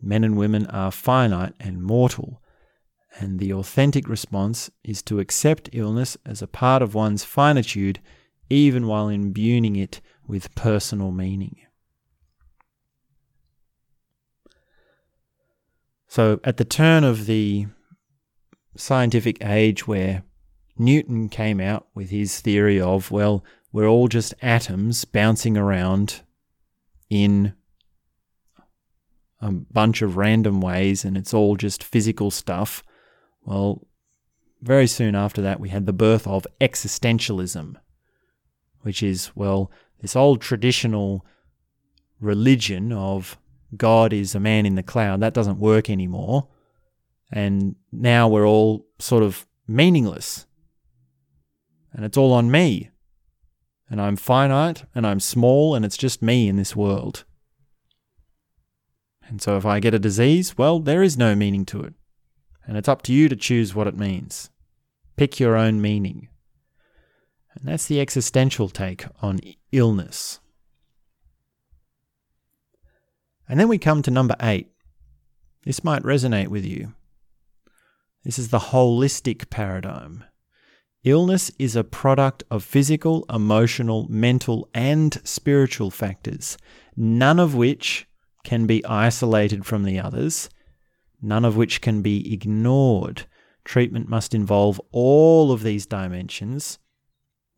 Men 0.00 0.24
and 0.24 0.36
women 0.36 0.66
are 0.66 0.90
finite 0.90 1.54
and 1.60 1.82
mortal, 1.82 2.42
and 3.18 3.38
the 3.38 3.52
authentic 3.52 4.08
response 4.08 4.70
is 4.82 5.02
to 5.04 5.20
accept 5.20 5.70
illness 5.72 6.16
as 6.26 6.42
a 6.42 6.48
part 6.48 6.82
of 6.82 6.94
one's 6.94 7.22
finitude, 7.22 8.00
even 8.50 8.86
while 8.88 9.08
imbuing 9.08 9.76
it 9.76 10.00
with 10.26 10.54
personal 10.56 11.12
meaning. 11.12 11.56
So, 16.08 16.40
at 16.44 16.56
the 16.56 16.64
turn 16.64 17.04
of 17.04 17.26
the 17.26 17.68
scientific 18.76 19.42
age 19.42 19.86
where 19.86 20.24
Newton 20.78 21.28
came 21.28 21.60
out 21.60 21.86
with 21.94 22.10
his 22.10 22.40
theory 22.40 22.80
of, 22.80 23.10
well, 23.10 23.44
we're 23.72 23.88
all 23.88 24.08
just 24.08 24.34
atoms 24.42 25.04
bouncing 25.04 25.56
around 25.56 26.22
in 27.10 27.54
a 29.40 29.50
bunch 29.50 30.02
of 30.02 30.16
random 30.16 30.60
ways 30.60 31.04
and 31.04 31.16
it's 31.16 31.34
all 31.34 31.56
just 31.56 31.82
physical 31.82 32.30
stuff. 32.30 32.82
Well, 33.42 33.86
very 34.60 34.86
soon 34.86 35.14
after 35.14 35.42
that, 35.42 35.60
we 35.60 35.70
had 35.70 35.86
the 35.86 35.92
birth 35.92 36.26
of 36.26 36.46
existentialism, 36.60 37.74
which 38.82 39.02
is, 39.02 39.32
well, 39.34 39.70
this 40.00 40.14
old 40.14 40.40
traditional 40.40 41.26
religion 42.20 42.92
of 42.92 43.36
God 43.76 44.12
is 44.12 44.34
a 44.34 44.40
man 44.40 44.64
in 44.64 44.76
the 44.76 44.82
cloud. 44.82 45.20
That 45.20 45.34
doesn't 45.34 45.58
work 45.58 45.90
anymore. 45.90 46.48
And 47.32 47.74
now 47.90 48.28
we're 48.28 48.46
all 48.46 48.86
sort 48.98 49.22
of 49.22 49.46
meaningless 49.66 50.46
and 51.92 52.04
it's 52.04 52.16
all 52.16 52.32
on 52.32 52.50
me. 52.50 52.90
And 53.88 54.00
I'm 54.00 54.16
finite 54.16 54.84
and 54.94 55.06
I'm 55.06 55.20
small 55.20 55.74
and 55.74 55.84
it's 55.84 55.98
just 55.98 56.22
me 56.22 56.48
in 56.48 56.56
this 56.56 56.74
world. 56.74 57.24
And 59.26 59.40
so 59.40 59.56
if 59.56 59.66
I 59.66 59.80
get 59.80 59.94
a 59.94 59.98
disease, 59.98 60.56
well, 60.56 60.80
there 60.80 61.02
is 61.02 61.16
no 61.16 61.34
meaning 61.34 61.64
to 61.66 61.82
it. 61.82 61.94
And 62.66 62.76
it's 62.76 62.88
up 62.88 63.02
to 63.02 63.12
you 63.12 63.28
to 63.28 63.36
choose 63.36 63.74
what 63.74 63.86
it 63.86 63.96
means. 63.96 64.50
Pick 65.16 65.38
your 65.38 65.56
own 65.56 65.80
meaning. 65.80 66.28
And 67.54 67.68
that's 67.68 67.86
the 67.86 68.00
existential 68.00 68.68
take 68.68 69.04
on 69.20 69.40
illness. 69.72 70.40
And 73.48 73.60
then 73.60 73.68
we 73.68 73.78
come 73.78 74.00
to 74.02 74.10
number 74.10 74.36
eight. 74.40 74.68
This 75.64 75.84
might 75.84 76.02
resonate 76.02 76.48
with 76.48 76.64
you. 76.64 76.94
This 78.24 78.38
is 78.38 78.48
the 78.48 78.58
holistic 78.58 79.50
paradigm. 79.50 80.24
Illness 81.04 81.50
is 81.58 81.74
a 81.74 81.82
product 81.82 82.44
of 82.48 82.62
physical, 82.62 83.24
emotional, 83.28 84.06
mental, 84.08 84.68
and 84.72 85.20
spiritual 85.24 85.90
factors, 85.90 86.56
none 86.96 87.40
of 87.40 87.56
which 87.56 88.06
can 88.44 88.66
be 88.66 88.84
isolated 88.84 89.66
from 89.66 89.82
the 89.82 89.98
others, 89.98 90.48
none 91.20 91.44
of 91.44 91.56
which 91.56 91.80
can 91.80 92.02
be 92.02 92.32
ignored. 92.32 93.26
Treatment 93.64 94.08
must 94.08 94.32
involve 94.32 94.80
all 94.92 95.50
of 95.50 95.64
these 95.64 95.86
dimensions, 95.86 96.78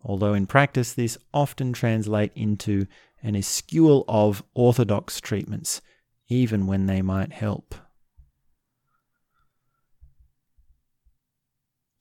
although 0.02 0.32
in 0.32 0.46
practice 0.46 0.94
this 0.94 1.18
often 1.34 1.74
translates 1.74 2.32
into 2.34 2.86
an 3.22 3.34
eschewal 3.34 4.06
of 4.08 4.42
orthodox 4.54 5.20
treatments, 5.20 5.82
even 6.28 6.66
when 6.66 6.86
they 6.86 7.02
might 7.02 7.32
help. 7.32 7.74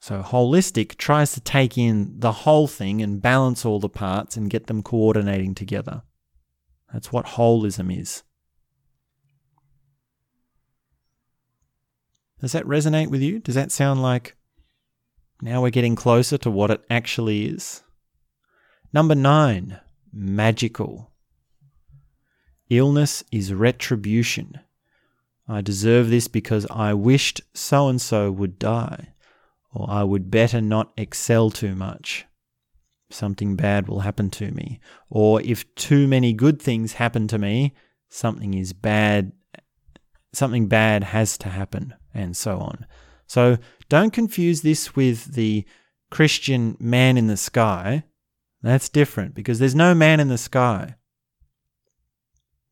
So, 0.04 0.22
holistic 0.22 0.97
tries 0.97 1.32
to 1.32 1.39
take 1.39 1.78
in 1.78 2.20
the 2.20 2.34
whole 2.34 2.68
thing 2.68 3.01
and 3.01 3.22
balance 3.22 3.64
all 3.64 3.80
the 3.80 3.88
parts 3.88 4.36
and 4.36 4.49
get 4.49 4.68
them 4.68 4.84
coordinating 4.84 5.56
together. 5.56 6.01
That's 6.91 7.14
what 7.14 7.26
holism 7.26 8.01
is. 8.01 8.24
Does 12.41 12.51
that 12.51 12.66
resonate 12.66 13.12
with 13.12 13.22
you? 13.22 13.39
Does 13.39 13.56
that 13.56 13.72
sound 13.72 14.01
like 14.01 14.36
now 15.41 15.62
we're 15.62 15.70
getting 15.70 15.95
closer 15.95 16.38
to 16.38 16.51
what 16.51 16.70
it 16.70 16.82
actually 16.89 17.45
is? 17.45 17.82
Number 18.91 19.16
nine, 19.16 19.80
magical. 20.12 21.14
Illness 22.70 23.24
is 23.32 23.54
retribution. 23.54 24.60
I 25.47 25.62
deserve 25.62 26.10
this 26.10 26.28
because 26.28 26.68
I 26.70 26.93
wished 26.93 27.39
so 27.54 27.88
and 27.88 28.01
so 28.01 28.34
would 28.34 28.60
die 28.60 29.12
or 29.74 29.90
I 29.90 30.04
would 30.04 30.30
better 30.30 30.62
not 30.62 30.94
excel 30.98 31.50
too 31.50 31.76
much. 31.76 32.26
Something 33.10 33.56
bad 33.56 33.88
will 33.88 34.02
happen 34.02 34.30
to 34.32 34.52
me. 34.52 34.80
Or 35.10 35.42
if 35.42 35.74
too 35.76 36.08
many 36.08 36.34
good 36.34 36.62
things 36.62 36.94
happen 36.94 37.28
to 37.28 37.38
me, 37.38 37.74
something 38.10 38.54
is 38.54 38.74
bad, 38.74 39.32
something 40.32 40.68
bad 40.68 41.04
has 41.04 41.38
to 41.40 41.50
happen, 41.50 41.94
and 42.14 42.36
so 42.38 42.58
on. 42.60 42.86
So 43.28 43.58
don't 43.90 44.14
confuse 44.14 44.62
this 44.62 44.96
with 44.96 45.34
the 45.34 45.66
Christian 46.12 46.78
man 46.80 47.18
in 47.18 47.28
the 47.28 47.38
sky. 47.38 48.04
That's 48.62 48.90
different 48.90 49.36
because 49.36 49.60
there's 49.60 49.76
no 49.76 49.94
man 49.94 50.20
in 50.20 50.30
the 50.30 50.38
sky. 50.38 50.96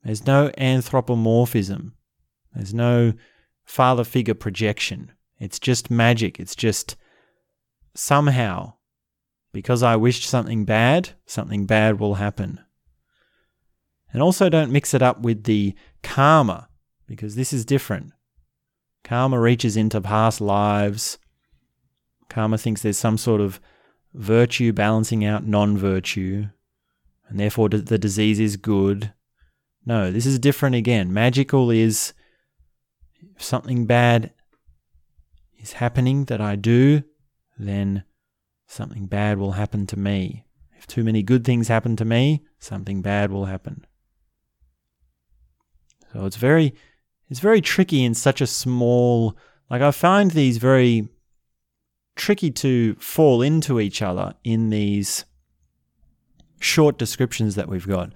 There's 0.04 0.26
no 0.26 0.52
anthropomorphism. 0.58 1.96
There's 2.54 2.74
no 2.74 3.14
father 3.66 4.04
figure 4.04 4.34
projection. 4.34 5.12
It's 5.42 5.60
just 5.60 5.90
magic. 5.90 6.40
It's 6.40 6.56
just 6.56 6.96
somehow, 7.96 8.74
because 9.52 9.82
I 9.82 9.96
wished 9.96 10.30
something 10.30 10.66
bad, 10.66 11.10
something 11.26 11.66
bad 11.66 12.00
will 12.00 12.16
happen. 12.16 12.60
And 14.14 14.22
also 14.22 14.50
don't 14.50 14.72
mix 14.72 14.94
it 14.94 15.02
up 15.02 15.22
with 15.22 15.46
the 15.46 15.74
karma, 16.04 16.70
because 17.08 17.34
this 17.34 17.54
is 17.54 17.66
different. 17.66 18.12
Karma 19.04 19.40
reaches 19.40 19.76
into 19.76 20.00
past 20.00 20.42
lives. 20.42 21.18
Karma 22.30 22.60
thinks 22.60 22.84
there's 22.84 23.00
some 23.00 23.18
sort 23.18 23.42
of 23.42 23.60
virtue 24.14 24.72
balancing 24.72 25.26
out 25.26 25.44
non 25.44 25.76
virtue, 25.76 26.50
and 27.28 27.40
therefore 27.40 27.68
the 27.68 27.98
disease 27.98 28.40
is 28.40 28.58
good. 28.58 29.12
No, 29.88 30.12
this 30.12 30.28
is 30.28 30.38
different 30.38 30.76
again. 30.76 31.12
Magical 31.12 31.72
is 31.72 32.14
something 33.40 33.88
bad 33.88 34.32
is 35.62 35.74
happening 35.74 36.26
that 36.26 36.42
I 36.42 36.56
do, 36.56 37.04
then 37.58 38.04
something 38.68 39.06
bad 39.06 39.38
will 39.38 39.54
happen 39.54 39.86
to 39.88 39.98
me. 39.98 40.46
If 40.78 40.88
too 40.88 41.04
many 41.04 41.22
good 41.22 41.46
things 41.46 41.68
happen 41.68 41.96
to 41.98 42.06
me, 42.06 42.44
something 42.60 43.02
bad 43.02 43.32
will 43.32 43.46
happen. 43.46 43.86
So 46.12 46.26
it's 46.26 46.38
very 46.38 46.74
it's 47.30 47.40
very 47.40 47.62
tricky 47.62 48.04
in 48.04 48.14
such 48.14 48.42
a 48.42 48.48
small 48.48 49.38
like 49.70 49.82
I 49.82 49.92
find 49.92 50.32
these 50.32 50.58
very 50.58 51.08
tricky 52.16 52.52
to 52.52 52.96
fall 52.96 53.42
into 53.42 53.80
each 53.80 54.02
other 54.02 54.34
in 54.44 54.70
these 54.70 55.26
short 56.60 56.98
descriptions 56.98 57.56
that 57.56 57.70
we've 57.70 57.88
got. 57.88 58.12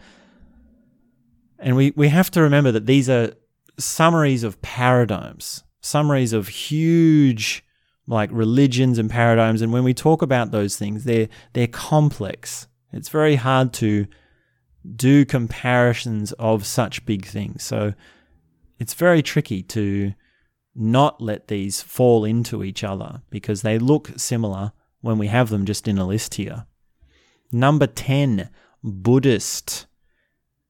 And 1.59 1.75
we, 1.75 1.93
we 1.95 2.09
have 2.09 2.29
to 2.31 2.41
remember 2.41 2.71
that 2.71 2.85
these 2.85 3.09
are 3.09 3.33
summaries 3.79 4.43
of 4.43 4.61
paradigms, 4.61 5.63
summaries 5.85 6.33
of 6.33 6.47
huge 6.47 7.63
like 8.07 8.29
religions 8.31 8.97
and 8.97 9.09
paradigms. 9.09 9.61
And 9.61 9.71
when 9.71 9.83
we 9.83 9.93
talk 9.93 10.21
about 10.21 10.51
those 10.51 10.77
things, 10.77 11.03
they're 11.03 11.29
they're 11.53 11.67
complex. 11.67 12.67
It's 12.91 13.09
very 13.09 13.35
hard 13.35 13.73
to 13.73 14.07
do 14.95 15.25
comparisons 15.25 16.31
of 16.33 16.65
such 16.65 17.05
big 17.05 17.25
things. 17.25 17.63
So 17.63 17.93
it's 18.79 18.93
very 18.93 19.21
tricky 19.21 19.61
to 19.63 20.13
not 20.75 21.21
let 21.21 21.47
these 21.47 21.81
fall 21.81 22.25
into 22.25 22.63
each 22.63 22.83
other 22.83 23.21
because 23.29 23.61
they 23.61 23.79
look 23.79 24.11
similar 24.17 24.73
when 25.01 25.17
we 25.17 25.27
have 25.27 25.49
them 25.49 25.65
just 25.65 25.87
in 25.87 25.97
a 25.97 26.05
list 26.05 26.35
here. 26.35 26.65
Number 27.51 27.87
10, 27.87 28.49
Buddhist. 28.83 29.87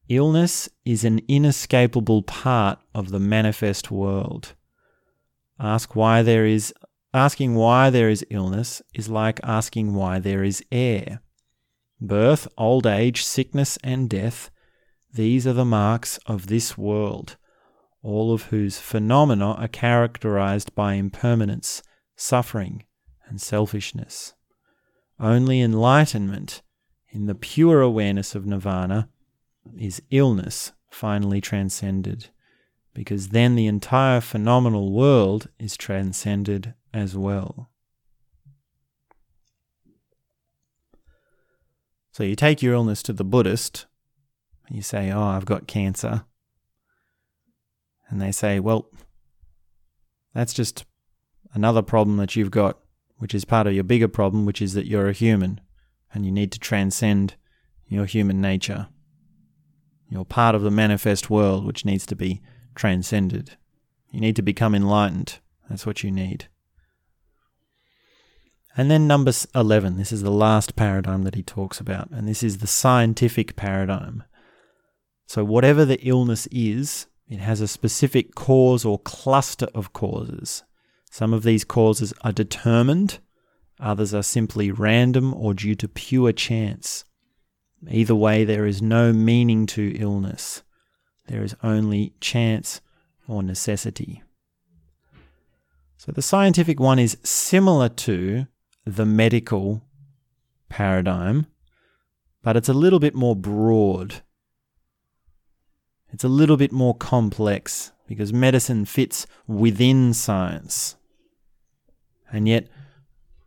Illness 0.08 0.70
is 0.86 1.04
an 1.04 1.20
inescapable 1.28 2.22
part 2.22 2.80
of 2.94 3.10
the 3.10 3.20
manifest 3.20 3.90
world. 3.90 4.54
Ask 5.60 5.96
why 5.96 6.22
there 6.22 6.46
is 6.46 6.74
asking 7.14 7.56
why 7.56 7.90
there 7.90 8.10
is 8.10 8.26
illness 8.30 8.82
is 8.94 9.10
like 9.10 9.40
asking 9.44 9.94
why 9.94 10.20
there 10.20 10.44
is 10.44 10.64
air. 10.72 11.22
Birth, 12.02 12.48
old 12.58 12.86
age, 12.86 13.24
sickness 13.24 13.78
and 13.84 14.10
death, 14.10 14.52
these 15.14 15.48
are 15.48 15.54
the 15.54 15.64
marks 15.64 16.18
of 16.26 16.48
this 16.48 16.78
world 16.78 17.38
all 18.06 18.32
of 18.32 18.44
whose 18.44 18.78
phenomena 18.78 19.54
are 19.54 19.68
characterized 19.68 20.76
by 20.76 20.94
impermanence, 20.94 21.82
suffering, 22.16 22.84
and 23.28 23.42
selfishness. 23.42 24.36
Only 25.20 25.60
enlightenment, 25.60 26.62
in 27.10 27.26
the 27.26 27.34
pure 27.34 27.82
awareness 27.82 28.36
of 28.36 28.46
nirvana, 28.46 29.10
is 29.76 30.04
illness 30.12 30.72
finally 30.92 31.42
transcended, 31.42 32.30
because 32.96 33.28
then 33.28 33.56
the 33.56 33.68
entire 33.68 34.22
phenomenal 34.22 34.92
world 34.92 35.50
is 35.60 35.78
transcended 35.78 36.74
as 36.94 37.16
well. 37.16 37.70
So 42.14 42.24
you 42.24 42.36
take 42.36 42.64
your 42.64 42.74
illness 42.74 43.04
to 43.04 43.14
the 43.14 43.26
Buddhist, 43.26 43.86
and 44.66 44.78
you 44.78 44.82
say, 44.82 45.12
Oh, 45.12 45.22
I've 45.22 45.46
got 45.46 45.68
cancer. 45.68 46.24
And 48.10 48.22
they 48.22 48.32
say, 48.32 48.60
well, 48.60 48.90
that's 50.34 50.54
just 50.54 50.86
another 51.54 51.82
problem 51.82 52.18
that 52.18 52.36
you've 52.36 52.52
got, 52.52 52.80
which 53.18 53.34
is 53.34 53.46
part 53.46 53.68
of 53.68 53.74
your 53.74 53.84
bigger 53.84 54.08
problem, 54.08 54.46
which 54.46 54.62
is 54.62 54.74
that 54.74 54.88
you're 54.88 55.10
a 55.10 55.14
human 55.14 55.60
and 56.14 56.26
you 56.26 56.32
need 56.32 56.52
to 56.52 56.60
transcend 56.60 57.36
your 57.88 58.06
human 58.06 58.40
nature. 58.40 58.88
You're 60.08 60.24
part 60.24 60.56
of 60.56 60.62
the 60.62 60.72
manifest 60.72 61.30
world, 61.30 61.66
which 61.66 61.84
needs 61.84 62.06
to 62.06 62.16
be 62.16 62.42
transcended. 62.76 63.58
You 64.12 64.20
need 64.20 64.36
to 64.36 64.42
become 64.42 64.76
enlightened. 64.76 65.40
That's 65.70 65.86
what 65.86 66.04
you 66.04 66.12
need. 66.12 66.48
And 68.78 68.92
then 68.92 69.08
number 69.08 69.32
11, 69.54 69.98
this 69.98 70.12
is 70.12 70.22
the 70.22 70.32
last 70.32 70.76
paradigm 70.76 71.24
that 71.24 71.36
he 71.36 71.44
talks 71.44 71.80
about, 71.80 72.10
and 72.12 72.28
this 72.28 72.44
is 72.44 72.58
the 72.58 72.68
scientific 72.68 73.56
paradigm. 73.56 74.24
So, 75.28 75.44
whatever 75.44 75.86
the 75.86 76.00
illness 76.06 76.48
is, 76.52 77.08
it 77.28 77.40
has 77.40 77.62
a 77.62 77.68
specific 77.68 78.36
cause 78.36 78.84
or 78.86 79.00
cluster 79.00 79.68
of 79.74 79.94
causes. 79.94 80.64
Some 81.10 81.34
of 81.34 81.44
these 81.44 81.64
causes 81.64 82.14
are 82.22 82.34
determined, 82.34 83.20
others 83.80 84.14
are 84.14 84.24
simply 84.24 84.72
random 84.72 85.34
or 85.34 85.54
due 85.54 85.76
to 85.76 85.88
pure 85.88 86.34
chance. 86.34 87.06
Either 87.90 88.16
way, 88.16 88.44
there 88.44 88.66
is 88.66 88.82
no 88.82 89.14
meaning 89.14 89.66
to 89.68 89.96
illness. 89.98 90.64
There 91.28 91.44
is 91.44 91.56
only 91.64 92.14
chance 92.20 92.82
or 93.28 93.42
necessity. 93.42 94.22
So 95.98 96.12
the 96.12 96.22
scientific 96.22 96.80
one 96.80 97.00
is 97.00 97.18
similar 97.24 97.90
to 97.90 98.48
the 98.86 99.06
medical 99.06 99.82
paradigm, 100.70 101.48
but 102.44 102.56
it's 102.56 102.70
a 102.70 102.74
little 102.74 103.00
bit 103.00 103.16
more 103.16 103.36
broad. 103.36 104.22
It's 106.14 106.24
a 106.24 106.30
little 106.30 106.58
bit 106.58 106.72
more 106.72 106.96
complex 106.96 107.92
because 108.08 108.32
medicine 108.32 108.86
fits 108.86 109.26
within 109.48 110.14
science. 110.14 110.96
And 112.32 112.48
yet, 112.48 112.68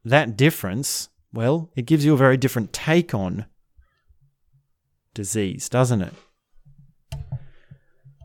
that 0.05 0.37
difference, 0.37 1.11
well, 1.33 1.71
it 1.77 1.87
gives 1.87 2.05
you 2.05 2.15
a 2.15 2.19
very 2.19 2.37
different 2.37 2.73
take 2.73 3.15
on 3.15 3.47
disease, 5.15 5.69
doesn't 5.69 6.03
it? 6.03 6.15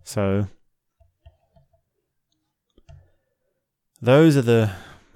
So, 0.03 0.47
those 4.01 4.35
are 4.35 4.41
the 4.41 4.71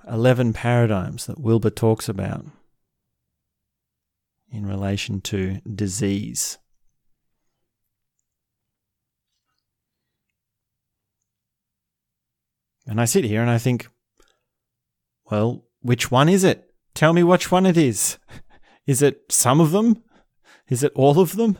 11 0.07 0.53
paradigms 0.53 1.25
that 1.25 1.39
Wilber 1.39 1.69
talks 1.69 2.07
about 2.07 2.45
in 4.49 4.65
relation 4.65 5.19
to 5.21 5.59
disease. 5.61 6.57
And 12.85 13.01
I 13.01 13.05
sit 13.05 13.25
here 13.25 13.41
and 13.41 13.49
I 13.49 13.57
think, 13.57 13.89
well, 15.29 15.65
which 15.81 16.09
one 16.09 16.29
is 16.29 16.45
it? 16.45 16.63
Tell 16.93 17.11
me 17.11 17.23
which 17.23 17.51
one 17.51 17.65
it 17.65 17.77
is. 17.77 18.17
Is 18.87 19.01
it 19.01 19.25
some 19.29 19.59
of 19.59 19.71
them? 19.71 20.01
Is 20.69 20.81
it 20.81 20.93
all 20.95 21.19
of 21.19 21.35
them? 21.35 21.59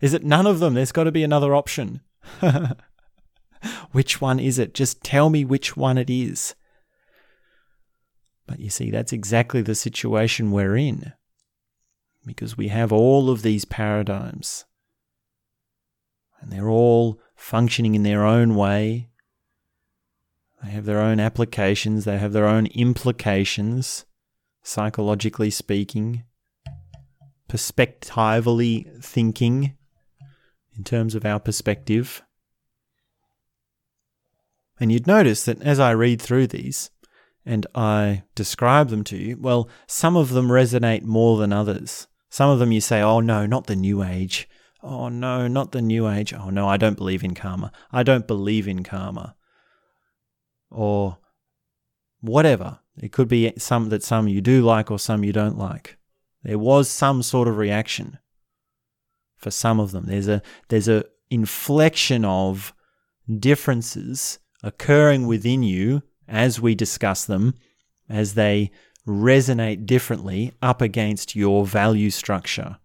Is 0.00 0.14
it 0.14 0.24
none 0.24 0.46
of 0.46 0.60
them? 0.60 0.72
There's 0.72 0.92
got 0.92 1.04
to 1.04 1.12
be 1.12 1.22
another 1.22 1.54
option. 1.54 2.00
which 3.92 4.20
one 4.20 4.38
is 4.38 4.58
it? 4.58 4.74
Just 4.74 5.02
tell 5.02 5.30
me 5.30 5.44
which 5.44 5.76
one 5.76 5.98
it 5.98 6.10
is. 6.10 6.54
But 8.46 8.60
you 8.60 8.70
see, 8.70 8.90
that's 8.90 9.12
exactly 9.12 9.62
the 9.62 9.74
situation 9.74 10.50
we're 10.50 10.76
in. 10.76 11.12
Because 12.26 12.56
we 12.56 12.68
have 12.68 12.92
all 12.92 13.30
of 13.30 13.42
these 13.42 13.64
paradigms. 13.64 14.64
And 16.40 16.52
they're 16.52 16.68
all 16.68 17.20
functioning 17.36 17.94
in 17.94 18.02
their 18.02 18.24
own 18.24 18.54
way. 18.54 19.08
They 20.62 20.70
have 20.70 20.86
their 20.86 21.00
own 21.00 21.20
applications, 21.20 22.04
they 22.04 22.16
have 22.16 22.32
their 22.32 22.46
own 22.46 22.66
implications, 22.66 24.06
psychologically 24.62 25.50
speaking, 25.50 26.24
perspectively 27.48 28.86
thinking 29.02 29.76
in 30.76 30.84
terms 30.84 31.14
of 31.14 31.24
our 31.24 31.40
perspective. 31.40 32.22
And 34.80 34.90
you'd 34.90 35.06
notice 35.06 35.44
that 35.44 35.62
as 35.62 35.78
I 35.78 35.92
read 35.92 36.20
through 36.20 36.48
these 36.48 36.90
and 37.46 37.66
I 37.74 38.24
describe 38.34 38.88
them 38.88 39.04
to 39.04 39.16
you, 39.16 39.36
well, 39.38 39.68
some 39.86 40.16
of 40.16 40.30
them 40.30 40.48
resonate 40.48 41.02
more 41.02 41.38
than 41.38 41.52
others. 41.52 42.08
Some 42.28 42.50
of 42.50 42.58
them 42.58 42.72
you 42.72 42.80
say, 42.80 43.00
oh 43.00 43.20
no, 43.20 43.46
not 43.46 43.66
the 43.66 43.76
New 43.76 44.02
Age. 44.02 44.48
Oh 44.82 45.08
no, 45.08 45.46
not 45.46 45.72
the 45.72 45.82
New 45.82 46.08
Age. 46.08 46.34
Oh 46.34 46.50
no, 46.50 46.68
I 46.68 46.76
don't 46.76 46.96
believe 46.96 47.22
in 47.22 47.34
karma. 47.34 47.72
I 47.92 48.02
don't 48.02 48.26
believe 48.26 48.66
in 48.66 48.82
karma 48.82 49.36
or 50.70 51.18
whatever. 52.20 52.80
It 53.00 53.12
could 53.12 53.28
be 53.28 53.52
some 53.56 53.88
that 53.90 54.02
some 54.02 54.28
you 54.28 54.40
do 54.40 54.62
like 54.62 54.90
or 54.90 54.98
some 54.98 55.24
you 55.24 55.32
don't 55.32 55.56
like. 55.56 55.96
There 56.42 56.58
was 56.58 56.90
some 56.90 57.22
sort 57.22 57.48
of 57.48 57.56
reaction 57.56 58.18
for 59.44 59.50
some 59.50 59.78
of 59.78 59.92
them. 59.92 60.06
There's 60.06 60.26
a 60.26 60.42
there's 60.70 60.88
a 60.88 61.04
inflection 61.30 62.24
of 62.24 62.74
differences 63.38 64.38
occurring 64.62 65.26
within 65.26 65.62
you 65.62 66.02
as 66.26 66.60
we 66.60 66.74
discuss 66.74 67.26
them, 67.26 67.54
as 68.08 68.34
they 68.34 68.70
resonate 69.06 69.84
differently 69.84 70.52
up 70.62 70.80
against 70.80 71.36
your 71.36 71.66
value 71.66 72.10
structure. 72.10 72.78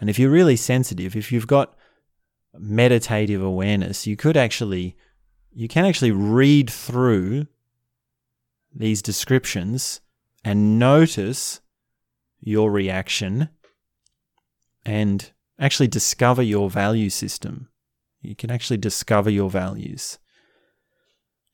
And 0.00 0.08
if 0.08 0.20
you're 0.20 0.30
really 0.30 0.54
sensitive, 0.54 1.16
if 1.16 1.32
you've 1.32 1.48
got 1.48 1.76
meditative 2.56 3.42
awareness, 3.42 4.06
you 4.06 4.16
could 4.16 4.36
actually 4.36 4.96
you 5.52 5.66
can 5.66 5.84
actually 5.84 6.12
read 6.12 6.70
through 6.70 7.48
these 8.72 9.02
descriptions 9.02 10.00
and 10.44 10.78
notice 10.78 11.60
your 12.40 12.70
reaction 12.70 13.48
and 14.88 15.32
actually 15.60 15.86
discover 15.86 16.42
your 16.42 16.70
value 16.70 17.10
system. 17.10 17.68
You 18.22 18.34
can 18.34 18.50
actually 18.50 18.78
discover 18.78 19.28
your 19.28 19.50
values. 19.50 20.18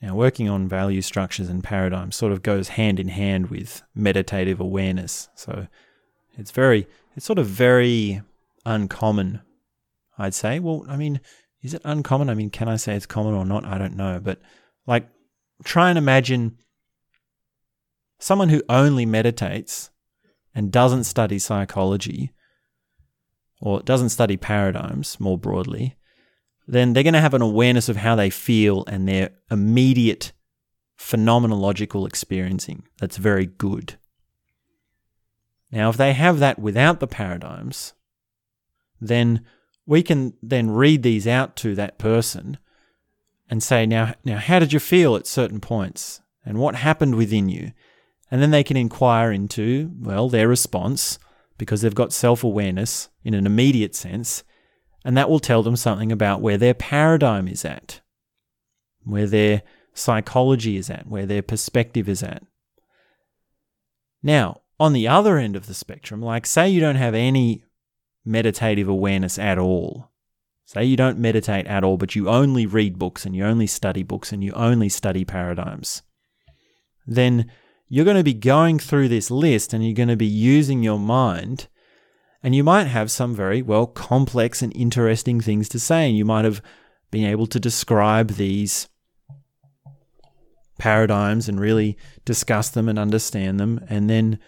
Now, 0.01 0.15
working 0.15 0.49
on 0.49 0.69
value 0.69 1.03
structures 1.03 1.49
and 1.49 1.65
paradigms 1.65 2.15
sort 2.15 2.31
of 2.31 2.43
goes 2.43 2.69
hand 2.69 3.01
in 3.01 3.09
hand 3.09 3.51
with 3.51 3.83
meditative 3.93 4.61
awareness. 4.61 5.31
So 5.35 5.67
it's 6.39 6.53
very, 6.53 6.87
it's 7.17 7.27
sort 7.27 7.41
of 7.41 7.47
very 7.47 8.23
uncommon, 8.65 9.41
I'd 10.17 10.35
say. 10.35 10.61
Well, 10.61 10.87
I 10.89 10.97
mean, 10.97 11.21
is 11.61 11.75
it 11.75 11.83
uncommon? 11.85 12.31
I 12.31 12.35
mean, 12.35 12.51
can 12.51 12.69
I 12.69 12.77
say 12.77 12.95
it's 12.95 13.05
common 13.05 13.35
or 13.35 13.45
not? 13.45 13.65
I 13.65 13.79
don't 13.79 13.97
know. 13.97 14.21
But 14.23 14.41
like, 14.87 15.09
try 15.65 15.89
and 15.89 15.99
imagine 15.99 16.57
someone 18.21 18.51
who 18.51 18.63
only 18.69 19.07
meditates 19.07 19.91
and 20.55 20.71
doesn't 20.71 21.03
study 21.03 21.41
psychology 21.41 22.31
or 23.65 23.81
doesn't 23.81 24.11
study 24.11 24.37
paradigms 24.37 25.19
more 25.19 25.37
broadly 25.37 25.97
then 26.67 26.93
they're 26.93 27.03
going 27.03 27.15
to 27.15 27.21
have 27.21 27.35
an 27.35 27.43
awareness 27.43 27.89
of 27.89 27.97
how 27.97 28.17
they 28.17 28.31
feel 28.31 28.85
and 28.87 29.07
their 29.07 29.31
immediate 29.51 30.33
phenomenological 30.99 32.07
experiencing 32.07 32.85
that's 32.99 33.17
very 33.17 33.47
good. 33.47 33.97
Now, 35.71 35.91
if 35.91 35.97
they 35.97 36.13
have 36.13 36.39
that 36.39 36.59
without 36.59 37.01
the 37.01 37.07
paradigms, 37.07 37.93
then 39.01 39.45
we 39.87 40.03
can 40.03 40.35
then 40.43 40.71
read 40.71 41.03
these 41.03 41.27
out 41.27 41.57
to 41.57 41.75
that 41.75 41.99
person 41.99 42.59
and 43.51 43.63
say, 43.63 43.85
now, 43.85 44.15
now, 44.25 44.39
how 44.39 44.59
did 44.59 44.73
you 44.73 44.79
feel 44.79 45.17
at 45.17 45.27
certain 45.27 45.61
points? 45.61 46.23
And 46.45 46.59
what 46.59 46.77
happened 46.77 47.17
within 47.17 47.49
you? 47.49 47.73
And 48.31 48.41
then 48.41 48.51
they 48.51 48.65
can 48.65 48.77
inquire 48.77 49.31
into, 49.31 49.91
well, 49.99 50.29
their 50.29 50.49
response 50.49 51.19
because 51.59 51.83
they've 51.83 51.95
got 51.95 52.13
self 52.13 52.45
awareness 52.45 53.09
in 53.25 53.35
an 53.35 53.47
immediate 53.47 53.95
sense 53.95 54.45
and 55.05 55.17
that 55.17 55.29
will 55.29 55.41
tell 55.41 55.63
them 55.63 55.77
something 55.77 56.11
about 56.11 56.41
where 56.41 56.57
their 56.57 56.75
paradigm 56.75 57.47
is 57.47 57.65
at, 57.65 58.01
where 59.05 59.27
their 59.27 59.63
psychology 59.93 60.77
is 60.77 60.89
at, 60.89 61.07
where 61.07 61.27
their 61.27 61.43
perspective 61.43 62.09
is 62.09 62.23
at. 62.23 62.43
Now, 64.23 64.63
on 64.81 64.95
the 64.95 65.07
other 65.07 65.37
end 65.37 65.57
of 65.57 65.67
the 65.67 65.75
spectrum, 65.75 66.23
like 66.23 66.47
say 66.47 66.69
you 66.69 66.81
don't 66.81 66.97
have 66.97 67.15
any 67.15 67.65
meditative 68.25 68.89
awareness 68.89 69.39
at 69.39 69.59
all. 69.59 70.11
Say 70.65 70.85
you 70.85 70.97
don't 70.97 71.19
meditate 71.19 71.67
at 71.67 71.85
all, 71.85 71.99
but 71.99 72.17
you 72.17 72.31
only 72.31 72.65
read 72.65 72.99
books 72.99 73.27
and 73.27 73.37
you 73.37 73.45
only 73.45 73.67
study 73.67 74.03
books 74.03 74.33
and 74.33 74.43
you 74.43 74.53
only 74.53 74.89
study 74.89 75.25
paradigms. 75.25 76.03
Then 77.07 77.51
you're 77.89 78.05
going 78.05 78.17
to 78.17 78.25
be 78.25 78.35
going 78.35 78.79
through 78.79 79.09
this 79.09 79.31
list 79.31 79.73
and 79.73 79.85
you're 79.85 79.95
going 79.95 80.09
to 80.09 80.17
be 80.17 80.27
using 80.27 80.83
your 80.83 80.99
mind 80.99 81.69
and 82.45 82.55
you 82.55 82.63
might 82.63 82.85
have 82.85 83.11
some 83.11 83.35
very, 83.35 83.63
well, 83.63 83.87
complex 83.87 84.61
and 84.61 84.77
interesting 84.77 85.41
things 85.41 85.67
to 85.71 85.81
say. 85.81 86.07
And 86.07 86.17
you 86.17 86.27
might 86.27 86.45
have 86.45 86.61
been 87.11 87.25
able 87.25 87.47
to 87.47 87.59
describe 87.59 88.33
these 88.33 88.87
paradigms 90.79 91.49
and 91.49 91.59
really 91.59 91.97
discuss 92.27 92.69
them 92.69 92.87
and 92.87 92.99
understand 92.99 93.59
them. 93.59 93.83
And 93.89 94.11
then, 94.11 94.39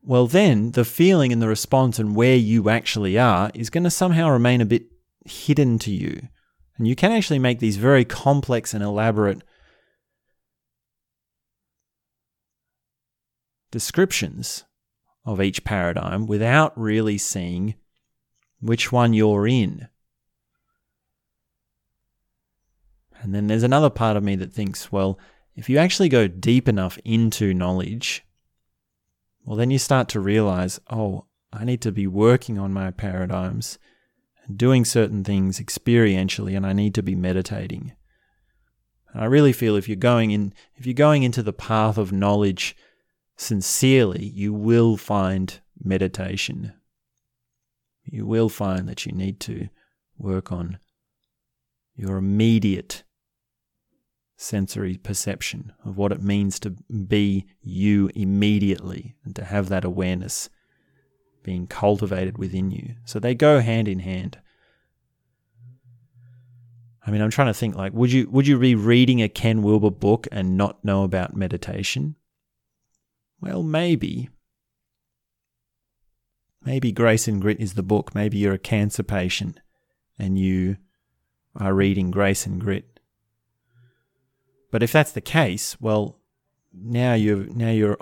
well, 0.00 0.28
then 0.28 0.70
the 0.70 0.84
feeling 0.84 1.32
and 1.32 1.42
the 1.42 1.48
response 1.48 1.98
and 1.98 2.14
where 2.14 2.36
you 2.36 2.70
actually 2.70 3.18
are 3.18 3.50
is 3.52 3.68
going 3.68 3.84
to 3.84 3.90
somehow 3.90 4.30
remain 4.30 4.60
a 4.60 4.66
bit 4.66 4.84
hidden 5.24 5.80
to 5.80 5.90
you. 5.90 6.28
And 6.76 6.86
you 6.86 6.94
can 6.94 7.10
actually 7.10 7.40
make 7.40 7.58
these 7.58 7.78
very 7.78 8.04
complex 8.04 8.72
and 8.72 8.84
elaborate 8.84 9.42
descriptions 13.70 14.64
of 15.24 15.42
each 15.42 15.64
paradigm 15.64 16.26
without 16.26 16.78
really 16.78 17.18
seeing 17.18 17.74
which 18.60 18.90
one 18.90 19.12
you're 19.12 19.46
in. 19.46 19.88
And 23.20 23.34
then 23.34 23.46
there's 23.46 23.62
another 23.62 23.90
part 23.90 24.16
of 24.16 24.22
me 24.22 24.36
that 24.36 24.52
thinks, 24.52 24.92
well, 24.92 25.18
if 25.56 25.68
you 25.68 25.78
actually 25.78 26.08
go 26.08 26.28
deep 26.28 26.68
enough 26.68 26.98
into 27.04 27.52
knowledge, 27.52 28.24
well, 29.44 29.56
then 29.56 29.70
you 29.70 29.78
start 29.78 30.08
to 30.10 30.20
realize, 30.20 30.80
oh, 30.90 31.26
I 31.52 31.64
need 31.64 31.80
to 31.82 31.92
be 31.92 32.06
working 32.06 32.58
on 32.58 32.72
my 32.72 32.90
paradigms 32.90 33.78
and 34.46 34.56
doing 34.56 34.84
certain 34.84 35.24
things 35.24 35.58
experientially, 35.58 36.56
and 36.56 36.66
I 36.66 36.72
need 36.72 36.94
to 36.94 37.02
be 37.02 37.16
meditating. 37.16 37.92
And 39.12 39.22
I 39.22 39.26
really 39.26 39.52
feel 39.52 39.74
if 39.74 39.88
you're 39.88 39.96
going 39.96 40.30
in, 40.30 40.52
if 40.76 40.86
you're 40.86 40.94
going 40.94 41.22
into 41.22 41.42
the 41.42 41.52
path 41.52 41.98
of 41.98 42.12
knowledge 42.12 42.76
sincerely, 43.38 44.26
you 44.26 44.52
will 44.52 44.96
find 44.96 45.60
meditation. 45.82 46.74
You 48.04 48.26
will 48.26 48.48
find 48.48 48.88
that 48.88 49.06
you 49.06 49.12
need 49.12 49.40
to 49.40 49.68
work 50.18 50.52
on 50.52 50.78
your 51.94 52.16
immediate 52.16 53.04
sensory 54.36 54.96
perception 54.96 55.72
of 55.84 55.96
what 55.96 56.12
it 56.12 56.22
means 56.22 56.60
to 56.60 56.70
be 56.70 57.46
you 57.60 58.10
immediately 58.14 59.16
and 59.24 59.34
to 59.36 59.44
have 59.44 59.68
that 59.68 59.84
awareness 59.84 60.48
being 61.42 61.66
cultivated 61.66 62.38
within 62.38 62.70
you. 62.70 62.94
So 63.04 63.18
they 63.18 63.34
go 63.34 63.60
hand 63.60 63.88
in 63.88 64.00
hand. 64.00 64.38
I 67.04 67.10
mean, 67.10 67.20
I'm 67.20 67.30
trying 67.30 67.48
to 67.48 67.54
think 67.54 67.74
like 67.74 67.92
would 67.92 68.12
you 68.12 68.28
would 68.30 68.46
you 68.46 68.58
be 68.58 68.74
reading 68.74 69.22
a 69.22 69.28
Ken 69.28 69.62
Wilber 69.62 69.90
book 69.90 70.28
and 70.30 70.56
not 70.56 70.84
know 70.84 71.04
about 71.04 71.36
meditation? 71.36 72.16
Well, 73.40 73.62
maybe. 73.62 74.28
Maybe 76.64 76.92
Grace 76.92 77.28
and 77.28 77.40
Grit 77.40 77.60
is 77.60 77.74
the 77.74 77.82
book. 77.82 78.14
Maybe 78.14 78.38
you're 78.38 78.54
a 78.54 78.58
cancer 78.58 79.02
patient 79.02 79.60
and 80.18 80.38
you 80.38 80.76
are 81.56 81.72
reading 81.72 82.10
Grace 82.10 82.46
and 82.46 82.60
Grit. 82.60 83.00
But 84.70 84.82
if 84.82 84.92
that's 84.92 85.12
the 85.12 85.20
case, 85.20 85.80
well, 85.80 86.18
now 86.72 87.14
you're 87.14 87.46
now 87.46 87.70
you're 87.70 87.96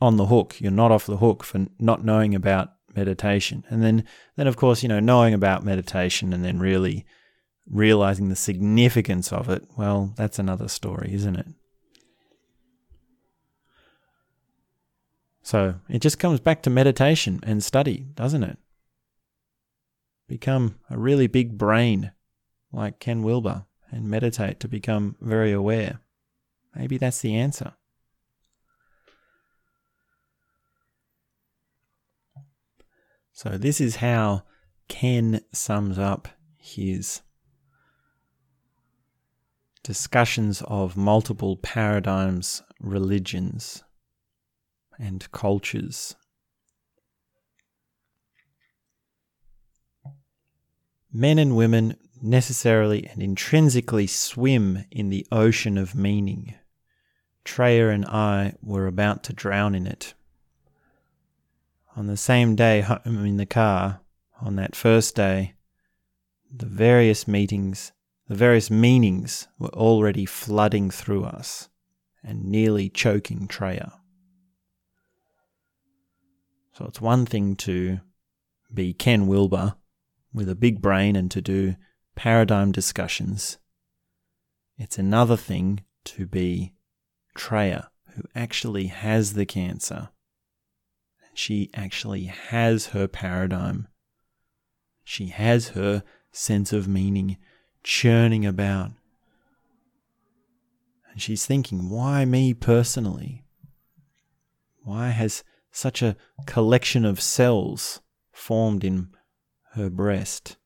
on 0.00 0.16
the 0.16 0.26
hook. 0.26 0.60
You're 0.60 0.70
not 0.70 0.90
off 0.90 1.06
the 1.06 1.18
hook 1.18 1.44
for 1.44 1.66
not 1.78 2.04
knowing 2.04 2.34
about 2.34 2.70
meditation. 2.94 3.64
And 3.68 3.82
then 3.82 4.04
then 4.36 4.46
of 4.46 4.56
course, 4.56 4.82
you 4.82 4.88
know, 4.88 5.00
knowing 5.00 5.34
about 5.34 5.64
meditation 5.64 6.32
and 6.32 6.44
then 6.44 6.58
really 6.58 7.04
realizing 7.68 8.28
the 8.28 8.36
significance 8.36 9.32
of 9.32 9.48
it, 9.48 9.64
well, 9.76 10.14
that's 10.16 10.38
another 10.38 10.68
story, 10.68 11.12
isn't 11.12 11.36
it? 11.36 11.46
So 15.42 15.74
it 15.88 16.00
just 16.00 16.18
comes 16.18 16.40
back 16.40 16.62
to 16.62 16.70
meditation 16.70 17.40
and 17.42 17.62
study, 17.62 18.06
doesn't 18.14 18.44
it? 18.44 18.58
Become 20.28 20.78
a 20.88 20.96
really 20.96 21.26
big 21.26 21.58
brain 21.58 22.12
like 22.72 23.00
Ken 23.00 23.22
Wilber 23.22 23.66
and 23.90 24.08
meditate 24.08 24.60
to 24.60 24.68
become 24.68 25.16
very 25.20 25.52
aware. 25.52 26.00
Maybe 26.74 26.96
that's 26.96 27.20
the 27.20 27.34
answer. 27.36 27.74
So, 33.34 33.58
this 33.58 33.80
is 33.80 33.96
how 33.96 34.44
Ken 34.88 35.40
sums 35.52 35.98
up 35.98 36.28
his 36.56 37.22
discussions 39.82 40.62
of 40.68 40.96
multiple 40.96 41.56
paradigms, 41.56 42.62
religions, 42.78 43.82
and 44.98 45.30
cultures. 45.32 46.14
Men 51.12 51.38
and 51.38 51.56
women 51.56 51.96
necessarily 52.22 53.06
and 53.06 53.22
intrinsically 53.22 54.06
swim 54.06 54.84
in 54.90 55.10
the 55.10 55.26
ocean 55.30 55.76
of 55.76 55.94
meaning. 55.94 56.54
Treya 57.44 57.92
and 57.92 58.06
I 58.06 58.54
were 58.62 58.86
about 58.86 59.24
to 59.24 59.32
drown 59.32 59.74
in 59.74 59.86
it. 59.86 60.14
On 61.96 62.06
the 62.06 62.16
same 62.16 62.56
day 62.56 62.80
home 62.80 63.26
in 63.26 63.36
the 63.36 63.46
car, 63.46 64.00
on 64.40 64.56
that 64.56 64.74
first 64.74 65.14
day, 65.14 65.54
the 66.50 66.66
various 66.66 67.28
meetings, 67.28 67.92
the 68.28 68.34
various 68.34 68.70
meanings 68.70 69.48
were 69.58 69.74
already 69.74 70.24
flooding 70.24 70.90
through 70.90 71.24
us 71.24 71.68
and 72.22 72.44
nearly 72.44 72.88
choking 72.88 73.48
Treya. 73.48 73.92
So 76.72 76.86
it's 76.86 77.00
one 77.00 77.26
thing 77.26 77.56
to 77.56 78.00
be 78.72 78.94
Ken 78.94 79.26
Wilber 79.26 79.74
with 80.32 80.48
a 80.48 80.54
big 80.54 80.80
brain 80.80 81.16
and 81.16 81.30
to 81.30 81.42
do 81.42 81.76
paradigm 82.14 82.72
discussions. 82.72 83.58
It's 84.78 84.98
another 84.98 85.36
thing 85.36 85.80
to 86.04 86.26
be 86.26 86.72
Treya, 87.36 87.88
who 88.14 88.22
actually 88.34 88.86
has 88.86 89.34
the 89.34 89.46
cancer. 89.46 90.08
She 91.34 91.70
actually 91.74 92.24
has 92.24 92.86
her 92.88 93.06
paradigm. 93.06 93.88
She 95.04 95.26
has 95.26 95.68
her 95.68 96.02
sense 96.30 96.72
of 96.72 96.88
meaning 96.88 97.36
churning 97.82 98.46
about. 98.46 98.92
And 101.10 101.20
she's 101.20 101.44
thinking, 101.44 101.90
why 101.90 102.24
me 102.24 102.54
personally? 102.54 103.44
Why 104.84 105.10
has 105.10 105.44
such 105.72 106.02
a 106.02 106.16
collection 106.46 107.04
of 107.04 107.20
cells 107.20 108.00
formed 108.30 108.84
in 108.84 109.08
her 109.72 109.90
breast. 109.90 110.56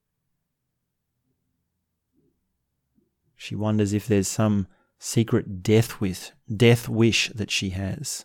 She 3.36 3.54
wonders 3.54 3.92
if 3.92 4.06
there's 4.06 4.28
some 4.28 4.66
secret 4.98 5.62
death 5.62 6.00
wish, 6.00 6.32
death 6.54 6.88
wish 6.88 7.28
that 7.34 7.50
she 7.50 7.70
has. 7.70 8.24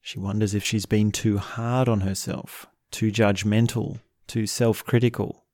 She 0.00 0.18
wonders 0.18 0.54
if 0.54 0.64
she's 0.64 0.86
been 0.86 1.12
too 1.12 1.38
hard 1.38 1.88
on 1.88 2.00
herself, 2.00 2.66
too 2.90 3.12
judgmental, 3.12 4.00
too 4.26 4.46
self 4.46 4.84
critical. 4.84 5.44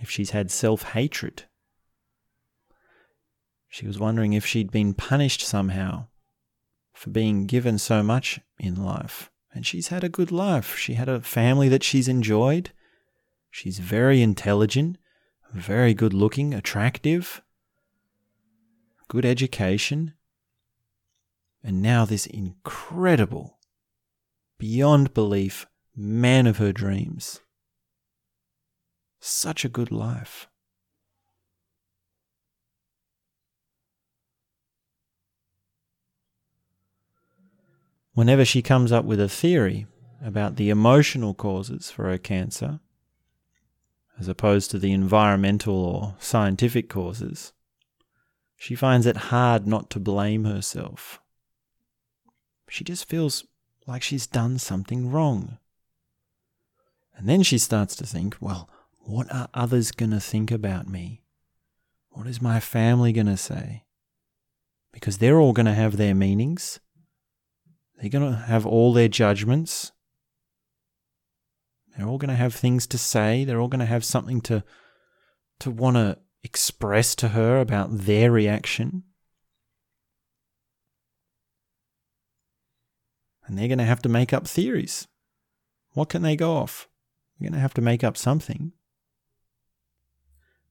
If 0.00 0.10
she's 0.10 0.30
had 0.30 0.50
self 0.50 0.82
hatred. 0.82 1.44
She 3.74 3.88
was 3.88 3.98
wondering 3.98 4.34
if 4.34 4.46
she'd 4.46 4.70
been 4.70 4.94
punished 4.94 5.40
somehow 5.40 6.06
for 6.92 7.10
being 7.10 7.44
given 7.48 7.76
so 7.76 8.04
much 8.04 8.38
in 8.56 8.76
life. 8.76 9.32
And 9.52 9.66
she's 9.66 9.88
had 9.88 10.04
a 10.04 10.08
good 10.08 10.30
life. 10.30 10.78
She 10.78 10.94
had 10.94 11.08
a 11.08 11.20
family 11.20 11.68
that 11.70 11.82
she's 11.82 12.06
enjoyed. 12.06 12.70
She's 13.50 13.80
very 13.80 14.22
intelligent, 14.22 14.96
very 15.52 15.92
good 15.92 16.14
looking, 16.14 16.54
attractive, 16.54 17.42
good 19.08 19.24
education. 19.24 20.14
And 21.60 21.82
now 21.82 22.04
this 22.04 22.26
incredible, 22.26 23.58
beyond 24.56 25.14
belief 25.14 25.66
man 25.96 26.46
of 26.46 26.58
her 26.58 26.72
dreams. 26.72 27.40
Such 29.18 29.64
a 29.64 29.68
good 29.68 29.90
life. 29.90 30.46
Whenever 38.14 38.44
she 38.44 38.62
comes 38.62 38.92
up 38.92 39.04
with 39.04 39.20
a 39.20 39.28
theory 39.28 39.86
about 40.24 40.56
the 40.56 40.70
emotional 40.70 41.34
causes 41.34 41.90
for 41.90 42.04
her 42.04 42.16
cancer, 42.16 42.80
as 44.18 44.28
opposed 44.28 44.70
to 44.70 44.78
the 44.78 44.92
environmental 44.92 45.74
or 45.74 46.14
scientific 46.20 46.88
causes, 46.88 47.52
she 48.56 48.76
finds 48.76 49.04
it 49.04 49.16
hard 49.16 49.66
not 49.66 49.90
to 49.90 49.98
blame 49.98 50.44
herself. 50.44 51.20
She 52.68 52.84
just 52.84 53.08
feels 53.08 53.44
like 53.86 54.02
she's 54.02 54.26
done 54.26 54.58
something 54.58 55.10
wrong. 55.10 55.58
And 57.16 57.28
then 57.28 57.42
she 57.42 57.58
starts 57.58 57.96
to 57.96 58.06
think, 58.06 58.36
well, 58.40 58.70
what 59.00 59.32
are 59.32 59.48
others 59.52 59.90
going 59.90 60.12
to 60.12 60.20
think 60.20 60.50
about 60.50 60.88
me? 60.88 61.22
What 62.10 62.26
is 62.26 62.40
my 62.40 62.60
family 62.60 63.12
going 63.12 63.26
to 63.26 63.36
say? 63.36 63.84
Because 64.92 65.18
they're 65.18 65.38
all 65.38 65.52
going 65.52 65.66
to 65.66 65.74
have 65.74 65.96
their 65.96 66.14
meanings. 66.14 66.78
They're 67.96 68.10
going 68.10 68.30
to 68.30 68.38
have 68.38 68.66
all 68.66 68.92
their 68.92 69.08
judgments. 69.08 69.92
They're 71.96 72.06
all 72.06 72.18
going 72.18 72.30
to 72.30 72.34
have 72.34 72.54
things 72.54 72.86
to 72.88 72.98
say. 72.98 73.44
They're 73.44 73.60
all 73.60 73.68
going 73.68 73.80
to 73.80 73.86
have 73.86 74.04
something 74.04 74.40
to 74.42 74.64
to 75.60 75.70
want 75.70 75.96
to 75.96 76.18
express 76.42 77.14
to 77.14 77.28
her 77.28 77.60
about 77.60 77.88
their 77.90 78.30
reaction. 78.30 79.04
And 83.46 83.56
they're 83.56 83.68
going 83.68 83.78
to 83.78 83.84
have 83.84 84.02
to 84.02 84.08
make 84.08 84.32
up 84.32 84.46
theories. 84.46 85.06
What 85.92 86.08
can 86.08 86.22
they 86.22 86.34
go 86.34 86.56
off? 86.56 86.88
They're 87.38 87.48
going 87.48 87.56
to 87.56 87.62
have 87.62 87.74
to 87.74 87.80
make 87.80 88.02
up 88.02 88.16
something. 88.16 88.72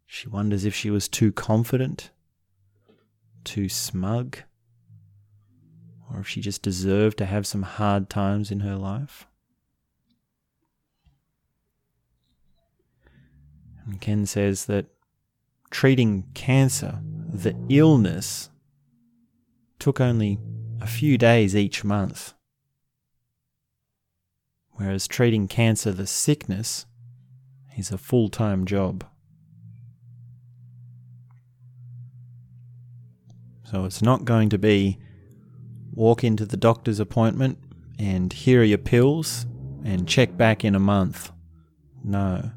She 0.05 0.27
wonders 0.27 0.65
if 0.65 0.75
she 0.75 0.89
was 0.89 1.07
too 1.07 1.31
confident, 1.31 2.11
too 3.43 3.69
smug, 3.69 4.39
or 6.13 6.19
if 6.19 6.27
she 6.27 6.41
just 6.41 6.61
deserved 6.61 7.17
to 7.17 7.25
have 7.25 7.47
some 7.47 7.63
hard 7.63 8.09
times 8.09 8.51
in 8.51 8.59
her 8.61 8.75
life. 8.75 9.25
And 13.85 13.99
Ken 13.99 14.25
says 14.25 14.65
that 14.65 14.85
treating 15.71 16.25
cancer, 16.33 16.99
the 17.33 17.55
illness, 17.69 18.49
took 19.79 19.99
only 19.99 20.39
a 20.79 20.87
few 20.87 21.17
days 21.17 21.55
each 21.55 21.83
month 21.83 22.33
whereas 24.73 25.07
treating 25.07 25.47
cancer, 25.47 25.91
the 25.91 26.07
sickness, 26.07 26.85
is 27.77 27.91
a 27.91 27.97
full 27.97 28.29
time 28.29 28.65
job. 28.65 29.05
So 33.63 33.85
it's 33.85 34.01
not 34.01 34.25
going 34.25 34.49
to 34.49 34.57
be 34.57 34.99
walk 35.93 36.23
into 36.23 36.45
the 36.45 36.57
doctor's 36.57 36.99
appointment 36.99 37.57
and 37.99 38.33
here 38.33 38.61
are 38.61 38.65
your 38.65 38.77
pills 38.77 39.45
and 39.83 40.07
check 40.07 40.35
back 40.37 40.65
in 40.65 40.75
a 40.75 40.79
month. 40.79 41.31
No. 42.03 42.51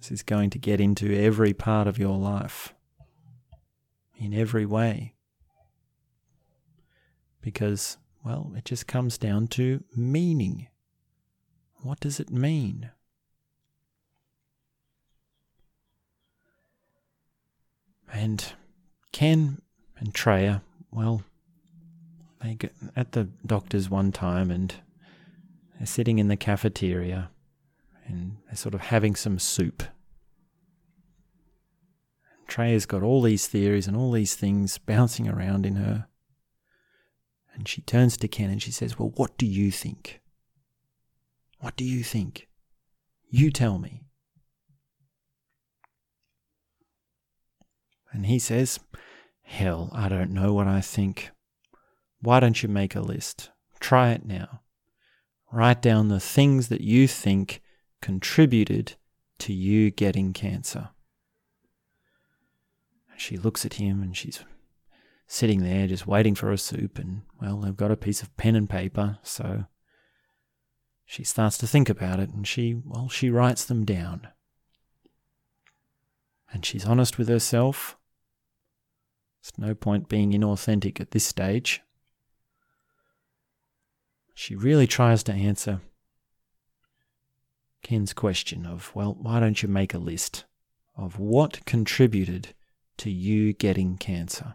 This 0.00 0.10
is 0.10 0.22
going 0.22 0.50
to 0.50 0.58
get 0.58 0.80
into 0.80 1.14
every 1.14 1.52
part 1.52 1.86
of 1.86 1.98
your 1.98 2.16
life, 2.16 2.74
in 4.16 4.32
every 4.32 4.64
way. 4.64 5.14
Because, 7.42 7.98
well, 8.24 8.52
it 8.56 8.64
just 8.64 8.86
comes 8.86 9.18
down 9.18 9.48
to 9.48 9.84
meaning. 9.94 10.68
What 11.82 12.00
does 12.00 12.18
it 12.18 12.30
mean? 12.30 12.90
And 18.12 18.52
Ken 19.12 19.60
and 19.98 20.12
Treya, 20.14 20.62
well, 20.90 21.22
they 22.42 22.54
get 22.54 22.74
at 22.96 23.12
the 23.12 23.28
doctor's 23.44 23.90
one 23.90 24.12
time 24.12 24.50
and 24.50 24.74
they're 25.78 25.86
sitting 25.86 26.18
in 26.18 26.28
the 26.28 26.36
cafeteria 26.36 27.30
and 28.06 28.36
they're 28.46 28.56
sort 28.56 28.74
of 28.74 28.80
having 28.80 29.14
some 29.14 29.38
soup. 29.38 29.82
Treya's 32.48 32.86
got 32.86 33.02
all 33.02 33.22
these 33.22 33.46
theories 33.46 33.86
and 33.86 33.96
all 33.96 34.10
these 34.10 34.34
things 34.34 34.78
bouncing 34.78 35.28
around 35.28 35.64
in 35.64 35.76
her. 35.76 36.06
And 37.54 37.68
she 37.68 37.80
turns 37.82 38.16
to 38.16 38.28
Ken 38.28 38.50
and 38.50 38.62
she 38.62 38.72
says, 38.72 38.98
Well, 38.98 39.12
what 39.14 39.36
do 39.38 39.46
you 39.46 39.70
think? 39.70 40.20
What 41.60 41.76
do 41.76 41.84
you 41.84 42.02
think? 42.02 42.48
You 43.28 43.50
tell 43.50 43.78
me. 43.78 44.02
And 48.12 48.26
he 48.26 48.38
says, 48.38 48.80
Hell, 49.42 49.90
I 49.92 50.08
don't 50.08 50.32
know 50.32 50.52
what 50.52 50.66
I 50.66 50.80
think. 50.80 51.30
Why 52.22 52.40
don't 52.40 52.62
you 52.62 52.68
make 52.68 52.94
a 52.94 53.00
list? 53.00 53.50
Try 53.80 54.10
it 54.10 54.26
now. 54.26 54.60
Write 55.52 55.82
down 55.82 56.08
the 56.08 56.20
things 56.20 56.68
that 56.68 56.80
you 56.80 57.08
think 57.08 57.60
contributed 58.00 58.94
to 59.38 59.52
you 59.52 59.90
getting 59.90 60.32
cancer. 60.32 60.90
She 63.16 63.36
looks 63.36 63.66
at 63.66 63.74
him 63.74 64.02
and 64.02 64.16
she's 64.16 64.40
sitting 65.26 65.62
there 65.62 65.86
just 65.86 66.06
waiting 66.06 66.34
for 66.34 66.52
a 66.52 66.58
soup. 66.58 66.98
And, 66.98 67.22
well, 67.40 67.58
they've 67.58 67.76
got 67.76 67.90
a 67.90 67.96
piece 67.96 68.22
of 68.22 68.36
pen 68.36 68.56
and 68.56 68.68
paper, 68.68 69.18
so 69.22 69.66
she 71.04 71.24
starts 71.24 71.58
to 71.58 71.66
think 71.66 71.88
about 71.88 72.20
it 72.20 72.30
and 72.30 72.46
she, 72.46 72.74
well, 72.84 73.08
she 73.08 73.30
writes 73.30 73.64
them 73.64 73.84
down. 73.84 74.28
And 76.52 76.64
she's 76.64 76.86
honest 76.86 77.18
with 77.18 77.28
herself. 77.28 77.96
There's 79.42 79.68
no 79.68 79.74
point 79.74 80.08
being 80.08 80.32
inauthentic 80.32 81.00
at 81.00 81.12
this 81.12 81.24
stage. 81.24 81.82
She 84.40 84.54
really 84.54 84.86
tries 84.86 85.22
to 85.24 85.34
answer 85.34 85.82
Ken's 87.82 88.14
question 88.14 88.64
of, 88.64 88.90
well, 88.94 89.14
why 89.20 89.38
don't 89.38 89.62
you 89.62 89.68
make 89.68 89.92
a 89.92 89.98
list 89.98 90.46
of 90.96 91.18
what 91.18 91.62
contributed 91.66 92.54
to 92.96 93.10
you 93.10 93.52
getting 93.52 93.98
cancer? 93.98 94.54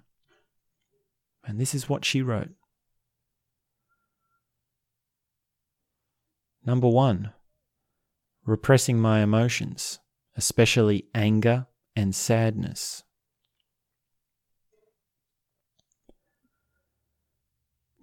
And 1.44 1.60
this 1.60 1.76
is 1.76 1.88
what 1.88 2.04
she 2.04 2.24
wrote. 2.24 2.50
Number 6.66 6.90
one, 6.90 7.34
repressing 8.44 9.00
my 9.00 9.20
emotions, 9.20 10.00
especially 10.36 11.06
anger 11.14 11.68
and 11.96 12.16
sadness. 12.16 13.04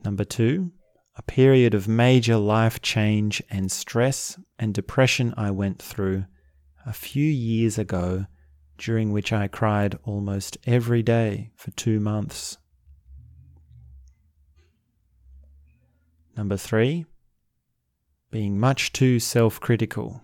Number 0.04 0.22
two, 0.22 0.70
a 1.16 1.22
period 1.22 1.74
of 1.74 1.86
major 1.86 2.36
life 2.36 2.80
change 2.80 3.42
and 3.50 3.70
stress 3.70 4.38
and 4.58 4.72
depression 4.72 5.34
I 5.36 5.50
went 5.50 5.80
through 5.80 6.24
a 6.86 6.92
few 6.92 7.24
years 7.26 7.78
ago, 7.78 8.26
during 8.78 9.12
which 9.12 9.32
I 9.32 9.46
cried 9.46 9.98
almost 10.04 10.56
every 10.66 11.02
day 11.02 11.50
for 11.54 11.70
two 11.72 12.00
months. 12.00 12.58
Number 16.36 16.56
three, 16.56 17.04
being 18.30 18.58
much 18.58 18.92
too 18.92 19.20
self 19.20 19.60
critical. 19.60 20.22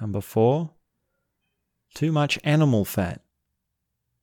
Number 0.00 0.20
four, 0.20 0.74
too 1.94 2.12
much 2.12 2.38
animal 2.44 2.84
fat 2.84 3.22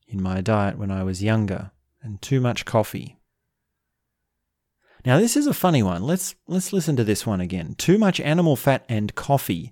in 0.08 0.22
my 0.22 0.42
diet 0.42 0.78
when 0.78 0.92
I 0.92 1.04
was 1.04 1.24
younger 1.24 1.72
and 2.02 2.22
too 2.22 2.40
much 2.40 2.66
coffee. 2.66 3.17
Now 5.08 5.20
this 5.20 5.38
is 5.38 5.48
a 5.48 5.54
funny 5.54 5.82
one. 5.82 6.04
Let's 6.04 6.36
let's 6.50 6.74
listen 6.74 6.98
to 6.98 7.04
this 7.06 7.26
one 7.26 7.40
again. 7.40 7.76
Too 7.78 7.98
much 7.98 8.20
animal 8.20 8.58
fat 8.58 8.84
and 8.90 9.16
coffee. 9.16 9.72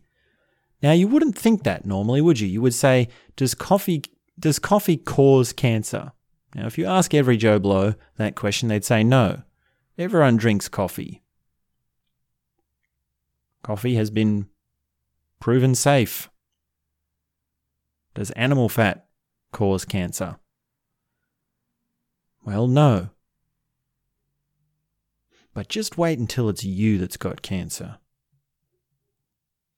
Now 0.81 0.93
you 0.93 1.09
wouldn't 1.09 1.37
think 1.37 1.63
that 1.63 1.85
normally, 1.85 2.21
would 2.21 2.39
you? 2.39 2.47
You 2.47 2.61
would 2.61 2.73
say, 2.73 3.09
does 3.35 3.53
coffee 3.53 4.03
does 4.39 4.59
coffee 4.59 4.95
cause 4.95 5.51
cancer? 5.51 6.13
Now 6.55 6.67
if 6.67 6.77
you 6.77 6.85
ask 6.85 7.13
every 7.13 7.35
Joe 7.35 7.59
Blow 7.59 7.95
that 8.15 8.35
question, 8.35 8.69
they'd 8.69 8.85
say 8.85 9.03
no. 9.03 9.41
Everyone 9.97 10.37
drinks 10.37 10.69
coffee. 10.69 11.21
Coffee 13.61 13.95
has 13.95 14.09
been 14.09 14.47
proven 15.41 15.75
safe. 15.75 16.29
Does 18.13 18.31
animal 18.31 18.69
fat 18.69 19.05
cause 19.51 19.83
cancer? 19.83 20.37
Well, 22.45 22.67
no. 22.67 23.09
But 25.55 25.69
just 25.69 25.97
wait 25.97 26.19
until 26.19 26.49
it's 26.49 26.65
you 26.65 26.97
that's 26.97 27.15
got 27.15 27.41
cancer. 27.41 27.97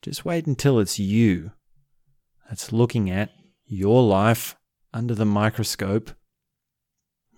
Just 0.02 0.26
wait 0.26 0.48
until 0.48 0.80
it's 0.80 0.98
you 0.98 1.52
that's 2.50 2.74
looking 2.74 3.12
at 3.12 3.30
your 3.68 4.04
life 4.04 4.56
under 4.92 5.14
the 5.14 5.26
microscope 5.26 6.12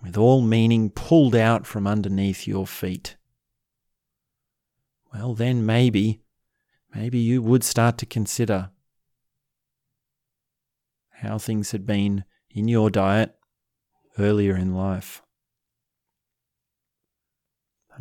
with 0.02 0.16
all 0.16 0.40
meaning 0.40 0.88
pulled 0.88 1.36
out 1.36 1.66
from 1.66 1.86
underneath 1.86 2.48
your 2.48 2.66
feet. 2.66 3.16
Well, 5.12 5.34
then 5.34 5.66
maybe, 5.66 6.22
maybe 6.94 7.18
you 7.18 7.42
would 7.42 7.62
start 7.62 7.98
to 7.98 8.06
consider 8.06 8.70
how 11.10 11.36
things 11.36 11.72
had 11.72 11.86
been 11.86 12.24
in 12.48 12.68
your 12.68 12.88
diet 12.88 13.36
earlier 14.18 14.56
in 14.56 14.74
life. 14.74 15.20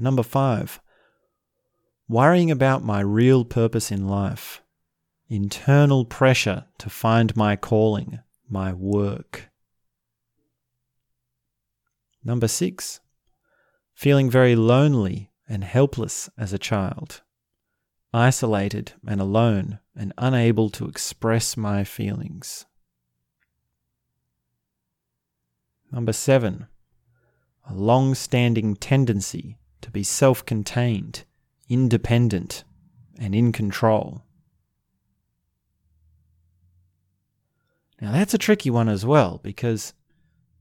Number 0.01 0.23
five, 0.23 0.79
worrying 2.07 2.49
about 2.49 2.85
my 2.85 3.01
real 3.01 3.43
purpose 3.43 3.91
in 3.91 4.07
life, 4.07 4.61
internal 5.27 6.05
pressure 6.05 6.67
to 6.77 6.89
find 6.89 7.35
my 7.35 7.57
calling, 7.57 8.19
my 8.47 8.71
work. 8.71 9.49
Number 12.23 12.47
six, 12.47 13.01
feeling 13.93 14.29
very 14.29 14.55
lonely 14.55 15.31
and 15.49 15.65
helpless 15.65 16.29
as 16.37 16.53
a 16.53 16.57
child, 16.57 17.21
isolated 18.13 18.93
and 19.05 19.19
alone 19.19 19.79
and 19.97 20.13
unable 20.17 20.69
to 20.69 20.87
express 20.87 21.57
my 21.57 21.83
feelings. 21.83 22.65
Number 25.91 26.13
seven, 26.13 26.67
a 27.69 27.73
long 27.73 28.15
standing 28.15 28.77
tendency 28.77 29.57
to 29.81 29.91
be 29.91 30.03
self 30.03 30.45
contained, 30.45 31.25
independent, 31.67 32.63
and 33.19 33.35
in 33.35 33.51
control. 33.51 34.23
Now, 38.01 38.11
that's 38.13 38.33
a 38.33 38.37
tricky 38.37 38.69
one 38.69 38.87
as 38.87 39.05
well, 39.05 39.39
because 39.43 39.93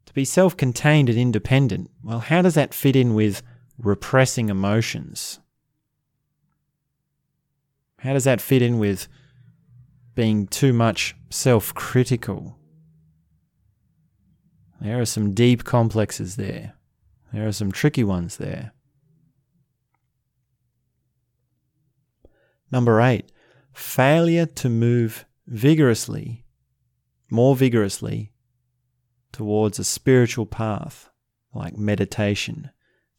to 0.07 0.13
be 0.13 0.25
self 0.25 0.57
contained 0.57 1.09
and 1.09 1.19
independent, 1.19 1.91
well, 2.03 2.21
how 2.21 2.43
does 2.43 2.55
that 2.55 2.75
fit 2.75 2.97
in 2.97 3.15
with 3.15 3.43
repressing 3.79 4.49
emotions? 4.49 5.39
How 7.99 8.13
does 8.13 8.25
that 8.25 8.41
fit 8.41 8.63
in 8.63 8.79
with 8.79 9.09
being 10.15 10.47
too 10.47 10.73
much 10.73 11.15
self 11.31 11.75
critical? 11.75 12.57
There 14.81 15.01
are 15.01 15.07
some 15.07 15.35
deep 15.35 15.65
complexes 15.65 16.37
there. 16.37 16.75
There 17.33 17.47
are 17.47 17.53
some 17.53 17.73
tricky 17.73 18.05
ones 18.05 18.37
there. 18.37 18.73
Number 22.71 23.01
eight, 23.01 23.33
failure 23.73 24.47
to 24.47 24.69
move 24.69 25.25
vigorously, 25.47 26.45
more 27.31 27.57
vigorously, 27.57 28.33
towards 29.33 29.79
a 29.79 29.85
spiritual 29.85 30.47
path 30.47 31.11
like 31.55 31.77
meditation, 31.77 32.71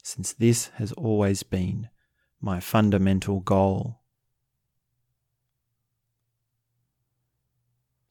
since 0.03 0.33
this 0.33 0.67
has 0.75 0.91
always 0.93 1.43
been 1.43 1.89
my 2.41 2.59
fundamental 2.59 3.39
goal. 3.39 3.99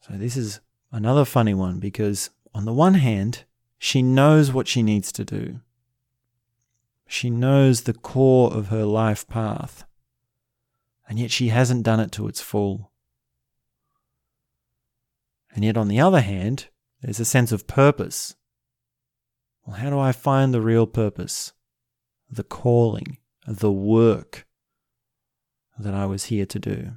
So, 0.00 0.14
this 0.14 0.36
is 0.36 0.60
another 0.90 1.24
funny 1.24 1.54
one 1.54 1.78
because, 1.78 2.30
on 2.54 2.64
the 2.64 2.72
one 2.72 2.94
hand, 2.94 3.44
she 3.78 4.02
knows 4.02 4.52
what 4.52 4.66
she 4.66 4.82
needs 4.82 5.12
to 5.12 5.24
do. 5.24 5.60
She 7.06 7.30
knows 7.30 7.82
the 7.82 7.94
core 7.94 8.52
of 8.52 8.68
her 8.68 8.84
life 8.84 9.26
path, 9.28 9.84
and 11.08 11.18
yet 11.18 11.30
she 11.30 11.48
hasn't 11.48 11.82
done 11.82 12.00
it 12.00 12.12
to 12.12 12.28
its 12.28 12.42
full. 12.42 12.92
And 15.54 15.64
yet, 15.64 15.78
on 15.78 15.88
the 15.88 16.00
other 16.00 16.20
hand, 16.20 16.68
there's 17.00 17.18
a 17.18 17.24
sense 17.24 17.50
of 17.50 17.66
purpose. 17.66 18.36
Well, 19.64 19.76
how 19.76 19.88
do 19.88 19.98
I 19.98 20.12
find 20.12 20.52
the 20.52 20.60
real 20.60 20.86
purpose? 20.86 21.52
The 22.30 22.44
calling, 22.44 23.16
the 23.46 23.72
work 23.72 24.46
that 25.78 25.94
I 25.94 26.04
was 26.04 26.24
here 26.24 26.44
to 26.46 26.58
do. 26.58 26.92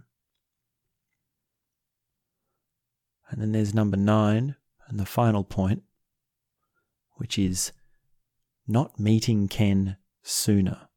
And 3.30 3.42
then 3.42 3.54
there's 3.54 3.74
number 3.74 3.96
nine, 3.96 4.58
and 4.88 5.00
the 5.00 5.06
final 5.06 5.46
point, 5.46 5.84
which 7.16 7.40
is 7.40 7.72
not 8.68 9.00
meeting 9.00 9.48
Ken 9.48 9.96
sooner. 10.22 10.90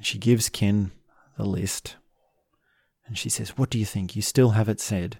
And 0.00 0.06
she 0.06 0.16
gives 0.16 0.48
Ken 0.48 0.92
the 1.36 1.44
list. 1.44 1.96
And 3.06 3.18
she 3.18 3.28
says, 3.28 3.58
What 3.58 3.68
do 3.68 3.78
you 3.78 3.84
think? 3.84 4.16
You 4.16 4.22
still 4.22 4.52
have 4.52 4.66
it 4.66 4.80
said. 4.80 5.18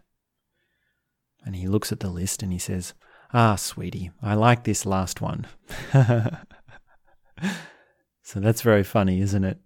And 1.45 1.55
he 1.55 1.69
looks 1.69 1.93
at 1.93 2.01
the 2.01 2.09
list 2.09 2.43
and 2.43 2.51
he 2.51 2.59
says, 2.59 2.95
Ah, 3.35 3.57
sweetie, 3.57 4.11
I 4.23 4.33
like 4.33 4.65
this 4.65 4.87
last 4.87 5.21
one. 5.21 5.47
so 8.23 8.41
that's 8.41 8.63
very 8.63 8.83
funny, 8.83 9.21
isn't 9.21 9.45
it? 9.45 9.59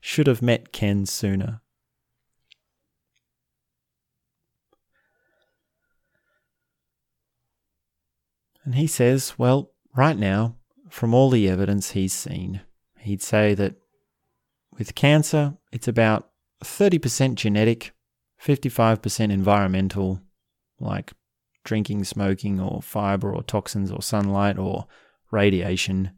Should 0.00 0.26
have 0.26 0.40
met 0.40 0.72
Ken 0.72 1.04
sooner. 1.04 1.60
And 8.64 8.74
he 8.74 8.86
says, 8.86 9.34
Well, 9.36 9.72
right 9.94 10.16
now, 10.16 10.56
from 10.88 11.12
all 11.12 11.28
the 11.28 11.46
evidence 11.46 11.90
he's 11.90 12.14
seen, 12.14 12.62
he'd 12.96 13.20
say 13.20 13.52
that 13.52 13.74
with 14.78 14.94
cancer, 14.94 15.54
it's 15.72 15.88
about 15.88 16.30
30% 16.62 17.34
genetic, 17.34 17.92
55% 18.42 19.30
environmental, 19.30 20.20
like 20.80 21.12
drinking, 21.64 22.04
smoking, 22.04 22.60
or 22.60 22.82
fiber, 22.82 23.34
or 23.34 23.42
toxins, 23.42 23.90
or 23.90 24.02
sunlight, 24.02 24.58
or 24.58 24.86
radiation. 25.30 26.10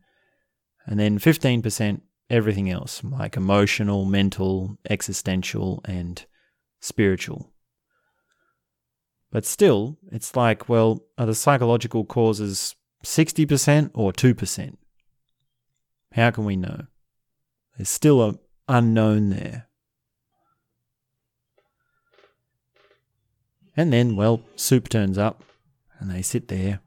And 0.86 0.98
then 0.98 1.18
15% 1.18 2.00
everything 2.28 2.70
else, 2.70 3.02
like 3.04 3.36
emotional, 3.36 4.04
mental, 4.04 4.78
existential, 4.88 5.80
and 5.84 6.24
spiritual. 6.80 7.52
But 9.30 9.44
still, 9.44 9.98
it's 10.10 10.34
like, 10.36 10.68
well, 10.68 11.04
are 11.18 11.26
the 11.26 11.34
psychological 11.34 12.04
causes 12.04 12.74
60% 13.04 13.90
or 13.94 14.12
2%? 14.12 14.76
How 16.12 16.30
can 16.30 16.44
we 16.44 16.56
know? 16.56 16.86
There's 17.76 17.88
still 17.88 18.22
a 18.22 18.38
unknown 18.68 19.30
there. 19.30 19.66
And 23.76 23.93
then, 23.93 24.16
well, 24.16 24.43
Soup 24.56 24.88
turns 24.88 25.18
up 25.18 25.43
and 25.98 26.10
they 26.10 26.22
sit 26.22 26.48
there 26.48 26.80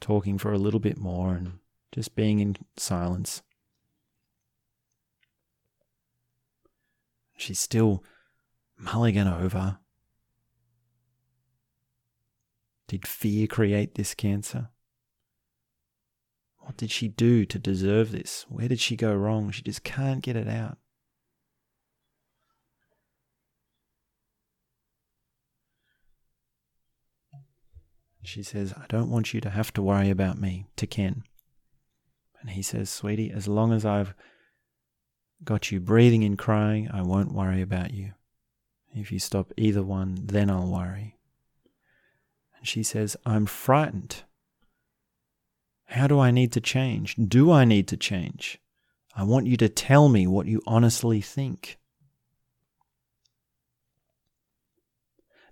talking 0.00 0.38
for 0.38 0.52
a 0.52 0.58
little 0.58 0.80
bit 0.80 0.96
more 0.96 1.34
and 1.34 1.58
just 1.92 2.14
being 2.14 2.40
in 2.40 2.56
silence. 2.76 3.42
She's 7.36 7.58
still 7.58 8.02
mulling 8.78 9.18
over. 9.18 9.78
Did 12.88 13.06
fear 13.06 13.46
create 13.46 13.94
this 13.94 14.14
cancer? 14.14 14.70
What 16.70 16.76
did 16.76 16.92
she 16.92 17.08
do 17.08 17.44
to 17.46 17.58
deserve 17.58 18.12
this? 18.12 18.46
Where 18.48 18.68
did 18.68 18.78
she 18.78 18.94
go 18.94 19.12
wrong? 19.12 19.50
She 19.50 19.60
just 19.60 19.82
can't 19.82 20.22
get 20.22 20.36
it 20.36 20.46
out. 20.46 20.78
She 28.22 28.44
says, 28.44 28.72
I 28.72 28.84
don't 28.88 29.10
want 29.10 29.34
you 29.34 29.40
to 29.40 29.50
have 29.50 29.72
to 29.72 29.82
worry 29.82 30.10
about 30.10 30.40
me 30.40 30.68
to 30.76 30.86
Ken. 30.86 31.24
And 32.40 32.50
he 32.50 32.62
says, 32.62 32.88
Sweetie, 32.88 33.32
as 33.32 33.48
long 33.48 33.72
as 33.72 33.84
I've 33.84 34.14
got 35.42 35.72
you 35.72 35.80
breathing 35.80 36.22
and 36.22 36.38
crying, 36.38 36.88
I 36.94 37.02
won't 37.02 37.34
worry 37.34 37.62
about 37.62 37.92
you. 37.92 38.12
If 38.94 39.10
you 39.10 39.18
stop 39.18 39.52
either 39.56 39.82
one, 39.82 40.20
then 40.22 40.48
I'll 40.48 40.70
worry. 40.70 41.18
And 42.56 42.68
she 42.68 42.84
says, 42.84 43.16
I'm 43.26 43.46
frightened. 43.46 44.22
How 45.90 46.06
do 46.06 46.20
I 46.20 46.30
need 46.30 46.52
to 46.52 46.60
change? 46.60 47.16
Do 47.16 47.50
I 47.50 47.64
need 47.64 47.88
to 47.88 47.96
change? 47.96 48.58
I 49.16 49.24
want 49.24 49.48
you 49.48 49.56
to 49.56 49.68
tell 49.68 50.08
me 50.08 50.26
what 50.26 50.46
you 50.46 50.62
honestly 50.64 51.20
think. 51.20 51.78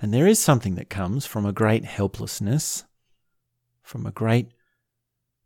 And 0.00 0.14
there 0.14 0.28
is 0.28 0.38
something 0.38 0.76
that 0.76 0.88
comes 0.88 1.26
from 1.26 1.44
a 1.44 1.52
great 1.52 1.84
helplessness, 1.84 2.84
from 3.82 4.06
a 4.06 4.12
great 4.12 4.52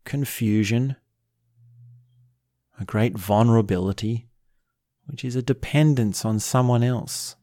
confusion, 0.05 0.95
a 2.79 2.85
great 2.85 3.17
vulnerability, 3.17 4.27
which 5.07 5.25
is 5.25 5.35
a 5.35 5.41
dependence 5.41 6.23
on 6.23 6.39
someone 6.39 6.83
else. 6.83 7.35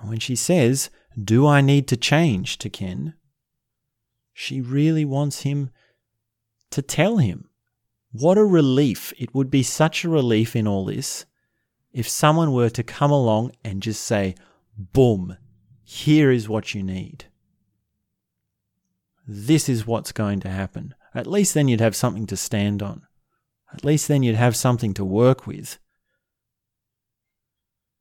And 0.00 0.08
when 0.08 0.18
she 0.18 0.34
says, 0.34 0.88
Do 1.22 1.46
I 1.46 1.60
need 1.60 1.88
to 1.88 1.96
change 1.98 2.56
to 2.58 2.70
Ken? 2.70 3.12
She 4.34 4.60
really 4.60 5.04
wants 5.04 5.42
him 5.42 5.70
to 6.70 6.82
tell 6.82 7.18
him. 7.18 7.48
What 8.10 8.36
a 8.36 8.44
relief. 8.44 9.12
It 9.16 9.34
would 9.34 9.50
be 9.50 9.62
such 9.62 10.04
a 10.04 10.10
relief 10.10 10.54
in 10.54 10.66
all 10.66 10.84
this 10.84 11.24
if 11.92 12.08
someone 12.08 12.52
were 12.52 12.70
to 12.70 12.82
come 12.82 13.12
along 13.12 13.52
and 13.64 13.80
just 13.80 14.02
say, 14.02 14.34
Boom, 14.76 15.36
here 15.84 16.32
is 16.32 16.48
what 16.48 16.74
you 16.74 16.82
need. 16.82 17.26
This 19.26 19.68
is 19.68 19.86
what's 19.86 20.10
going 20.12 20.40
to 20.40 20.50
happen. 20.50 20.94
At 21.14 21.28
least 21.28 21.54
then 21.54 21.68
you'd 21.68 21.80
have 21.80 21.94
something 21.94 22.26
to 22.26 22.36
stand 22.36 22.82
on. 22.82 23.06
At 23.72 23.84
least 23.84 24.08
then 24.08 24.24
you'd 24.24 24.34
have 24.34 24.56
something 24.56 24.92
to 24.94 25.04
work 25.04 25.46
with. 25.46 25.78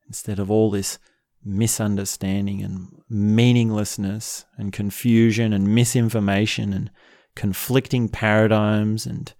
Instead 0.07 0.39
of 0.39 0.49
all 0.49 0.71
this 0.71 0.97
misunderstanding 1.45 2.61
and 2.61 2.87
meaninglessness 3.09 4.45
and 4.57 4.71
confusion 4.71 5.53
and 5.53 5.73
misinformation 5.73 6.73
and 6.73 6.89
conflicting 7.35 8.07
paradigms 8.07 9.05
and 9.05 9.33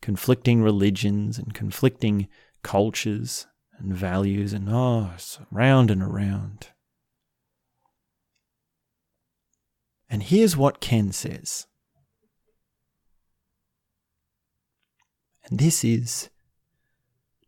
conflicting 0.00 0.62
religions 0.62 1.38
and 1.38 1.52
conflicting 1.52 2.28
cultures 2.62 3.46
and 3.78 3.94
values 3.94 4.52
and 4.52 4.68
oh, 4.70 5.10
it's 5.14 5.38
round 5.50 5.90
and 5.90 6.02
around. 6.02 6.68
And 10.08 10.22
here's 10.22 10.56
what 10.56 10.80
Ken 10.80 11.12
says. 11.12 11.66
And 15.44 15.58
this 15.58 15.84
is 15.84 16.30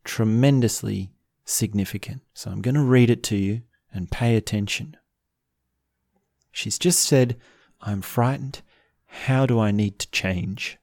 tremendously 0.04 1.12
significant. 1.44 2.22
So 2.34 2.50
I'm 2.50 2.62
going 2.62 2.74
to 2.74 2.82
read 2.82 3.10
it 3.10 3.22
to 3.24 3.36
you 3.36 3.62
and 3.92 4.10
pay 4.10 4.36
attention. 4.36 4.96
She's 6.50 6.78
just 6.78 7.00
said, 7.00 7.36
I'm 7.80 8.02
frightened. 8.02 8.62
How 9.06 9.46
do 9.46 9.58
I 9.58 9.70
need 9.70 9.98
to 9.98 10.10
change? 10.10 10.78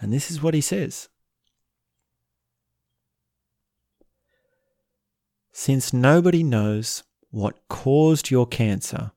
And 0.00 0.12
this 0.12 0.30
is 0.30 0.42
what 0.42 0.54
he 0.54 0.60
says 0.60 1.08
Since 5.52 5.92
nobody 5.92 6.44
knows 6.44 7.02
what 7.30 7.68
caused 7.68 8.30
your 8.30 8.46
cancer, 8.46 9.10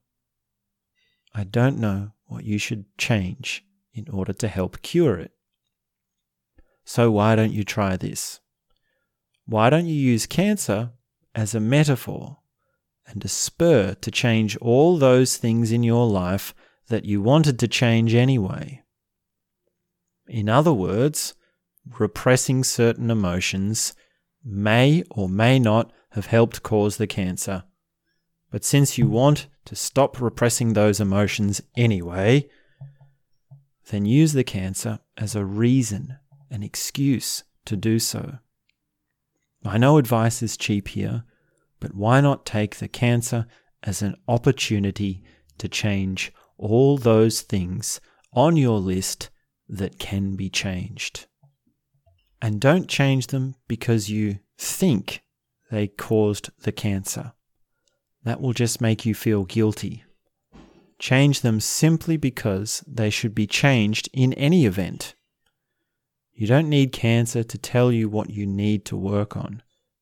I 1.33 1.43
don't 1.43 1.77
know 1.77 2.11
what 2.25 2.43
you 2.43 2.57
should 2.57 2.85
change 2.97 3.63
in 3.93 4.09
order 4.09 4.33
to 4.33 4.47
help 4.47 4.81
cure 4.81 5.17
it. 5.17 5.31
So 6.83 7.11
why 7.11 7.35
don't 7.35 7.53
you 7.53 7.63
try 7.63 7.95
this? 7.95 8.40
Why 9.51 9.69
don't 9.69 9.85
you 9.85 9.95
use 9.95 10.27
cancer 10.27 10.91
as 11.35 11.53
a 11.53 11.59
metaphor 11.59 12.37
and 13.05 13.25
a 13.25 13.27
spur 13.27 13.95
to 13.95 14.09
change 14.09 14.55
all 14.61 14.97
those 14.97 15.35
things 15.35 15.73
in 15.73 15.83
your 15.83 16.07
life 16.07 16.53
that 16.87 17.03
you 17.03 17.21
wanted 17.21 17.59
to 17.59 17.67
change 17.67 18.15
anyway? 18.15 18.81
In 20.25 20.47
other 20.47 20.71
words, 20.71 21.33
repressing 21.99 22.63
certain 22.63 23.11
emotions 23.11 23.93
may 24.41 25.03
or 25.11 25.27
may 25.27 25.59
not 25.59 25.91
have 26.11 26.27
helped 26.27 26.63
cause 26.63 26.95
the 26.95 27.05
cancer. 27.05 27.65
But 28.51 28.63
since 28.63 28.97
you 28.97 29.09
want 29.09 29.47
to 29.65 29.75
stop 29.75 30.21
repressing 30.21 30.71
those 30.71 31.01
emotions 31.01 31.61
anyway, 31.75 32.47
then 33.89 34.05
use 34.05 34.31
the 34.31 34.45
cancer 34.45 35.01
as 35.17 35.35
a 35.35 35.43
reason, 35.43 36.19
an 36.49 36.63
excuse 36.63 37.43
to 37.65 37.75
do 37.75 37.99
so. 37.99 38.37
I 39.63 39.77
know 39.77 39.97
advice 39.97 40.41
is 40.41 40.57
cheap 40.57 40.89
here, 40.89 41.23
but 41.79 41.93
why 41.93 42.21
not 42.21 42.45
take 42.45 42.77
the 42.77 42.87
cancer 42.87 43.45
as 43.83 44.01
an 44.01 44.15
opportunity 44.27 45.23
to 45.57 45.67
change 45.67 46.31
all 46.57 46.97
those 46.97 47.41
things 47.41 48.01
on 48.33 48.57
your 48.57 48.79
list 48.79 49.29
that 49.69 49.99
can 49.99 50.35
be 50.35 50.49
changed? 50.49 51.27
And 52.41 52.59
don't 52.59 52.87
change 52.87 53.27
them 53.27 53.55
because 53.67 54.09
you 54.09 54.39
think 54.57 55.21
they 55.69 55.87
caused 55.87 56.49
the 56.63 56.71
cancer. 56.71 57.33
That 58.23 58.41
will 58.41 58.53
just 58.53 58.81
make 58.81 59.05
you 59.05 59.13
feel 59.13 59.45
guilty. 59.45 60.03
Change 60.99 61.41
them 61.41 61.59
simply 61.59 62.17
because 62.17 62.83
they 62.87 63.09
should 63.09 63.33
be 63.33 63.47
changed 63.47 64.09
in 64.13 64.33
any 64.33 64.65
event. 64.65 65.15
You 66.41 66.47
don't 66.47 66.69
need 66.69 66.91
cancer 66.91 67.43
to 67.43 67.57
tell 67.59 67.91
you 67.91 68.09
what 68.09 68.31
you 68.31 68.47
need 68.47 68.83
to 68.85 68.97
work 68.97 69.37
on. 69.37 69.61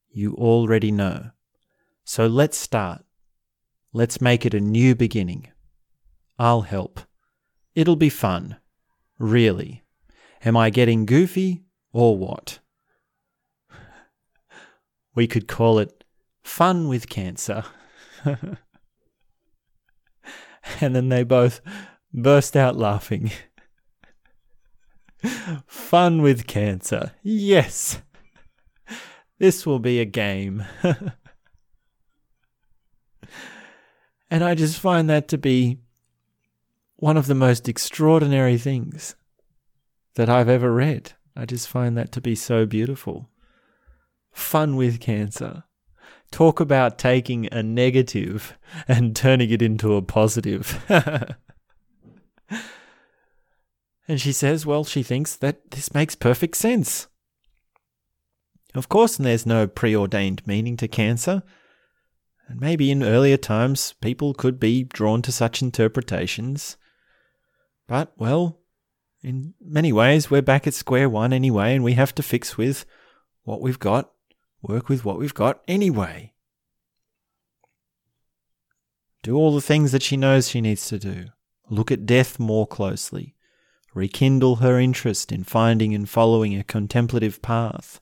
You 0.09 0.35
already 0.35 0.89
know. 0.89 1.31
So 2.05 2.27
let's 2.27 2.57
start. 2.57 3.03
Let's 3.91 4.21
make 4.21 4.45
it 4.45 4.53
a 4.53 4.61
new 4.61 4.95
beginning. 4.95 5.49
I'll 6.37 6.61
help. 6.61 7.01
It'll 7.75 7.97
be 7.97 8.07
fun. 8.07 8.55
Really. 9.17 9.83
Am 10.45 10.55
I 10.55 10.69
getting 10.69 11.05
goofy 11.05 11.65
or 11.91 12.17
what? 12.17 12.59
We 15.13 15.27
could 15.27 15.49
call 15.49 15.77
it 15.77 16.05
Fun 16.41 16.87
with 16.87 17.09
Cancer. 17.09 17.65
and 18.23 18.55
then 20.79 21.09
they 21.09 21.23
both 21.23 21.59
burst 22.13 22.55
out 22.55 22.77
laughing. 22.77 23.29
Fun 25.67 26.21
with 26.21 26.47
cancer. 26.47 27.11
Yes. 27.23 28.01
This 29.37 29.65
will 29.65 29.79
be 29.79 29.99
a 29.99 30.05
game. 30.05 30.65
and 34.29 34.43
I 34.43 34.55
just 34.55 34.79
find 34.79 35.09
that 35.09 35.27
to 35.29 35.37
be 35.37 35.79
one 36.97 37.17
of 37.17 37.27
the 37.27 37.35
most 37.35 37.69
extraordinary 37.69 38.57
things 38.57 39.15
that 40.15 40.29
I've 40.29 40.49
ever 40.49 40.73
read. 40.73 41.13
I 41.35 41.45
just 41.45 41.69
find 41.69 41.97
that 41.97 42.11
to 42.13 42.21
be 42.21 42.35
so 42.35 42.65
beautiful. 42.65 43.29
Fun 44.31 44.75
with 44.75 44.99
cancer. 44.99 45.63
Talk 46.31 46.59
about 46.59 46.99
taking 46.99 47.47
a 47.51 47.63
negative 47.63 48.57
and 48.87 49.15
turning 49.15 49.49
it 49.49 49.61
into 49.61 49.95
a 49.95 50.01
positive. 50.01 50.83
And 54.09 54.19
she 54.19 54.31
says, 54.31 54.65
well, 54.65 54.83
she 54.83 55.03
thinks 55.03 55.35
that 55.35 55.69
this 55.69 55.93
makes 55.93 56.15
perfect 56.15 56.57
sense. 56.57 57.07
Of 58.73 58.89
course, 58.89 59.17
there's 59.17 59.45
no 59.45 59.67
preordained 59.67 60.41
meaning 60.47 60.77
to 60.77 60.87
cancer. 60.87 61.43
And 62.47 62.59
maybe 62.59 62.89
in 62.89 63.03
earlier 63.03 63.37
times 63.37 63.93
people 64.01 64.33
could 64.33 64.59
be 64.59 64.83
drawn 64.83 65.21
to 65.21 65.31
such 65.31 65.61
interpretations. 65.61 66.75
But, 67.87 68.11
well, 68.17 68.61
in 69.21 69.53
many 69.61 69.93
ways, 69.93 70.31
we're 70.31 70.41
back 70.41 70.65
at 70.65 70.73
square 70.73 71.07
one 71.07 71.31
anyway, 71.31 71.75
and 71.75 71.83
we 71.83 71.93
have 71.93 72.15
to 72.15 72.23
fix 72.23 72.57
with 72.57 72.87
what 73.43 73.61
we've 73.61 73.77
got, 73.77 74.11
work 74.63 74.89
with 74.89 75.05
what 75.05 75.19
we've 75.19 75.35
got 75.35 75.61
anyway. 75.67 76.33
Do 79.21 79.35
all 79.35 79.53
the 79.53 79.61
things 79.61 79.91
that 79.91 80.01
she 80.01 80.17
knows 80.17 80.49
she 80.49 80.61
needs 80.61 80.87
to 80.87 80.97
do. 80.97 81.25
Look 81.69 81.91
at 81.91 82.07
death 82.07 82.39
more 82.39 82.65
closely 82.65 83.35
rekindle 83.93 84.57
her 84.57 84.79
interest 84.79 85.31
in 85.31 85.43
finding 85.43 85.93
and 85.93 86.07
following 86.07 86.55
a 86.55 86.63
contemplative 86.63 87.41
path, 87.41 87.99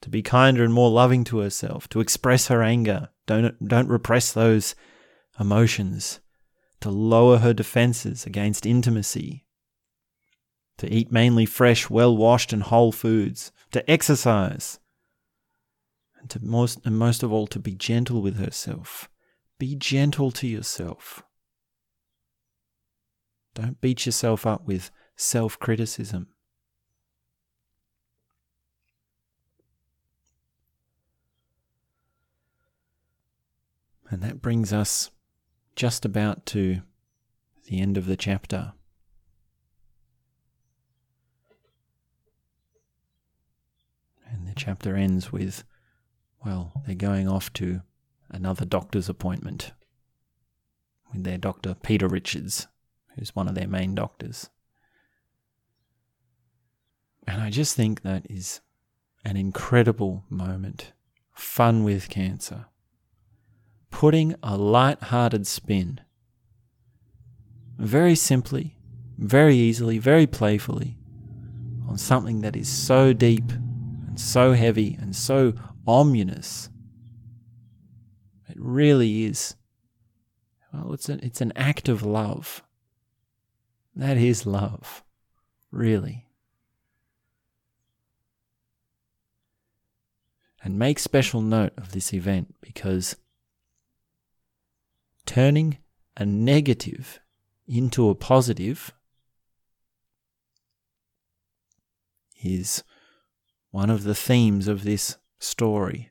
to 0.00 0.10
be 0.10 0.22
kinder 0.22 0.62
and 0.62 0.72
more 0.72 0.90
loving 0.90 1.24
to 1.24 1.38
herself, 1.38 1.88
to 1.88 2.00
express 2.00 2.48
her 2.48 2.62
anger, 2.62 3.08
don't, 3.26 3.66
don't 3.66 3.88
repress 3.88 4.32
those 4.32 4.74
emotions, 5.40 6.20
to 6.80 6.90
lower 6.90 7.38
her 7.38 7.54
defenses 7.54 8.26
against 8.26 8.66
intimacy, 8.66 9.44
to 10.78 10.92
eat 10.92 11.10
mainly 11.10 11.46
fresh, 11.46 11.88
well 11.88 12.16
washed, 12.16 12.52
and 12.52 12.64
whole 12.64 12.92
foods, 12.92 13.50
to 13.72 13.90
exercise, 13.90 14.78
and 16.20 16.30
to 16.30 16.38
most, 16.44 16.78
and 16.84 16.98
most 16.98 17.22
of 17.22 17.32
all, 17.32 17.46
to 17.46 17.58
be 17.58 17.74
gentle 17.74 18.22
with 18.22 18.36
herself. 18.36 19.08
Be 19.58 19.74
gentle 19.74 20.30
to 20.30 20.46
yourself. 20.46 21.23
Don't 23.54 23.80
beat 23.80 24.04
yourself 24.04 24.46
up 24.46 24.66
with 24.66 24.90
self 25.16 25.58
criticism. 25.58 26.28
And 34.10 34.22
that 34.22 34.42
brings 34.42 34.72
us 34.72 35.10
just 35.74 36.04
about 36.04 36.46
to 36.46 36.82
the 37.66 37.80
end 37.80 37.96
of 37.96 38.06
the 38.06 38.16
chapter. 38.16 38.74
And 44.30 44.46
the 44.46 44.52
chapter 44.54 44.94
ends 44.94 45.32
with, 45.32 45.64
well, 46.44 46.82
they're 46.86 46.94
going 46.94 47.28
off 47.28 47.52
to 47.54 47.80
another 48.30 48.64
doctor's 48.64 49.08
appointment 49.08 49.72
with 51.12 51.24
their 51.24 51.38
doctor, 51.38 51.74
Peter 51.74 52.08
Richards, 52.08 52.66
who's 53.14 53.34
one 53.34 53.48
of 53.48 53.54
their 53.54 53.68
main 53.68 53.94
doctors. 53.94 54.50
And 57.26 57.40
I 57.40 57.50
just 57.50 57.74
think 57.76 58.02
that 58.02 58.26
is 58.28 58.60
an 59.24 59.36
incredible 59.36 60.24
moment. 60.28 60.92
Fun 61.32 61.84
with 61.84 62.08
cancer. 62.08 62.66
Putting 63.90 64.34
a 64.42 64.56
light-hearted 64.56 65.46
spin. 65.46 66.00
Very 67.78 68.14
simply, 68.14 68.76
very 69.18 69.56
easily, 69.56 69.98
very 69.98 70.26
playfully 70.26 70.98
on 71.88 71.98
something 71.98 72.40
that 72.42 72.56
is 72.56 72.68
so 72.68 73.12
deep 73.12 73.50
and 74.06 74.18
so 74.18 74.52
heavy 74.52 74.96
and 75.00 75.14
so 75.14 75.54
ominous. 75.86 76.68
It 78.48 78.56
really 78.58 79.24
is. 79.24 79.56
Well, 80.72 80.92
it's 80.92 81.08
an, 81.08 81.20
it's 81.22 81.40
an 81.40 81.52
act 81.56 81.88
of 81.88 82.02
love. 82.02 82.62
That 83.96 84.16
is 84.16 84.44
love, 84.44 85.04
really. 85.70 86.26
And 90.62 90.78
make 90.78 90.98
special 90.98 91.42
note 91.42 91.72
of 91.76 91.92
this 91.92 92.12
event 92.12 92.54
because 92.60 93.16
turning 95.26 95.78
a 96.16 96.24
negative 96.24 97.20
into 97.66 98.08
a 98.08 98.14
positive 98.14 98.92
is 102.42 102.82
one 103.70 103.90
of 103.90 104.04
the 104.04 104.14
themes 104.14 104.68
of 104.68 104.84
this 104.84 105.16
story, 105.38 106.10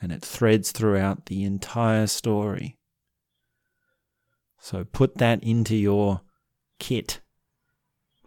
and 0.00 0.12
it 0.12 0.22
threads 0.22 0.72
throughout 0.72 1.26
the 1.26 1.44
entire 1.44 2.06
story. 2.06 2.78
So 4.58 4.84
put 4.84 5.18
that 5.18 5.42
into 5.42 5.76
your 5.76 6.22
kit, 6.78 7.20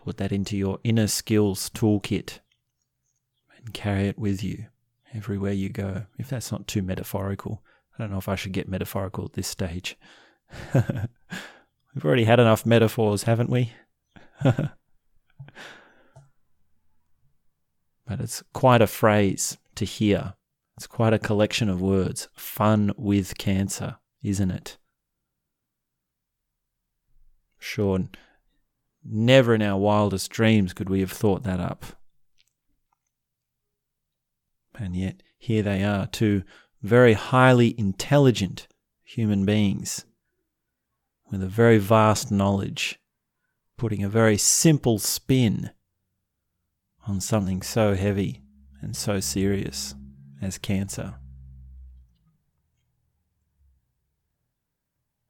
put 0.03 0.17
that 0.17 0.31
into 0.31 0.57
your 0.57 0.80
inner 0.84 1.07
skills 1.07 1.69
toolkit, 1.69 2.39
and 3.57 3.73
carry 3.73 4.07
it 4.07 4.17
with 4.17 4.43
you 4.43 4.65
everywhere 5.13 5.53
you 5.53 5.69
go. 5.69 6.05
If 6.17 6.30
that's 6.30 6.51
not 6.51 6.67
too 6.67 6.81
metaphorical, 6.81 7.63
I 7.93 8.03
don't 8.03 8.11
know 8.11 8.17
if 8.17 8.30
I 8.30 8.35
should 8.35 8.53
get 8.53 8.67
metaphorical 8.69 9.26
at 9.26 9.34
this 9.34 9.47
stage. 9.47 9.97
We've 10.73 12.05
already 12.05 12.26
had 12.26 12.39
enough 12.39 12.65
metaphors, 12.65 13.23
haven't 13.23 13.49
we? 13.49 13.73
but 14.43 14.71
it's 18.07 18.43
quite 18.53 18.81
a 18.81 18.88
phrase 18.88 19.57
to 19.76 19.85
hear. 19.85 20.34
It's 20.77 20.88
quite 20.88 21.13
a 21.13 21.19
collection 21.19 21.69
of 21.69 21.81
words. 21.81 22.30
Fun 22.35 22.91
with 22.95 23.38
cancer, 23.38 23.97
isn't 24.23 24.51
it? 24.51 24.77
Sure, 27.57 27.99
never 29.03 29.53
in 29.53 29.61
our 29.61 29.77
wildest 29.77 30.30
dreams 30.31 30.73
could 30.73 30.89
we 30.89 30.99
have 30.99 31.11
thought 31.11 31.43
that 31.43 31.59
up. 31.59 31.85
And 34.77 34.95
yet, 34.95 35.21
here 35.38 35.61
they 35.63 35.84
are, 35.84 36.07
two 36.07 36.43
very 36.81 37.13
highly 37.13 37.77
intelligent 37.77 38.67
human 39.03 39.45
beings 39.45 40.05
with 41.30 41.43
a 41.43 41.47
very 41.47 41.77
vast 41.77 42.31
knowledge, 42.31 42.99
putting 43.77 44.03
a 44.03 44.09
very 44.09 44.38
simple 44.38 44.99
spin 44.99 45.71
on 47.07 47.19
something 47.19 47.61
so 47.61 47.95
heavy 47.95 48.41
and 48.81 48.95
so 48.95 49.19
serious 49.19 49.95
as 50.41 50.57
cancer. 50.57 51.15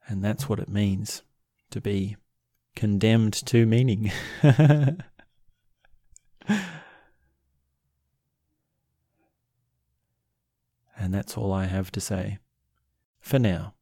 And 0.06 0.24
that's 0.24 0.48
what 0.48 0.58
it 0.58 0.68
means 0.68 1.22
to 1.70 1.80
be 1.80 2.16
condemned 2.80 3.34
to 3.34 3.66
meaning. 3.66 4.10
and 4.42 5.04
that's 10.96 11.36
all 11.36 11.52
I 11.52 11.66
have 11.66 11.92
to 11.92 12.00
say 12.00 12.38
for 13.20 13.38
now. 13.38 13.74